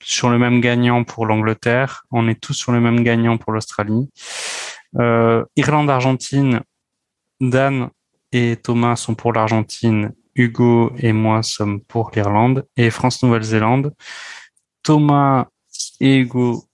[0.00, 2.04] sur le même gagnant pour l'Angleterre.
[2.10, 4.08] On est tous sur le même gagnant pour l'Australie.
[4.94, 6.62] Irlande-Argentine,
[7.40, 7.90] Dan
[8.32, 13.92] et Thomas sont pour l'Argentine Hugo et moi sommes pour l'Irlande et France-Nouvelle-Zélande.
[14.82, 15.46] Thomas
[16.00, 16.64] et Hugo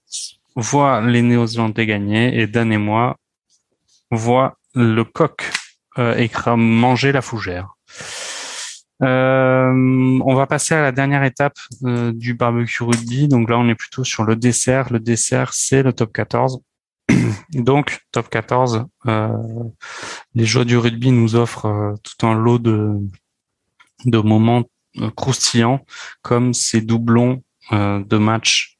[0.55, 3.17] voient les Néo-Zélandais gagner et Dan et moi
[4.11, 5.51] voient le coq
[5.97, 7.75] euh, manger la fougère.
[9.01, 13.27] Euh, on va passer à la dernière étape euh, du barbecue rugby.
[13.27, 14.91] Donc là, on est plutôt sur le dessert.
[14.91, 16.61] Le dessert, c'est le top 14.
[17.53, 19.29] Donc, top 14, euh,
[20.33, 22.97] les joies du rugby nous offrent tout un lot de,
[24.05, 24.63] de moments
[25.01, 25.85] euh, croustillants
[26.21, 28.77] comme ces doublons euh, de matchs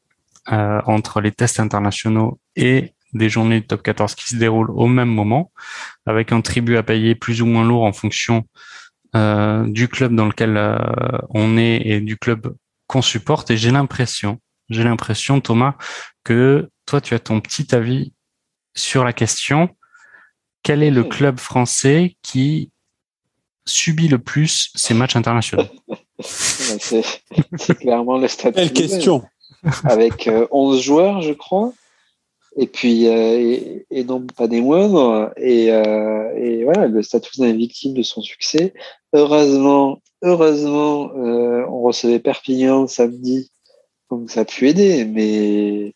[0.52, 4.88] euh, entre les tests internationaux et des journées du top 14 qui se déroulent au
[4.88, 5.52] même moment,
[6.06, 8.46] avec un tribut à payer plus ou moins lourd en fonction
[9.14, 10.58] du club dans lequel
[11.30, 12.54] on est et du club
[12.88, 13.50] qu'on supporte.
[13.50, 15.76] Et j'ai l'impression, j'ai l'impression, Thomas,
[16.26, 18.12] que toi, tu as ton petit avis
[18.76, 19.70] sur la question.
[20.64, 22.72] Quel est le club français qui
[23.66, 25.66] subit le plus ces matchs internationaux
[26.22, 28.56] C'est clairement le statut.
[28.56, 29.24] Quelle question
[29.84, 31.74] Avec 11 euh, joueurs, je crois.
[32.58, 35.32] Et puis, euh, et, non pas des moindres.
[35.38, 38.74] Et, euh, et voilà, le statut est victime de son succès.
[39.14, 43.52] Heureusement, heureusement, on recevait Perpignan samedi,
[44.10, 45.04] donc ça a pu aider.
[45.04, 45.94] Mais,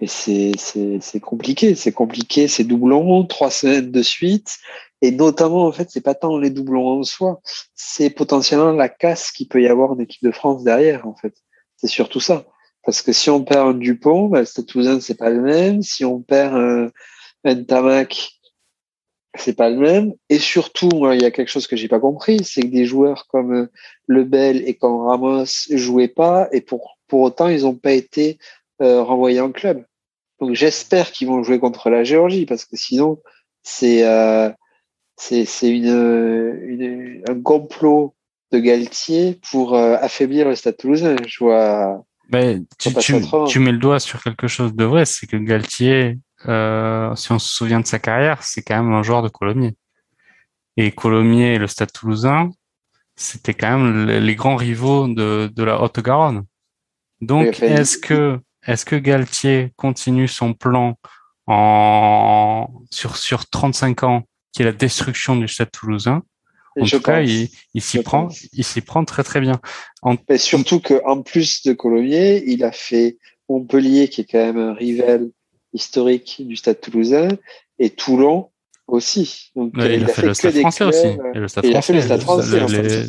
[0.00, 1.76] mais c'est compliqué.
[1.76, 2.48] C'est compliqué.
[2.48, 4.58] C'est doublon, trois semaines de suite.
[5.02, 7.40] Et notamment, en fait, c'est pas tant les doublons en soi,
[7.74, 11.34] c'est potentiellement la casse qu'il peut y avoir en équipe de France derrière, en fait.
[11.76, 12.46] C'est surtout ça.
[12.84, 15.82] Parce que si on perd un Dupont, bah, Toulousain, c'est pas le même.
[15.82, 16.90] Si on perd un,
[17.44, 18.30] un Tamac,
[19.34, 20.14] c'est pas le même.
[20.28, 23.26] Et surtout, il y a quelque chose que j'ai pas compris, c'est que des joueurs
[23.28, 23.66] comme euh,
[24.06, 28.38] Lebel et comme Ramos jouaient pas, et pour, pour autant, ils ont pas été
[28.82, 29.84] euh, renvoyés en club.
[30.40, 33.20] Donc j'espère qu'ils vont jouer contre la Géorgie, parce que sinon,
[33.62, 34.50] c'est euh,
[35.22, 38.14] c'est une, un complot
[38.50, 41.16] de Galtier pour euh, affaiblir le Stade Toulousain.
[41.26, 42.04] Je vois.
[42.78, 42.90] tu,
[43.48, 47.38] tu, mets le doigt sur quelque chose de vrai, c'est que Galtier, euh, si on
[47.38, 49.74] se souvient de sa carrière, c'est quand même un joueur de Colomiers.
[50.76, 52.50] Et Colomiers et le Stade Toulousain,
[53.14, 56.44] c'était quand même les grands rivaux de, de la Haute-Garonne.
[57.20, 60.98] Donc, est-ce que est-ce que Galtier continue son plan
[61.46, 66.22] en sur sur 35 ans qui est la destruction du Stade Toulousain.
[66.80, 67.48] En tout cas, il,
[67.82, 69.60] s'y prend, il s'y prend très très bien.
[70.00, 70.16] En...
[70.28, 73.18] Et surtout qu'en plus de Colomiers, il a fait
[73.48, 75.28] Montpellier, qui est quand même un rival
[75.74, 77.28] historique du Stade Toulousain,
[77.78, 78.50] et Toulon
[78.86, 79.50] aussi.
[79.54, 81.06] Donc, il, a fait, le Stade français aussi.
[81.34, 83.06] Et le Stade il a fait le Stade français.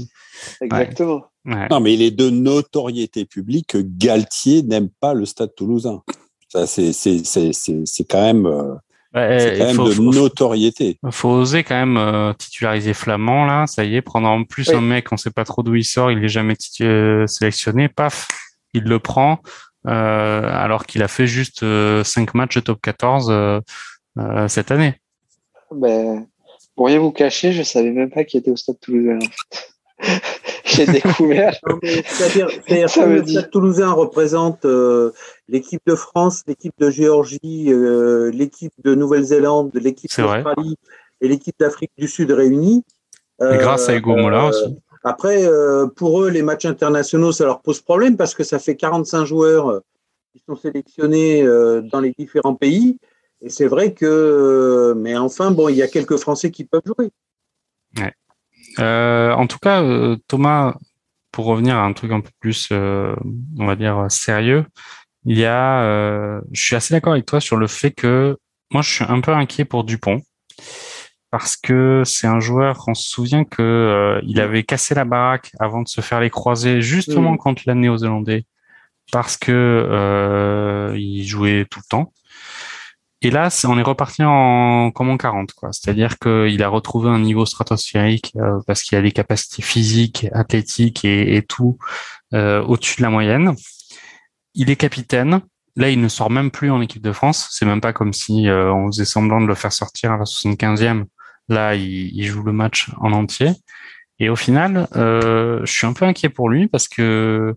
[0.61, 1.25] Exactement.
[1.45, 6.01] Non, mais il est de notoriété publique que Galtier n'aime pas le Stade Toulousain.
[6.49, 8.45] Ça, c'est c'est quand même.
[8.45, 8.75] Euh,
[9.13, 10.97] c'est quand même de notoriété.
[11.03, 14.69] Il faut oser quand même euh, titulariser Flamand là, ça y est, prendre en plus
[14.69, 18.27] un mec, on sait pas trop d'où il sort, il est jamais euh, sélectionné, paf,
[18.73, 19.39] il le prend,
[19.87, 21.63] euh, alors qu'il a fait juste
[22.03, 23.61] 5 matchs de top 14
[24.47, 24.95] cette année.
[25.71, 26.25] Ben,
[26.75, 29.19] pour rien vous cacher, je savais même pas qu'il était au Stade Toulousain.
[30.63, 31.53] J'ai découvert.
[32.05, 35.11] C'est-à-dire que le Stade Toulousain représente euh,
[35.47, 40.77] l'équipe de France, l'équipe de Géorgie, euh, l'équipe de Nouvelle-Zélande, l'équipe d'Australie
[41.21, 42.83] et l'équipe d'Afrique du Sud réunies.
[43.41, 44.77] et grâce à Hugo Mola euh, aussi.
[45.03, 48.77] Après, euh, pour eux, les matchs internationaux, ça leur pose problème parce que ça fait
[48.77, 49.79] 45 joueurs euh,
[50.31, 52.97] qui sont sélectionnés euh, dans les différents pays.
[53.41, 57.09] Et c'est vrai que, mais enfin, bon, il y a quelques Français qui peuvent jouer.
[57.97, 58.13] Ouais.
[58.79, 59.83] En tout cas,
[60.27, 60.75] Thomas,
[61.31, 64.65] pour revenir à un truc un peu plus, on va dire, sérieux,
[65.25, 68.37] il y a, je suis assez d'accord avec toi sur le fait que
[68.71, 70.21] moi, je suis un peu inquiet pour Dupont
[71.33, 75.49] parce que c'est un joueur, on se souvient que euh, il avait cassé la baraque
[75.59, 78.45] avant de se faire les croiser justement contre les Néo-Zélandais
[79.11, 82.13] parce que euh, il jouait tout le temps.
[83.23, 85.69] Et là, on est reparti en comme en 40, quoi.
[85.71, 91.05] C'est-à-dire qu'il a retrouvé un niveau stratosphérique euh, parce qu'il a des capacités physiques, athlétiques
[91.05, 91.77] et, et tout
[92.31, 93.55] au-dessus de la moyenne.
[94.55, 95.41] Il est capitaine.
[95.75, 97.47] Là, il ne sort même plus en équipe de France.
[97.51, 101.05] C'est même pas comme si on faisait semblant de le faire sortir à la 75e
[101.49, 103.51] Là, il, joue le match en entier.
[104.19, 107.55] Et au final, euh, je suis un peu inquiet pour lui parce que,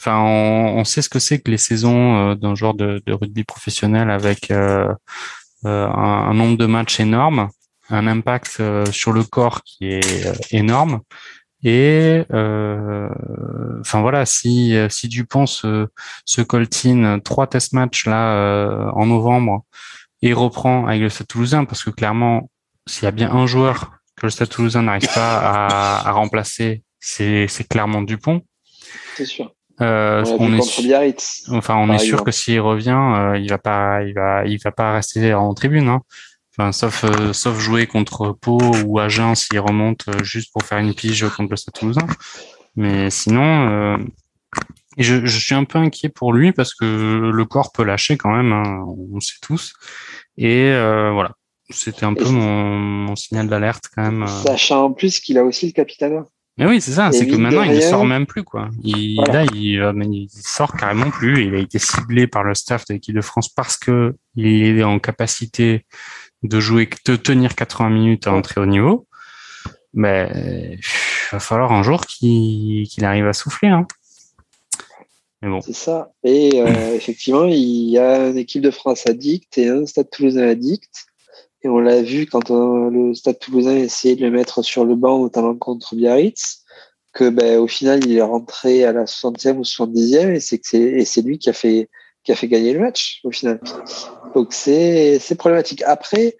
[0.00, 4.10] enfin, on, sait ce que c'est que les saisons euh, d'un genre de, rugby professionnel
[4.10, 4.92] avec euh,
[5.64, 7.48] un, nombre de matchs énorme,
[7.90, 11.00] un impact sur le corps qui est énorme.
[11.64, 15.88] Et enfin voilà, si si Dupont se,
[16.24, 19.64] se coltine trois test matchs là en novembre
[20.22, 22.48] et reprend avec le Stade Toulousain, parce que clairement
[22.88, 25.38] s'il y a bien un joueur que le Stade Toulousain n'arrive pas
[26.04, 28.42] à, remplacer, c'est clairement Dupont.
[29.16, 29.54] C'est sûr.
[29.80, 34.12] Euh, on, est enfin, on est sûr que s'il revient, euh, il va pas, il
[34.12, 35.88] va, il va pas rester en tribune.
[35.88, 36.00] Hein.
[36.56, 40.94] Enfin, sauf, euh, sauf jouer contre Pau ou Agen s'il remonte juste pour faire une
[40.94, 42.06] pige contre le Stade Toulousain.
[42.74, 43.98] Mais sinon,
[44.98, 48.30] je, je, suis un peu inquiet pour lui parce que le corps peut lâcher quand
[48.30, 48.52] même.
[48.52, 49.72] Hein, on sait tous.
[50.36, 51.32] Et voilà,
[51.70, 54.22] c'était un peu mon, signal d'alerte quand même.
[54.22, 54.26] Euh.
[54.26, 56.24] Sachant en plus qu'il a aussi le capitaine.
[56.58, 57.12] Mais oui, c'est ça.
[57.12, 58.68] C'est que maintenant, il ne sort même plus, quoi.
[58.82, 61.46] Il, Là, il, euh, il, sort carrément plus.
[61.46, 64.82] Il a été ciblé par le staff de l'équipe de France parce que il est
[64.82, 65.86] en capacité
[66.42, 69.06] de jouer, de tenir 80 minutes à entrer au niveau.
[69.94, 70.30] Mais
[70.72, 70.78] il
[71.30, 73.68] va falloir un jour qu'il arrive à souffler.
[73.68, 73.86] Hein.
[75.42, 75.60] Mais bon.
[75.60, 76.10] C'est ça.
[76.24, 80.48] Et euh, effectivement, il y a une équipe de France addict et un Stade Toulousain
[80.48, 81.07] addict.
[81.62, 85.18] Et on l'a vu quand le Stade Toulousain essayait de le mettre sur le banc,
[85.18, 86.64] notamment contre Biarritz,
[87.12, 91.38] que ben, au final, il est rentré à la 60e ou 70e et c'est lui
[91.38, 91.88] qui a fait
[92.28, 93.60] a gagner le match au final.
[94.34, 95.82] Donc c'est c'est problématique.
[95.82, 96.36] Après,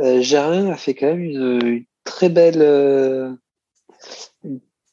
[0.00, 3.32] euh, Gérin a fait quand même une, très belle euh,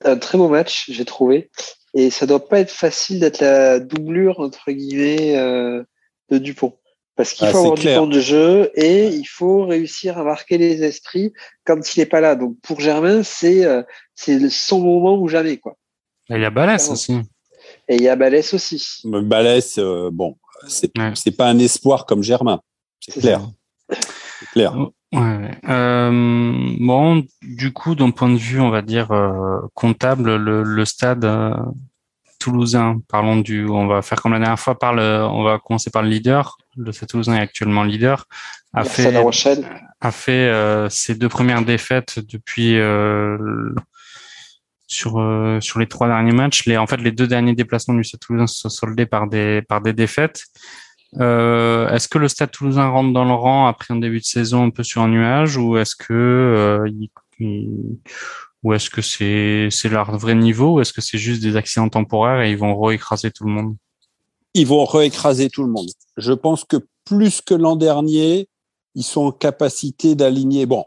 [0.03, 1.49] un très beau match, j'ai trouvé.
[1.93, 5.83] Et ça doit pas être facile d'être la doublure entre guillemets euh,
[6.29, 6.77] de Dupont.
[7.17, 10.59] Parce qu'il ah, faut avoir du temps de jeu et il faut réussir à marquer
[10.59, 11.33] les esprits
[11.65, 12.35] quand il n'est pas là.
[12.35, 13.81] Donc pour Germain, c'est euh,
[14.13, 15.75] c'est son moment ou jamais quoi.
[16.29, 17.19] Et il y a Balès aussi.
[17.89, 19.01] Et il y a Balès aussi.
[19.03, 20.37] Balès, euh, bon,
[20.67, 22.61] c'est c'est pas un espoir comme Germain,
[22.99, 23.41] c'est clair.
[23.89, 24.77] C'est clair.
[25.11, 26.11] Ouais, euh,
[26.79, 29.09] bon, du coup, d'un point de vue, on va dire
[29.73, 31.25] comptable, le, le stade
[32.39, 33.01] toulousain.
[33.07, 36.09] Parlons du, on va faire comme la dernière fois, parle, on va commencer par le
[36.09, 36.57] leader.
[36.77, 38.27] Le Stade Toulousain est actuellement leader.
[38.73, 39.15] A fait,
[40.01, 43.37] a fait euh, ses deux premières défaites depuis euh,
[44.85, 46.65] sur euh, sur les trois derniers matchs.
[46.65, 49.63] Les, en fait, les deux derniers déplacements du Stade Toulousain se sont soldés par des
[49.63, 50.43] par des défaites.
[51.13, 54.69] est-ce que le Stade Toulousain rentre dans le rang après un début de saison un
[54.69, 57.09] peu sur un nuage ou est-ce que il,
[58.63, 61.89] ou est-ce que c'est c'est leur vrai niveau ou est-ce que c'est juste des accidents
[61.89, 63.75] temporaires et ils vont réécraser tout le monde?
[64.57, 65.91] Ils vont réécraser tout le monde.
[66.17, 68.49] Je pense que plus que l'an dernier,
[68.95, 70.65] ils sont en capacité d'aligner.
[70.65, 70.85] Bon,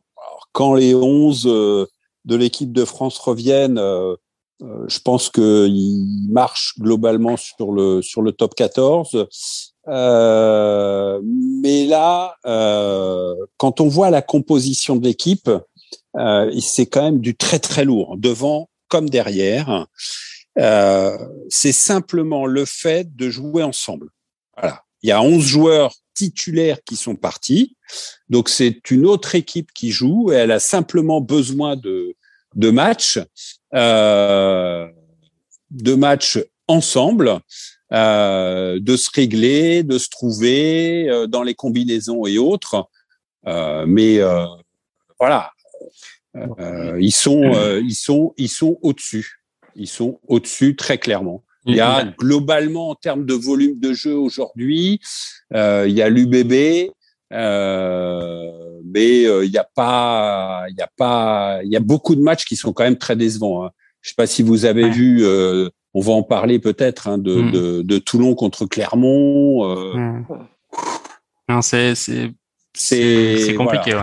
[0.50, 1.86] quand les 11 euh,
[2.24, 4.16] de l'équipe de France reviennent, euh,
[4.62, 9.28] euh, je pense qu'ils marchent globalement sur le sur le top 14.
[9.86, 9.94] mais
[11.86, 12.34] là,
[13.56, 15.48] quand on voit la composition de l'équipe,
[16.58, 19.86] c'est quand même du très très lourd, devant comme derrière.
[20.58, 21.16] Euh,
[21.48, 24.08] c'est simplement le fait de jouer ensemble.
[24.56, 24.84] Voilà.
[25.02, 27.76] Il y a 11 joueurs titulaires qui sont partis.
[28.28, 32.14] Donc c'est une autre équipe qui joue et elle a simplement besoin de,
[32.54, 33.18] de matchs,
[33.74, 34.86] euh,
[35.70, 37.40] de matchs ensemble,
[37.92, 42.88] euh, de se régler, de se trouver euh, dans les combinaisons et autres.
[43.46, 44.20] Euh, mais
[45.18, 45.50] voilà,
[46.98, 47.52] ils sont,
[47.82, 49.39] ils sont, ils sont au-dessus.
[49.80, 51.42] Ils sont au-dessus très clairement.
[51.64, 55.00] Il y a globalement en termes de volume de jeu aujourd'hui,
[55.54, 56.90] euh, il y a l'UBB,
[57.32, 62.20] euh, mais il n'y a pas, il y a pas, il y a beaucoup de
[62.20, 63.64] matchs qui sont quand même très décevants.
[63.64, 63.70] Hein.
[64.02, 65.24] Je sais pas si vous avez vu.
[65.94, 67.50] on va en parler peut-être hein, de, mm.
[67.50, 69.64] de, de, Toulon contre Clermont.
[71.48, 71.94] Non, c'est
[72.74, 73.94] c'est compliqué.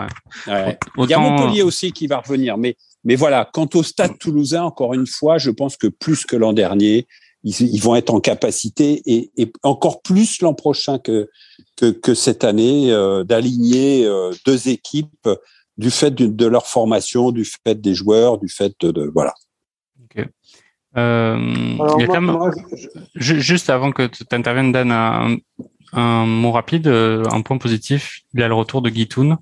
[0.48, 0.78] Ouais.
[0.98, 3.50] Il y a Montpellier aussi qui va revenir, mais mais voilà.
[3.54, 7.08] Quant au Stade Toulousain, encore une fois, je pense que plus que l'an dernier,
[7.44, 11.30] ils, vont être en capacité et, et encore plus l'an prochain que,
[11.76, 15.30] que, que cette année euh, d'aligner euh, deux équipes
[15.78, 19.34] du fait de, de, leur formation, du fait des joueurs, du fait de, voilà.
[20.98, 21.38] Euh,
[23.16, 25.38] juste avant que tu interviennes, Dan, un,
[25.94, 28.22] un, mot rapide, un point positif.
[28.34, 29.38] Il y a le retour de Guitoun,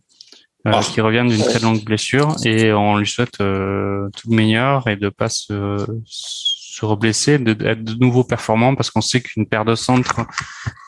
[0.65, 0.79] ah.
[0.81, 5.09] qui revient d'une très longue blessure, et on lui souhaite tout le meilleur et de
[5.09, 5.85] pas se
[6.75, 10.21] se reblesser, d'être de, nouveau performant parce qu'on sait qu'une paire de centres,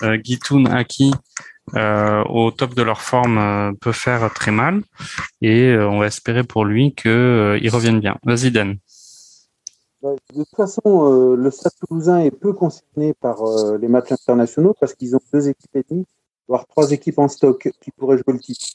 [0.04, 1.14] euh, Guitoun, Aki,
[1.76, 4.84] euh, au top de leur forme euh, peut faire très mal
[5.42, 8.18] et euh, on va espérer pour lui qu'il euh, revienne bien.
[8.24, 8.78] Vas-y Dan.
[10.02, 13.38] Bah, de toute façon, le Stade Toulousain est peu concerné par
[13.82, 16.06] les matchs internationaux parce qu'ils ont deux équipes et demie,
[16.48, 18.68] voire trois équipes en stock qui pourraient jouer le titre.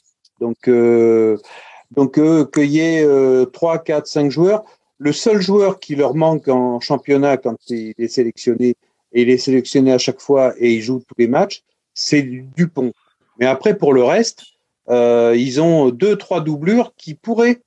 [0.43, 0.69] Donc,
[1.91, 2.13] donc
[2.51, 3.05] qu'il y ait
[3.51, 4.63] trois, quatre, cinq joueurs,
[4.97, 8.75] le seul joueur qui leur manque en championnat quand il est sélectionné,
[9.13, 11.63] et il est sélectionné à chaque fois et il joue tous les matchs,
[11.93, 12.91] c'est Dupont.
[13.39, 14.43] Mais après, pour le reste,
[14.89, 17.61] euh, ils ont deux, trois doublures qui pourraient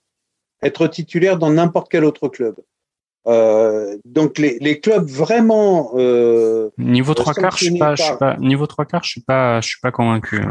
[0.63, 2.57] être titulaires dans n'importe quel autre club.
[3.27, 8.17] Euh, donc les, les, clubs vraiment euh, niveau trois quarts, je suis pas, je suis
[8.19, 10.37] pas niveau trois quarts, je suis pas, je suis pas convaincu.
[10.37, 10.47] Euh,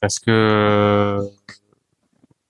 [0.00, 1.20] parce que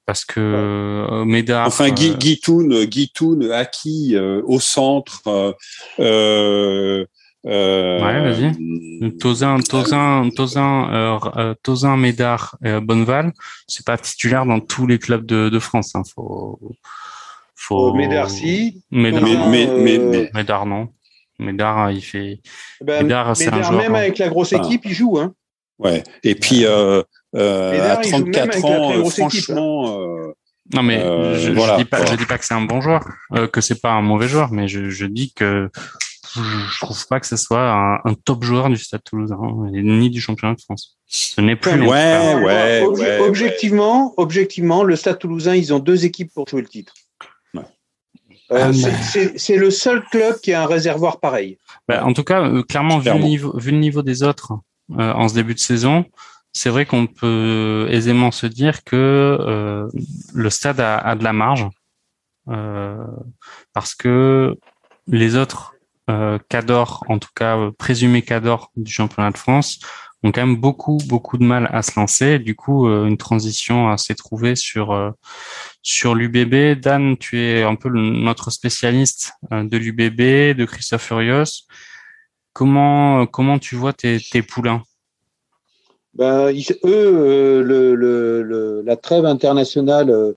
[0.07, 1.67] parce que euh, Médard.
[1.67, 5.57] Enfin, Guy, euh, Guitoun, Guitoun, Aki euh, au centre.
[5.99, 7.05] Euh,
[7.45, 9.17] euh, ouais, vas-y.
[9.19, 13.33] Tozin, Tozin, Tozin, euh, Tozin, Médard, Bonneval,
[13.67, 15.97] c'est pas titulaire dans tous les clubs de, de France.
[15.97, 16.03] Hein.
[16.15, 16.59] Faut,
[17.57, 17.93] faut.
[17.95, 18.83] Médard si.
[18.93, 20.89] Médard, mais, mais, mais, Médard non.
[21.41, 22.41] Médard, il fait.
[22.81, 23.81] Ben, Médard, c'est un joueur.
[23.81, 25.19] Même avec la grosse équipe, il joue.
[25.19, 25.35] Hein.
[25.79, 26.03] Ouais.
[26.23, 27.03] Et puis euh,
[27.37, 30.01] euh, à 34 ans, euh, franchement.
[30.01, 30.33] Euh,
[30.75, 33.05] non mais je, voilà, dis pas, je dis pas que c'est un bon joueur,
[33.53, 35.71] que c'est pas un mauvais joueur, mais je, je dis que
[36.35, 39.39] je trouve pas que ce soit un, un top joueur du Stade Toulousain
[39.71, 40.99] ni du championnat de France.
[41.07, 41.71] Ce n'est plus.
[41.87, 46.69] Ouais, ouais, ouais, objectivement, objectivement, le Stade Toulousain, ils ont deux équipes pour jouer le
[46.69, 46.95] titre.
[48.53, 51.59] Euh, ah, c'est le seul club qui a un réservoir pareil.
[51.89, 54.53] Bah, en tout cas, clairement, Vu, le niveau, vu le niveau des autres
[54.97, 56.05] en ce début de saison,
[56.57, 59.87] c'est vrai qu'on peut aisément se dire que euh,
[60.33, 61.69] le stade a, de la marge
[62.49, 62.97] euh,
[63.75, 64.57] parce que
[65.07, 65.75] les autres
[66.09, 69.81] euh, cadors, en tout cas présumés cadors du championnat de France,
[70.23, 72.39] ont quand même beaucoup beaucoup de mal à se lancer.
[72.39, 75.13] Du coup, une transition s'est trouvée sur
[75.83, 76.81] sur l'UBB.
[76.81, 81.67] Dan, tu es un peu notre spécialiste de l'UBB, de Christophe Furios.
[82.55, 84.83] Comment comment tu vois tes poulains?
[86.17, 90.33] Ben, eux, euh, le, le, la trêve internationale euh,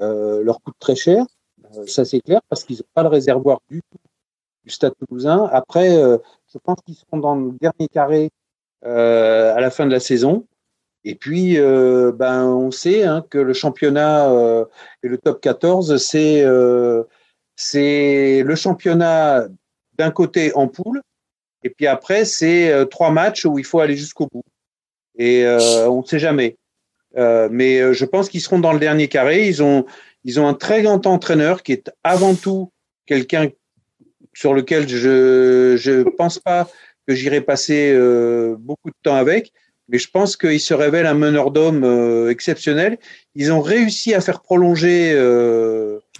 [0.00, 1.24] euh, leur coûte très cher.
[1.86, 3.98] ça, c'est clair, parce qu'ils n'ont pas le réservoir du tout
[4.64, 5.48] du Stade toulousain.
[5.52, 8.30] Après, je pense qu'ils seront dans le dernier carré
[8.82, 10.46] à la fin de la saison.
[11.04, 14.28] Et puis, ben, on sait hein, que le championnat
[15.02, 16.44] et le top 14, c'est
[17.56, 19.46] c'est le championnat
[19.96, 21.02] d'un côté en poule,
[21.62, 24.44] et puis après, c'est trois matchs où il faut aller jusqu'au bout
[25.20, 26.56] et euh, on ne sait jamais.
[27.18, 29.46] Euh, mais euh, je pense qu'ils seront dans le dernier carré.
[29.46, 29.84] Ils ont,
[30.24, 32.72] ils ont un très grand entraîneur qui est avant tout
[33.04, 33.48] quelqu'un
[34.32, 36.70] sur lequel je je pense pas
[37.06, 37.92] que j'irai passer
[38.58, 39.52] beaucoup de temps avec,
[39.88, 42.98] mais je pense qu'il se révèle un meneur d'hommes exceptionnel.
[43.34, 45.12] Ils ont réussi à faire prolonger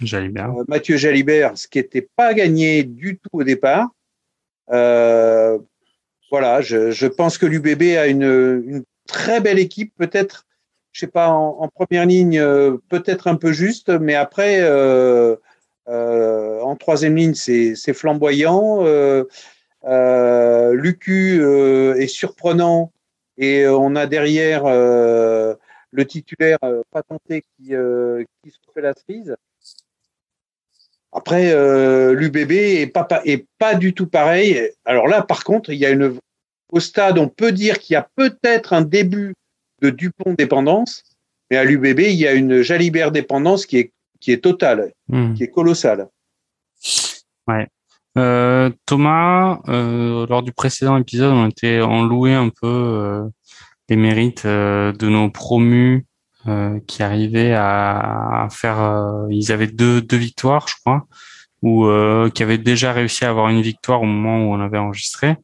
[0.01, 0.51] Jalibert.
[0.67, 3.87] Mathieu Jalibert, ce qui n'était pas gagné du tout au départ.
[6.31, 8.23] Voilà, je, je, pense que l'UBB a une,
[8.65, 10.45] une, très belle équipe, peut-être,
[10.91, 15.35] je sais pas, en, première ligne, euh, peut-être un peu juste, mais après, euh,
[15.87, 18.83] euh, en troisième ligne, c'est flamboyant.
[20.73, 21.43] Lucu
[21.97, 22.91] est surprenant
[23.37, 26.59] et on a derrière le titulaire
[26.91, 28.25] patenté qui, se
[28.73, 29.35] fait la cerise.
[31.13, 31.53] Après,
[32.13, 32.93] l'UBB est
[33.25, 34.71] est pas du tout pareil.
[34.85, 36.17] Alors là, par contre, il y a une
[36.71, 39.35] au stade, on peut dire qu'il y a peut-être un début
[39.81, 41.03] de Dupont dépendance,
[41.49, 45.33] mais à l'UBB, il y a une Jalibert dépendance qui est, qui est totale, hmm.
[45.33, 46.07] qui est colossale.
[47.47, 47.67] Ouais.
[48.17, 53.23] Euh, Thomas, euh, lors du précédent épisode, on était en loué un peu euh,
[53.89, 56.05] les mérites de nos promus
[56.87, 59.27] qui arrivaient à, faire.
[59.29, 61.05] ils avaient deux, deux victoires, je crois,
[61.61, 61.85] ou
[62.33, 65.35] qui avaient déjà réussi à avoir une victoire au moment où on avait enregistré.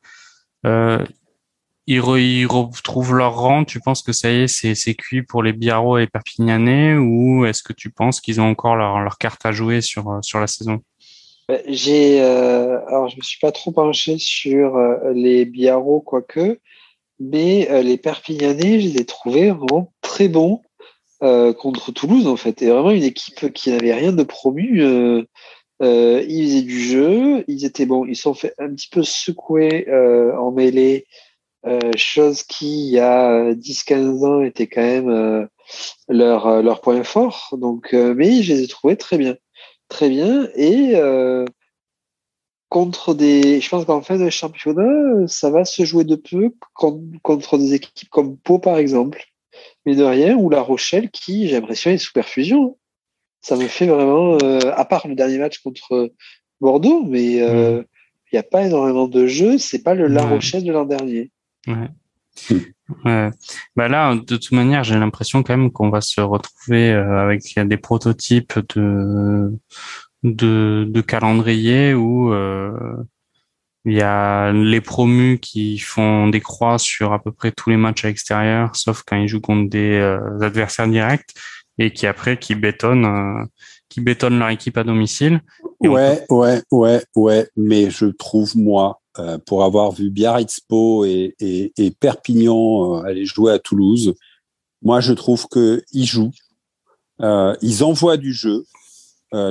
[1.88, 3.64] Ils, retrouvent leur rang.
[3.64, 7.46] Tu penses que ça y est, c'est cuit pour les Biarro et les Perpignanais, ou
[7.46, 10.82] est-ce que tu penses qu'ils ont encore leur, carte à jouer sur sur la saison?
[11.48, 16.60] Bah, j'ai, euh, alors je me suis pas trop penché sur euh, les Biarro quoique,
[17.22, 20.62] mais euh, les Perpignanais, je les ai trouvés vraiment très bons
[21.20, 22.62] contre Toulouse en fait.
[22.62, 24.84] Et vraiment une équipe qui n'avait rien de promu.
[25.82, 28.06] ils faisaient du jeu, ils étaient bons.
[28.06, 29.88] Ils sont fait un petit peu secouer
[30.38, 31.08] en mêlée,
[31.96, 35.50] chose qui il y a 10-15 ans était quand même
[36.08, 37.56] leur leur point fort.
[37.60, 39.36] Donc, mais je les ai trouvés très bien
[39.88, 40.50] très bien.
[40.56, 41.46] Et euh,
[42.70, 43.62] contre des.
[43.62, 48.10] Je pense qu'en fin de championnat, ça va se jouer de peu contre des équipes
[48.10, 49.24] comme Pau, par exemple.
[49.86, 52.78] Mais de rien, ou La Rochelle, qui, j'ai l'impression, est sous perfusion.
[53.42, 54.38] Ça me fait vraiment.
[54.44, 56.12] Euh, à part le dernier match contre
[56.60, 57.84] Bordeaux, mais euh,
[58.32, 59.58] il n'y a pas énormément de jeux.
[59.58, 61.32] C'est pas le La Rochelle de l'an dernier.
[61.68, 61.90] Ouais.
[63.76, 67.42] Bah là, de toute manière, j'ai l'impression quand même qu'on va se retrouver euh, avec
[67.60, 69.52] des prototypes de
[70.24, 72.72] de, de calendrier où euh,
[73.86, 77.78] il y a les promus qui font des croix sur à peu près tous les
[77.78, 81.34] matchs à l'extérieur, sauf quand ils jouent contre des euh, adversaires directs
[81.78, 83.48] et qui après qui bétonnent
[83.90, 85.42] qui bétonnent leur équipe à domicile.
[85.82, 90.60] ouais, ouais, ouais, ouais, mais je trouve moi euh, pour avoir vu Biarritz
[91.06, 94.14] et, et, et, Perpignan euh, aller jouer à Toulouse.
[94.84, 96.34] Moi, je trouve qu'ils jouent,
[97.22, 98.66] euh, ils envoient du jeu.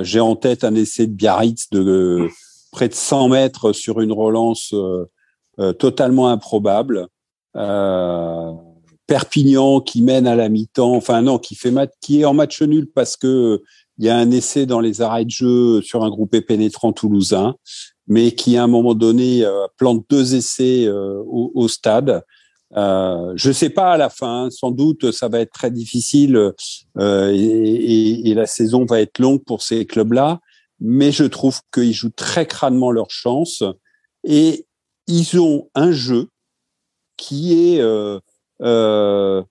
[0.01, 2.29] J'ai en tête un essai de Biarritz de,
[2.71, 4.73] près de 100 mètres sur une relance
[5.77, 7.07] totalement improbable.
[9.05, 11.71] Perpignan qui mène à la mi-temps, enfin non, qui fait
[12.01, 13.61] qui est en match nul parce que
[13.99, 17.55] il y a un essai dans les arrêts de jeu sur un groupé pénétrant toulousain
[18.07, 22.23] mais qui à un moment donné euh, plante deux essais euh, au, au, stade.
[22.75, 26.51] Euh, je sais pas à la fin, sans doute ça va être très difficile
[26.97, 30.41] euh, et, et, et, la saison va être longue pour ces clubs-là,
[30.81, 33.63] mais je trouve qu'ils jouent très crânement leur chance
[34.25, 34.65] et
[35.07, 36.27] ils ont un jeu
[37.15, 38.19] qui est euh,
[38.61, 39.43] euh,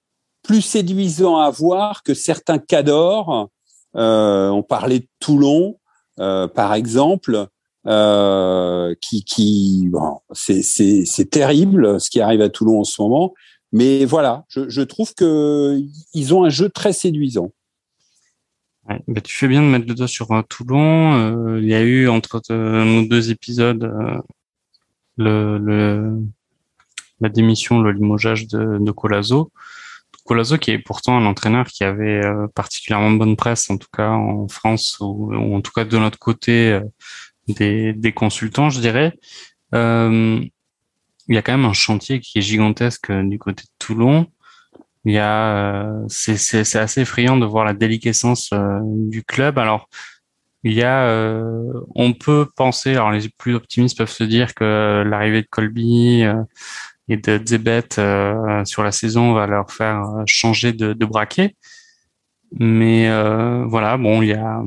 [0.43, 3.49] plus séduisant à voir que certains cadors.
[3.95, 5.79] on parlait de Toulon,
[6.17, 7.49] par exemple,
[7.87, 13.35] euh, qui, qui bon, c'est terrible ce qui arrive à Toulon en ce moment.
[13.73, 15.81] Mais voilà, je, je trouve que
[16.15, 17.53] ils ont un jeu très séduisant.
[18.89, 21.15] Ouais, bah tu fais bien de mettre le doigt sur euh, Toulon.
[21.15, 23.91] Euh, il y a eu entre nos deux épisodes
[25.17, 26.19] le, le,
[27.21, 29.51] la démission, le limogeage de, de Colazo.
[30.25, 32.21] Colazo qui est pourtant un entraîneur qui avait
[32.55, 36.81] particulièrement bonne presse, en tout cas en France, ou en tout cas de notre côté
[37.49, 39.13] des, des consultants, je dirais.
[39.75, 40.41] Euh,
[41.29, 44.27] il y a quand même un chantier qui est gigantesque euh, du côté de Toulon.
[45.05, 49.59] Il y a, euh, c'est, assez effrayant de voir la déliquescence euh, du club.
[49.59, 49.89] Alors,
[50.65, 51.39] il y a,
[51.95, 56.25] on peut penser, alors les plus optimistes peuvent se dire que l'arrivée de Colby
[57.09, 57.89] et de Zebet
[58.65, 61.55] sur la saison va leur faire changer de, de braquet.
[62.59, 63.09] Mais
[63.69, 64.61] voilà, bon, il y a,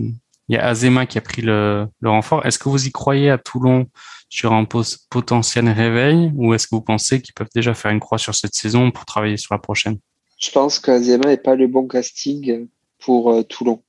[0.50, 2.46] il y a Azema qui a pris le, le renfort.
[2.46, 3.86] Est-ce que vous y croyez à Toulon
[4.30, 8.18] sur un potentiel réveil ou est-ce que vous pensez qu'ils peuvent déjà faire une croix
[8.18, 10.00] sur cette saison pour travailler sur la prochaine?
[10.40, 12.68] Je pense qu'Azema n'est pas le bon casting
[12.98, 13.84] pour euh, Toulon.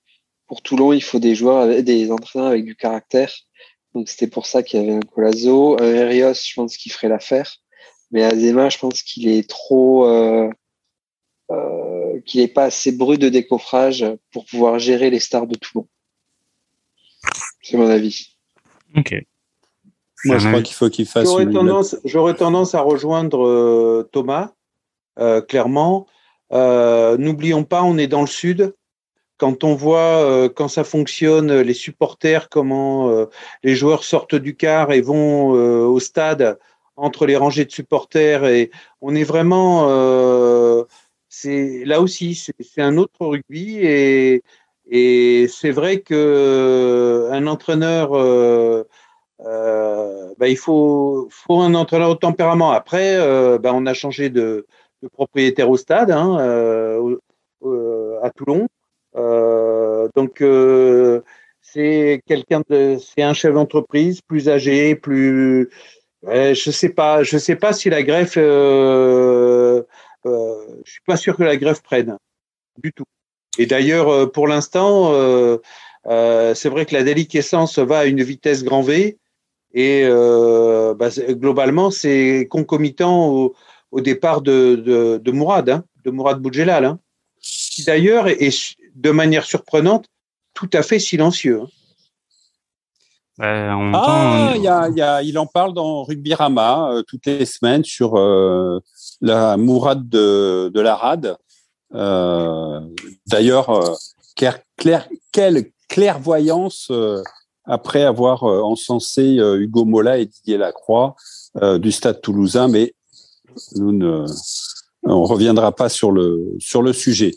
[0.48, 3.32] Pour Toulon, il faut des joueurs, avec, des entraîneurs avec du caractère.
[3.94, 5.80] Donc c'était pour ça qu'il y avait un Colazo.
[5.80, 7.56] Un Erios, je pense qu'il ferait l'affaire.
[8.10, 10.06] Mais Azema, je pense qu'il est trop...
[10.06, 10.50] Euh,
[11.50, 15.88] euh, qu'il n'est pas assez brut de décoffrage pour pouvoir gérer les stars de Toulon.
[17.70, 18.36] C'est mon avis.
[18.96, 19.14] Ok.
[20.24, 21.24] Moi, je crois qu'il faut qu'il fasse.
[21.24, 24.50] J'aurais tendance, j'aurais tendance à rejoindre euh, Thomas,
[25.20, 26.06] euh, clairement.
[26.52, 28.74] Euh, n'oublions pas, on est dans le sud.
[29.38, 33.26] Quand on voit quand ça fonctionne, les supporters, comment
[33.62, 36.58] les joueurs sortent du car et vont au stade
[36.96, 38.70] entre les rangées de supporters, et
[39.00, 39.88] on est vraiment,
[41.30, 44.42] c'est là aussi, c'est un autre rugby et
[44.90, 48.84] et c'est vrai que euh, un entraîneur, euh,
[49.40, 52.72] euh, bah, il faut, faut un entraîneur au tempérament.
[52.72, 54.66] Après, euh, bah, on a changé de,
[55.02, 57.18] de, propriétaire au stade hein, euh,
[58.22, 58.66] à Toulon.
[60.16, 60.42] donc
[61.62, 65.70] c'est quelqu'un de, c'est un chef d'entreprise plus âgé, plus,
[66.24, 69.84] je sais pas, je sais pas si la greffe, je
[70.84, 72.18] suis pas sûr que la greffe prenne
[72.82, 73.04] du tout.
[73.58, 75.12] Et d'ailleurs, pour l'instant,
[76.04, 79.18] c'est vrai que la déliquescence va à une vitesse grand V.
[79.74, 83.52] Et bah, globalement, c'est concomitant
[83.90, 86.98] au, départ de, de, Mourad, hein, de Mourad Boudjelal, hein,
[87.40, 90.06] qui d'ailleurs est, de manière surprenante
[90.54, 91.62] tout à fait silencieux.
[91.62, 91.68] Hein.
[93.40, 97.24] Euh, ah, il, y a, y a, il en parle dans Rugby Rama euh, toutes
[97.24, 98.80] les semaines sur euh,
[99.22, 101.38] la Mourad de, de la RAD.
[101.92, 103.98] D'ailleurs,
[104.36, 106.92] quelle clairvoyance
[107.64, 111.14] après avoir encensé Hugo Mola et Didier Lacroix
[111.60, 112.94] du Stade Toulousain, mais
[113.76, 114.24] nous ne
[115.02, 117.32] on reviendra pas sur le sur le sujet.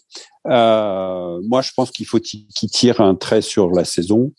[0.47, 4.33] Euh, moi, je pense qu'il faut qu'il tire un trait sur la saison.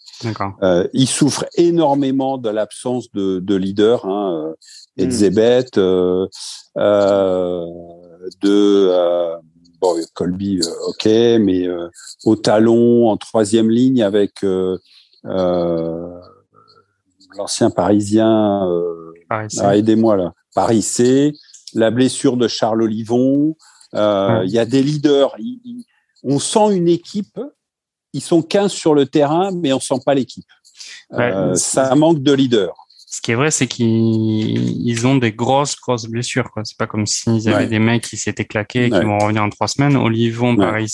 [0.62, 4.05] Euh, il souffre énormément de l'absence de, de leader.
[4.05, 4.55] Hein,
[4.99, 5.11] euh, hmm.
[5.78, 6.27] euh,
[6.77, 7.66] euh,
[8.43, 9.36] de euh,
[9.85, 11.05] bon, Colby, ok,
[11.40, 11.66] mais
[12.24, 14.44] au talon en troisième ligne avec
[17.36, 18.69] l'ancien Parisien.
[19.31, 20.32] Ah, aidez-moi là.
[20.55, 21.35] Paris C
[21.74, 23.56] la blessure de Charles Olivon.
[23.94, 25.36] Euh, il y a des leaders.
[26.23, 27.40] on sent une équipe.
[28.12, 30.47] Ils sont 15 sur le terrain, mais on sent pas l'équipe.
[31.12, 32.84] Euh, ça manque de leaders.
[33.15, 36.51] Ce qui est vrai, c'est qu'ils ont des grosses, grosses blessures.
[36.51, 36.65] Quoi.
[36.65, 39.51] C'est pas comme s'ils avaient des mecs qui s'étaient claqués et qui vont revenir en
[39.51, 39.97] trois semaines.
[39.97, 40.91] Olivon, Paris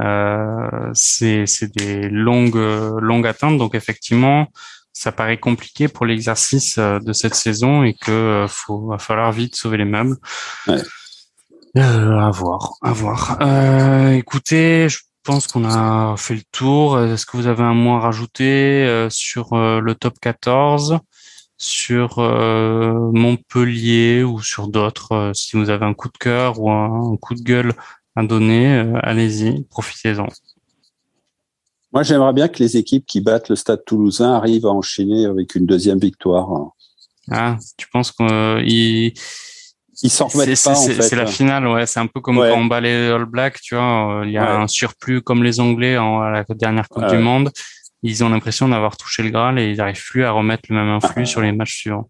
[0.00, 1.44] euh, c'est
[1.76, 3.58] des longues, longues attentes.
[3.58, 4.48] Donc effectivement,
[4.92, 9.32] ça paraît compliqué pour l'exercice euh, de cette saison et que euh, faut va falloir
[9.32, 10.16] vite sauver les meubles.
[10.66, 10.82] Ouais.
[11.76, 13.38] Euh, à voir, à voir.
[13.40, 16.98] Euh, écoutez, je pense qu'on a fait le tour.
[16.98, 20.98] Est-ce que vous avez un mot à rajouter sur le top 14,
[21.62, 27.34] sur Montpellier ou sur d'autres Si vous avez un coup de cœur ou un coup
[27.34, 27.74] de gueule
[28.16, 30.26] à donner, allez-y, profitez-en.
[31.92, 35.54] Moi, j'aimerais bien que les équipes qui battent le Stade Toulousain arrivent à enchaîner avec
[35.54, 36.72] une deuxième victoire.
[37.30, 39.12] Ah, tu penses qu'ils
[40.02, 41.86] ils s'en remettent pas C'est la finale, ouais.
[41.86, 44.22] C'est un peu comme quand on bat les All Blacks, tu vois.
[44.24, 47.50] Il y a un surplus comme les Anglais en, à la dernière Coupe du Monde.
[48.02, 50.88] Ils ont l'impression d'avoir touché le Graal et ils n'arrivent plus à remettre le même
[50.88, 52.08] influx sur les matchs suivants.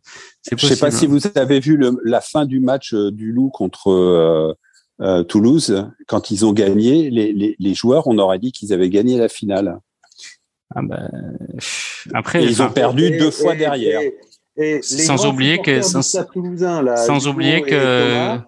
[0.51, 3.51] Je sais pas si vous avez vu le, la fin du match euh, du Loup
[3.51, 4.55] contre euh,
[5.01, 8.91] euh, Toulouse, quand ils ont gagné, les, les, les joueurs, on aurait dit qu'ils avaient
[8.91, 9.79] gagné la finale.
[10.75, 11.11] Ah ben,
[12.15, 14.01] après, ils ont perdu deux fois derrière.
[14.57, 18.39] Et, sans oublier que sans, sans oublier que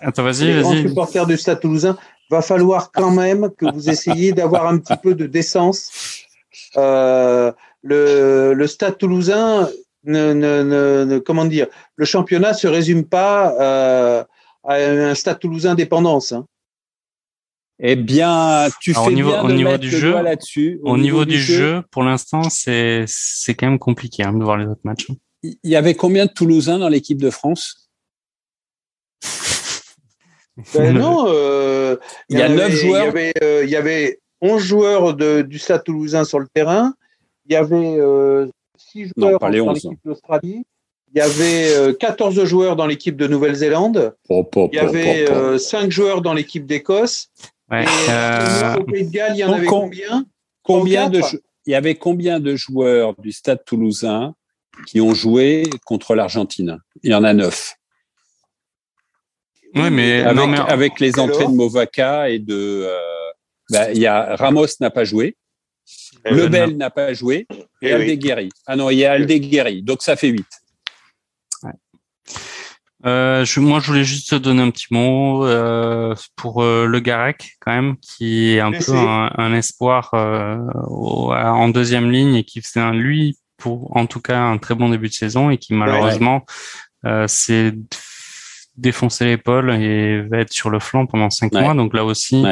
[0.00, 0.88] Attends, vas-y, vas-y.
[0.88, 1.96] supporters du Stade Toulousain,
[2.30, 6.24] va falloir quand même que vous essayiez d'avoir un petit peu de décence.
[6.76, 7.52] Euh,
[7.82, 9.68] le, le Stade Toulousain,
[10.04, 14.24] ne, ne, ne, comment dire, le championnat se résume pas euh,
[14.64, 16.32] un stade toulousain dépendance.
[16.32, 16.46] Hein.
[17.80, 20.80] Eh bien, tu fais au niveau, bien au niveau du jeu là-dessus.
[20.82, 24.66] Au, niveau, du, jeu, pour l'instant, c'est c'est quand même compliqué hein, de voir les
[24.66, 25.06] autres matchs.
[25.44, 27.87] Il y avait combien de Toulousains dans l'équipe de France?
[30.74, 31.96] Ben Non, euh,
[32.28, 33.04] il y, a neuf joueurs.
[33.04, 36.46] Il y avait, euh, il y avait 11 joueurs de, du Stade Toulousain sur le
[36.52, 36.94] terrain.
[37.46, 40.64] Il y avait euh, 6 joueurs dans l'équipe d'Australie.
[41.14, 44.14] Il y avait 14 euh, joueurs dans l'équipe de Nouvelle-Zélande.
[44.28, 47.28] Il y avait 5 euh, joueurs dans l'équipe d'Écosse.
[47.70, 48.76] Ouais, euh...
[48.76, 50.26] Au Pays de Galles, il y en avait combien?
[50.62, 51.20] Combien de
[51.66, 54.34] Il y avait combien de joueurs du Stade Toulousain
[54.86, 56.78] qui ont joué contre l'Argentine?
[57.02, 57.74] Il y en a 9.
[59.74, 60.58] Oui, mais avec, mais...
[60.58, 62.98] avec les entrées de Movaca et de, euh,
[63.70, 65.36] bah, il y a Ramos n'a pas joué,
[66.24, 67.46] eh Lebel n'a pas joué.
[67.82, 68.48] Et, et Aldeguerri.
[68.66, 70.44] Ah non, il y a Aldeguerri, donc ça fait 8.
[73.06, 76.98] Euh, je, moi, je voulais juste te donner un petit mot euh, pour euh, le
[76.98, 80.58] Garec, quand même, qui est un peu un, espoir euh,
[80.88, 84.88] en deuxième ligne et qui faisait un, lui, pour en tout cas un très bon
[84.88, 86.44] début de saison et qui malheureusement
[87.04, 87.72] euh, s'est
[88.78, 91.74] défoncé l'épaule et va être sur le flanc pendant cinq mois.
[91.74, 92.44] Donc là aussi,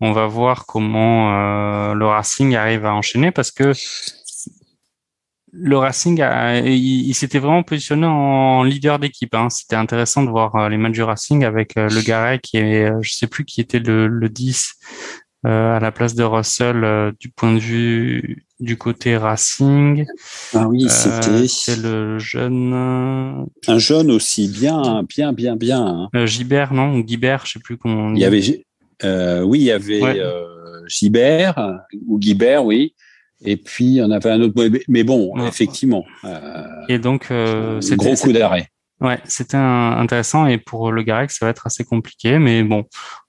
[0.00, 3.72] on va voir comment le Racing arrive à enchaîner parce que
[5.52, 6.22] le Racing,
[6.64, 9.34] il, s'était vraiment positionné en leader d'équipe.
[9.34, 9.48] Hein.
[9.50, 12.90] C'était intéressant de voir euh, les matchs du Racing avec euh, le Garret qui est,
[12.90, 14.74] euh, je sais plus qui était le, le 10
[15.44, 20.04] à la place de Russell du point de vue du côté Racing.
[20.52, 21.46] Ah oui, c'était.
[21.46, 22.72] c'est le jeune.
[23.66, 26.08] Un jeune aussi, bien, bien, bien, bien.
[26.12, 26.26] Hein.
[26.26, 26.96] Gibert, non?
[26.96, 28.12] Ou Guibert, je sais plus comment.
[28.14, 28.64] Il y avait,
[29.44, 30.20] oui, il y avait
[30.88, 32.94] Gibert ou Guibert, oui.
[33.44, 34.54] Et puis, on avait un autre.
[34.88, 36.04] Mais bon, effectivement.
[36.24, 38.68] Euh, et donc, euh, c'était gros coup d'arrêt.
[39.00, 42.84] Ouais, c'était intéressant et pour le Garec, ça va être assez compliqué, mais bon,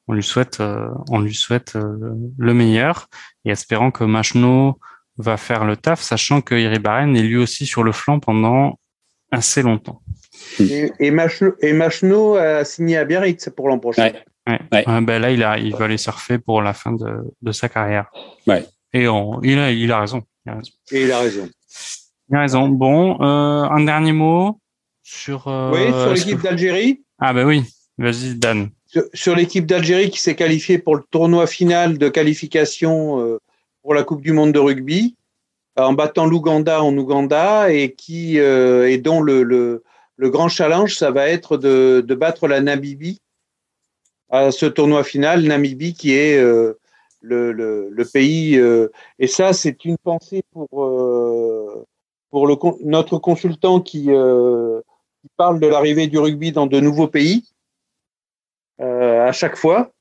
[0.10, 3.08] on lui souhaite, euh, on lui souhaite euh, le meilleur
[3.46, 4.80] et espérant que Machno
[5.18, 8.80] va faire le taf, sachant que Iribarren est lui aussi sur le flanc pendant
[9.32, 10.02] assez longtemps.
[10.60, 14.12] Et, et, Machno, a signé à Biarritz pour l'an prochain.
[14.48, 14.60] Ouais.
[14.72, 14.84] Ouais.
[15.02, 18.10] ben là, il a, il va aller surfer pour la fin de, de sa carrière.
[18.48, 18.66] Ouais.
[18.92, 20.24] Et on, il a, il a raison.
[20.44, 20.72] Il a raison.
[20.92, 21.50] Et il a raison.
[22.32, 22.68] Il a raison.
[22.70, 24.60] Bon, euh, un dernier mot
[25.04, 25.48] sur.
[25.48, 27.04] Euh, oui, sur l'équipe d'Algérie.
[27.20, 27.64] Ah ben oui.
[28.00, 28.72] Vas-y, Dan.
[29.14, 33.40] Sur, l'équipe d'Algérie qui s'est qualifiée pour le tournoi final de qualification euh,
[33.84, 35.16] pour la Coupe du Monde de rugby
[35.76, 39.84] en battant l'Ouganda en Ouganda et qui euh, et dont le,
[40.18, 43.22] grand challenge ça va être de, battre la Namibie
[44.30, 45.44] à ce tournoi final.
[45.44, 46.80] Namibie qui est euh,
[47.22, 51.86] le, pays euh, et ça c'est une pensée pour euh,
[52.84, 54.82] notre consultant euh,
[55.22, 57.46] qui parle de l'arrivée du rugby dans de nouveaux pays
[58.80, 59.92] à chaque fois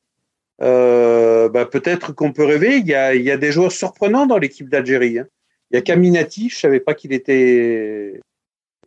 [0.61, 2.79] euh, bah, peut-être qu'on peut rêver.
[2.79, 5.19] Il y, a, il y a des joueurs surprenants dans l'équipe d'Algérie.
[5.19, 5.27] Hein.
[5.71, 8.21] Il y a Caminati, je savais pas qu'il était.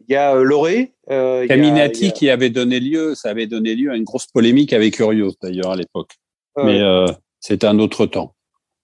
[0.07, 0.93] Il y a euh, Loré.
[1.09, 2.11] Euh, Caminati a...
[2.11, 5.71] qui avait donné lieu, ça avait donné lieu à une grosse polémique avec Urios d'ailleurs
[5.71, 6.15] à l'époque.
[6.57, 7.07] Euh, Mais euh,
[7.39, 8.33] c'est un autre temps.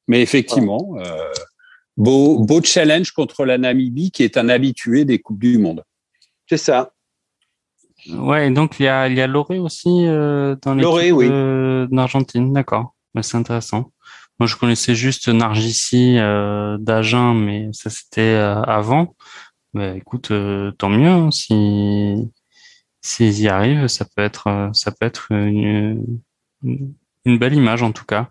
[0.07, 1.31] Mais effectivement, euh,
[1.97, 5.83] beau, beau challenge contre la Namibie qui est un habitué des coupes du monde.
[6.47, 6.93] C'est ça.
[8.13, 11.29] Ouais, et donc il y a, il y a Loré aussi euh, dans l'équipe oui.
[11.89, 12.93] d'Argentine, d'accord.
[13.13, 13.91] Bah, c'est intéressant.
[14.39, 19.15] Moi, je connaissais juste Nargissi euh, d'Agen, mais ça c'était euh, avant.
[19.73, 21.09] Bah, écoute, euh, tant mieux.
[21.09, 22.31] Hein, si
[23.01, 26.19] s'ils y arrivent, ça peut être ça peut être une,
[26.63, 28.29] une belle image en tout cas.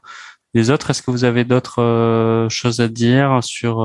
[0.55, 3.79] Les autres, est-ce que vous avez d'autres euh, choses à dire sur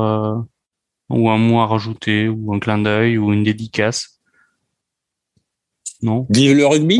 [1.10, 4.21] ou un mot à rajouter ou un clin d'œil ou une dédicace?
[6.02, 6.26] Non.
[6.30, 7.00] Vive le rugby?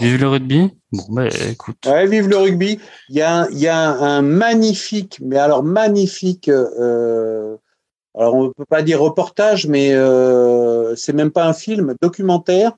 [0.00, 0.70] Vive le rugby?
[0.92, 1.76] Bon, bah, écoute.
[1.86, 2.80] Ouais, vive le rugby.
[3.08, 7.56] Il y a, il y a un magnifique, mais alors magnifique, euh,
[8.16, 12.72] alors on ne peut pas dire reportage, mais euh, c'est même pas un film, documentaire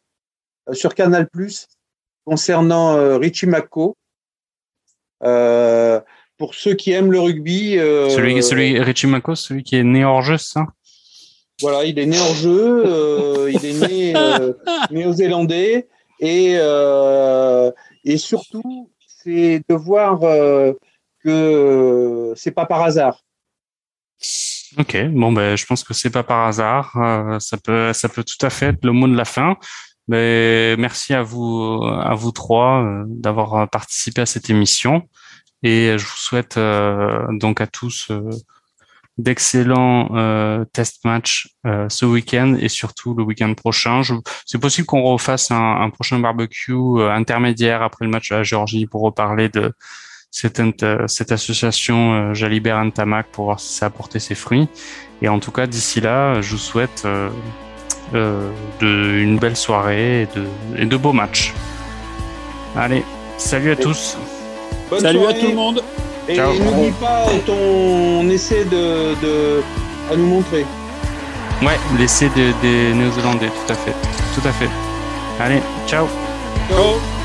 [0.69, 1.67] euh, sur Canal Plus
[2.25, 3.95] concernant euh, Richie McCaw.
[5.23, 6.01] Euh,
[6.37, 7.79] pour ceux qui aiment le rugby.
[7.79, 10.67] euh, Celui, celui Richie Mako, celui qui est né hors jeu, ça?
[11.61, 14.53] Voilà, il est né hors jeu, euh, il est né euh,
[14.91, 15.89] néo-zélandais
[16.21, 17.71] et euh,
[18.05, 20.75] et surtout c'est de voir euh,
[21.25, 23.23] que c'est pas par hasard.
[24.79, 26.93] Ok, bon ben je pense que c'est pas par hasard,
[27.41, 29.57] ça peut ça peut tout à fait être le mot de la fin.
[30.09, 35.09] Mais merci à vous à vous trois d'avoir participé à cette émission
[35.63, 38.11] et je vous souhaite euh, donc à tous
[39.19, 44.03] d'excellents euh, test match euh, ce week-end et surtout le week-end prochain.
[44.03, 44.15] Je-
[44.45, 48.43] C'est possible qu'on refasse un, un prochain barbecue euh, intermédiaire après le match à la
[48.43, 49.73] Géorgie pour reparler de
[50.31, 54.69] cette, int- cette association euh, Jalibert Antamac pour voir si ça a porté ses fruits.
[55.23, 57.31] Et en tout cas, d'ici là, je vous souhaite euh,
[58.15, 60.45] euh, de, une belle soirée et de,
[60.77, 61.55] et de beaux matchs.
[62.77, 63.03] Allez,
[63.39, 64.19] salut à tous.
[64.91, 65.83] Bonne Salut à tout le monde.
[66.29, 66.53] Et Ciao.
[66.55, 69.63] n'oublie pas ton essai de, de
[70.13, 70.67] à nous montrer.
[71.63, 73.95] Ouais, l'essai des, des Néo-Zélandais, tout à fait.
[74.35, 74.69] Tout à fait.
[75.41, 76.07] Allez, ciao.
[76.69, 77.16] Ciao.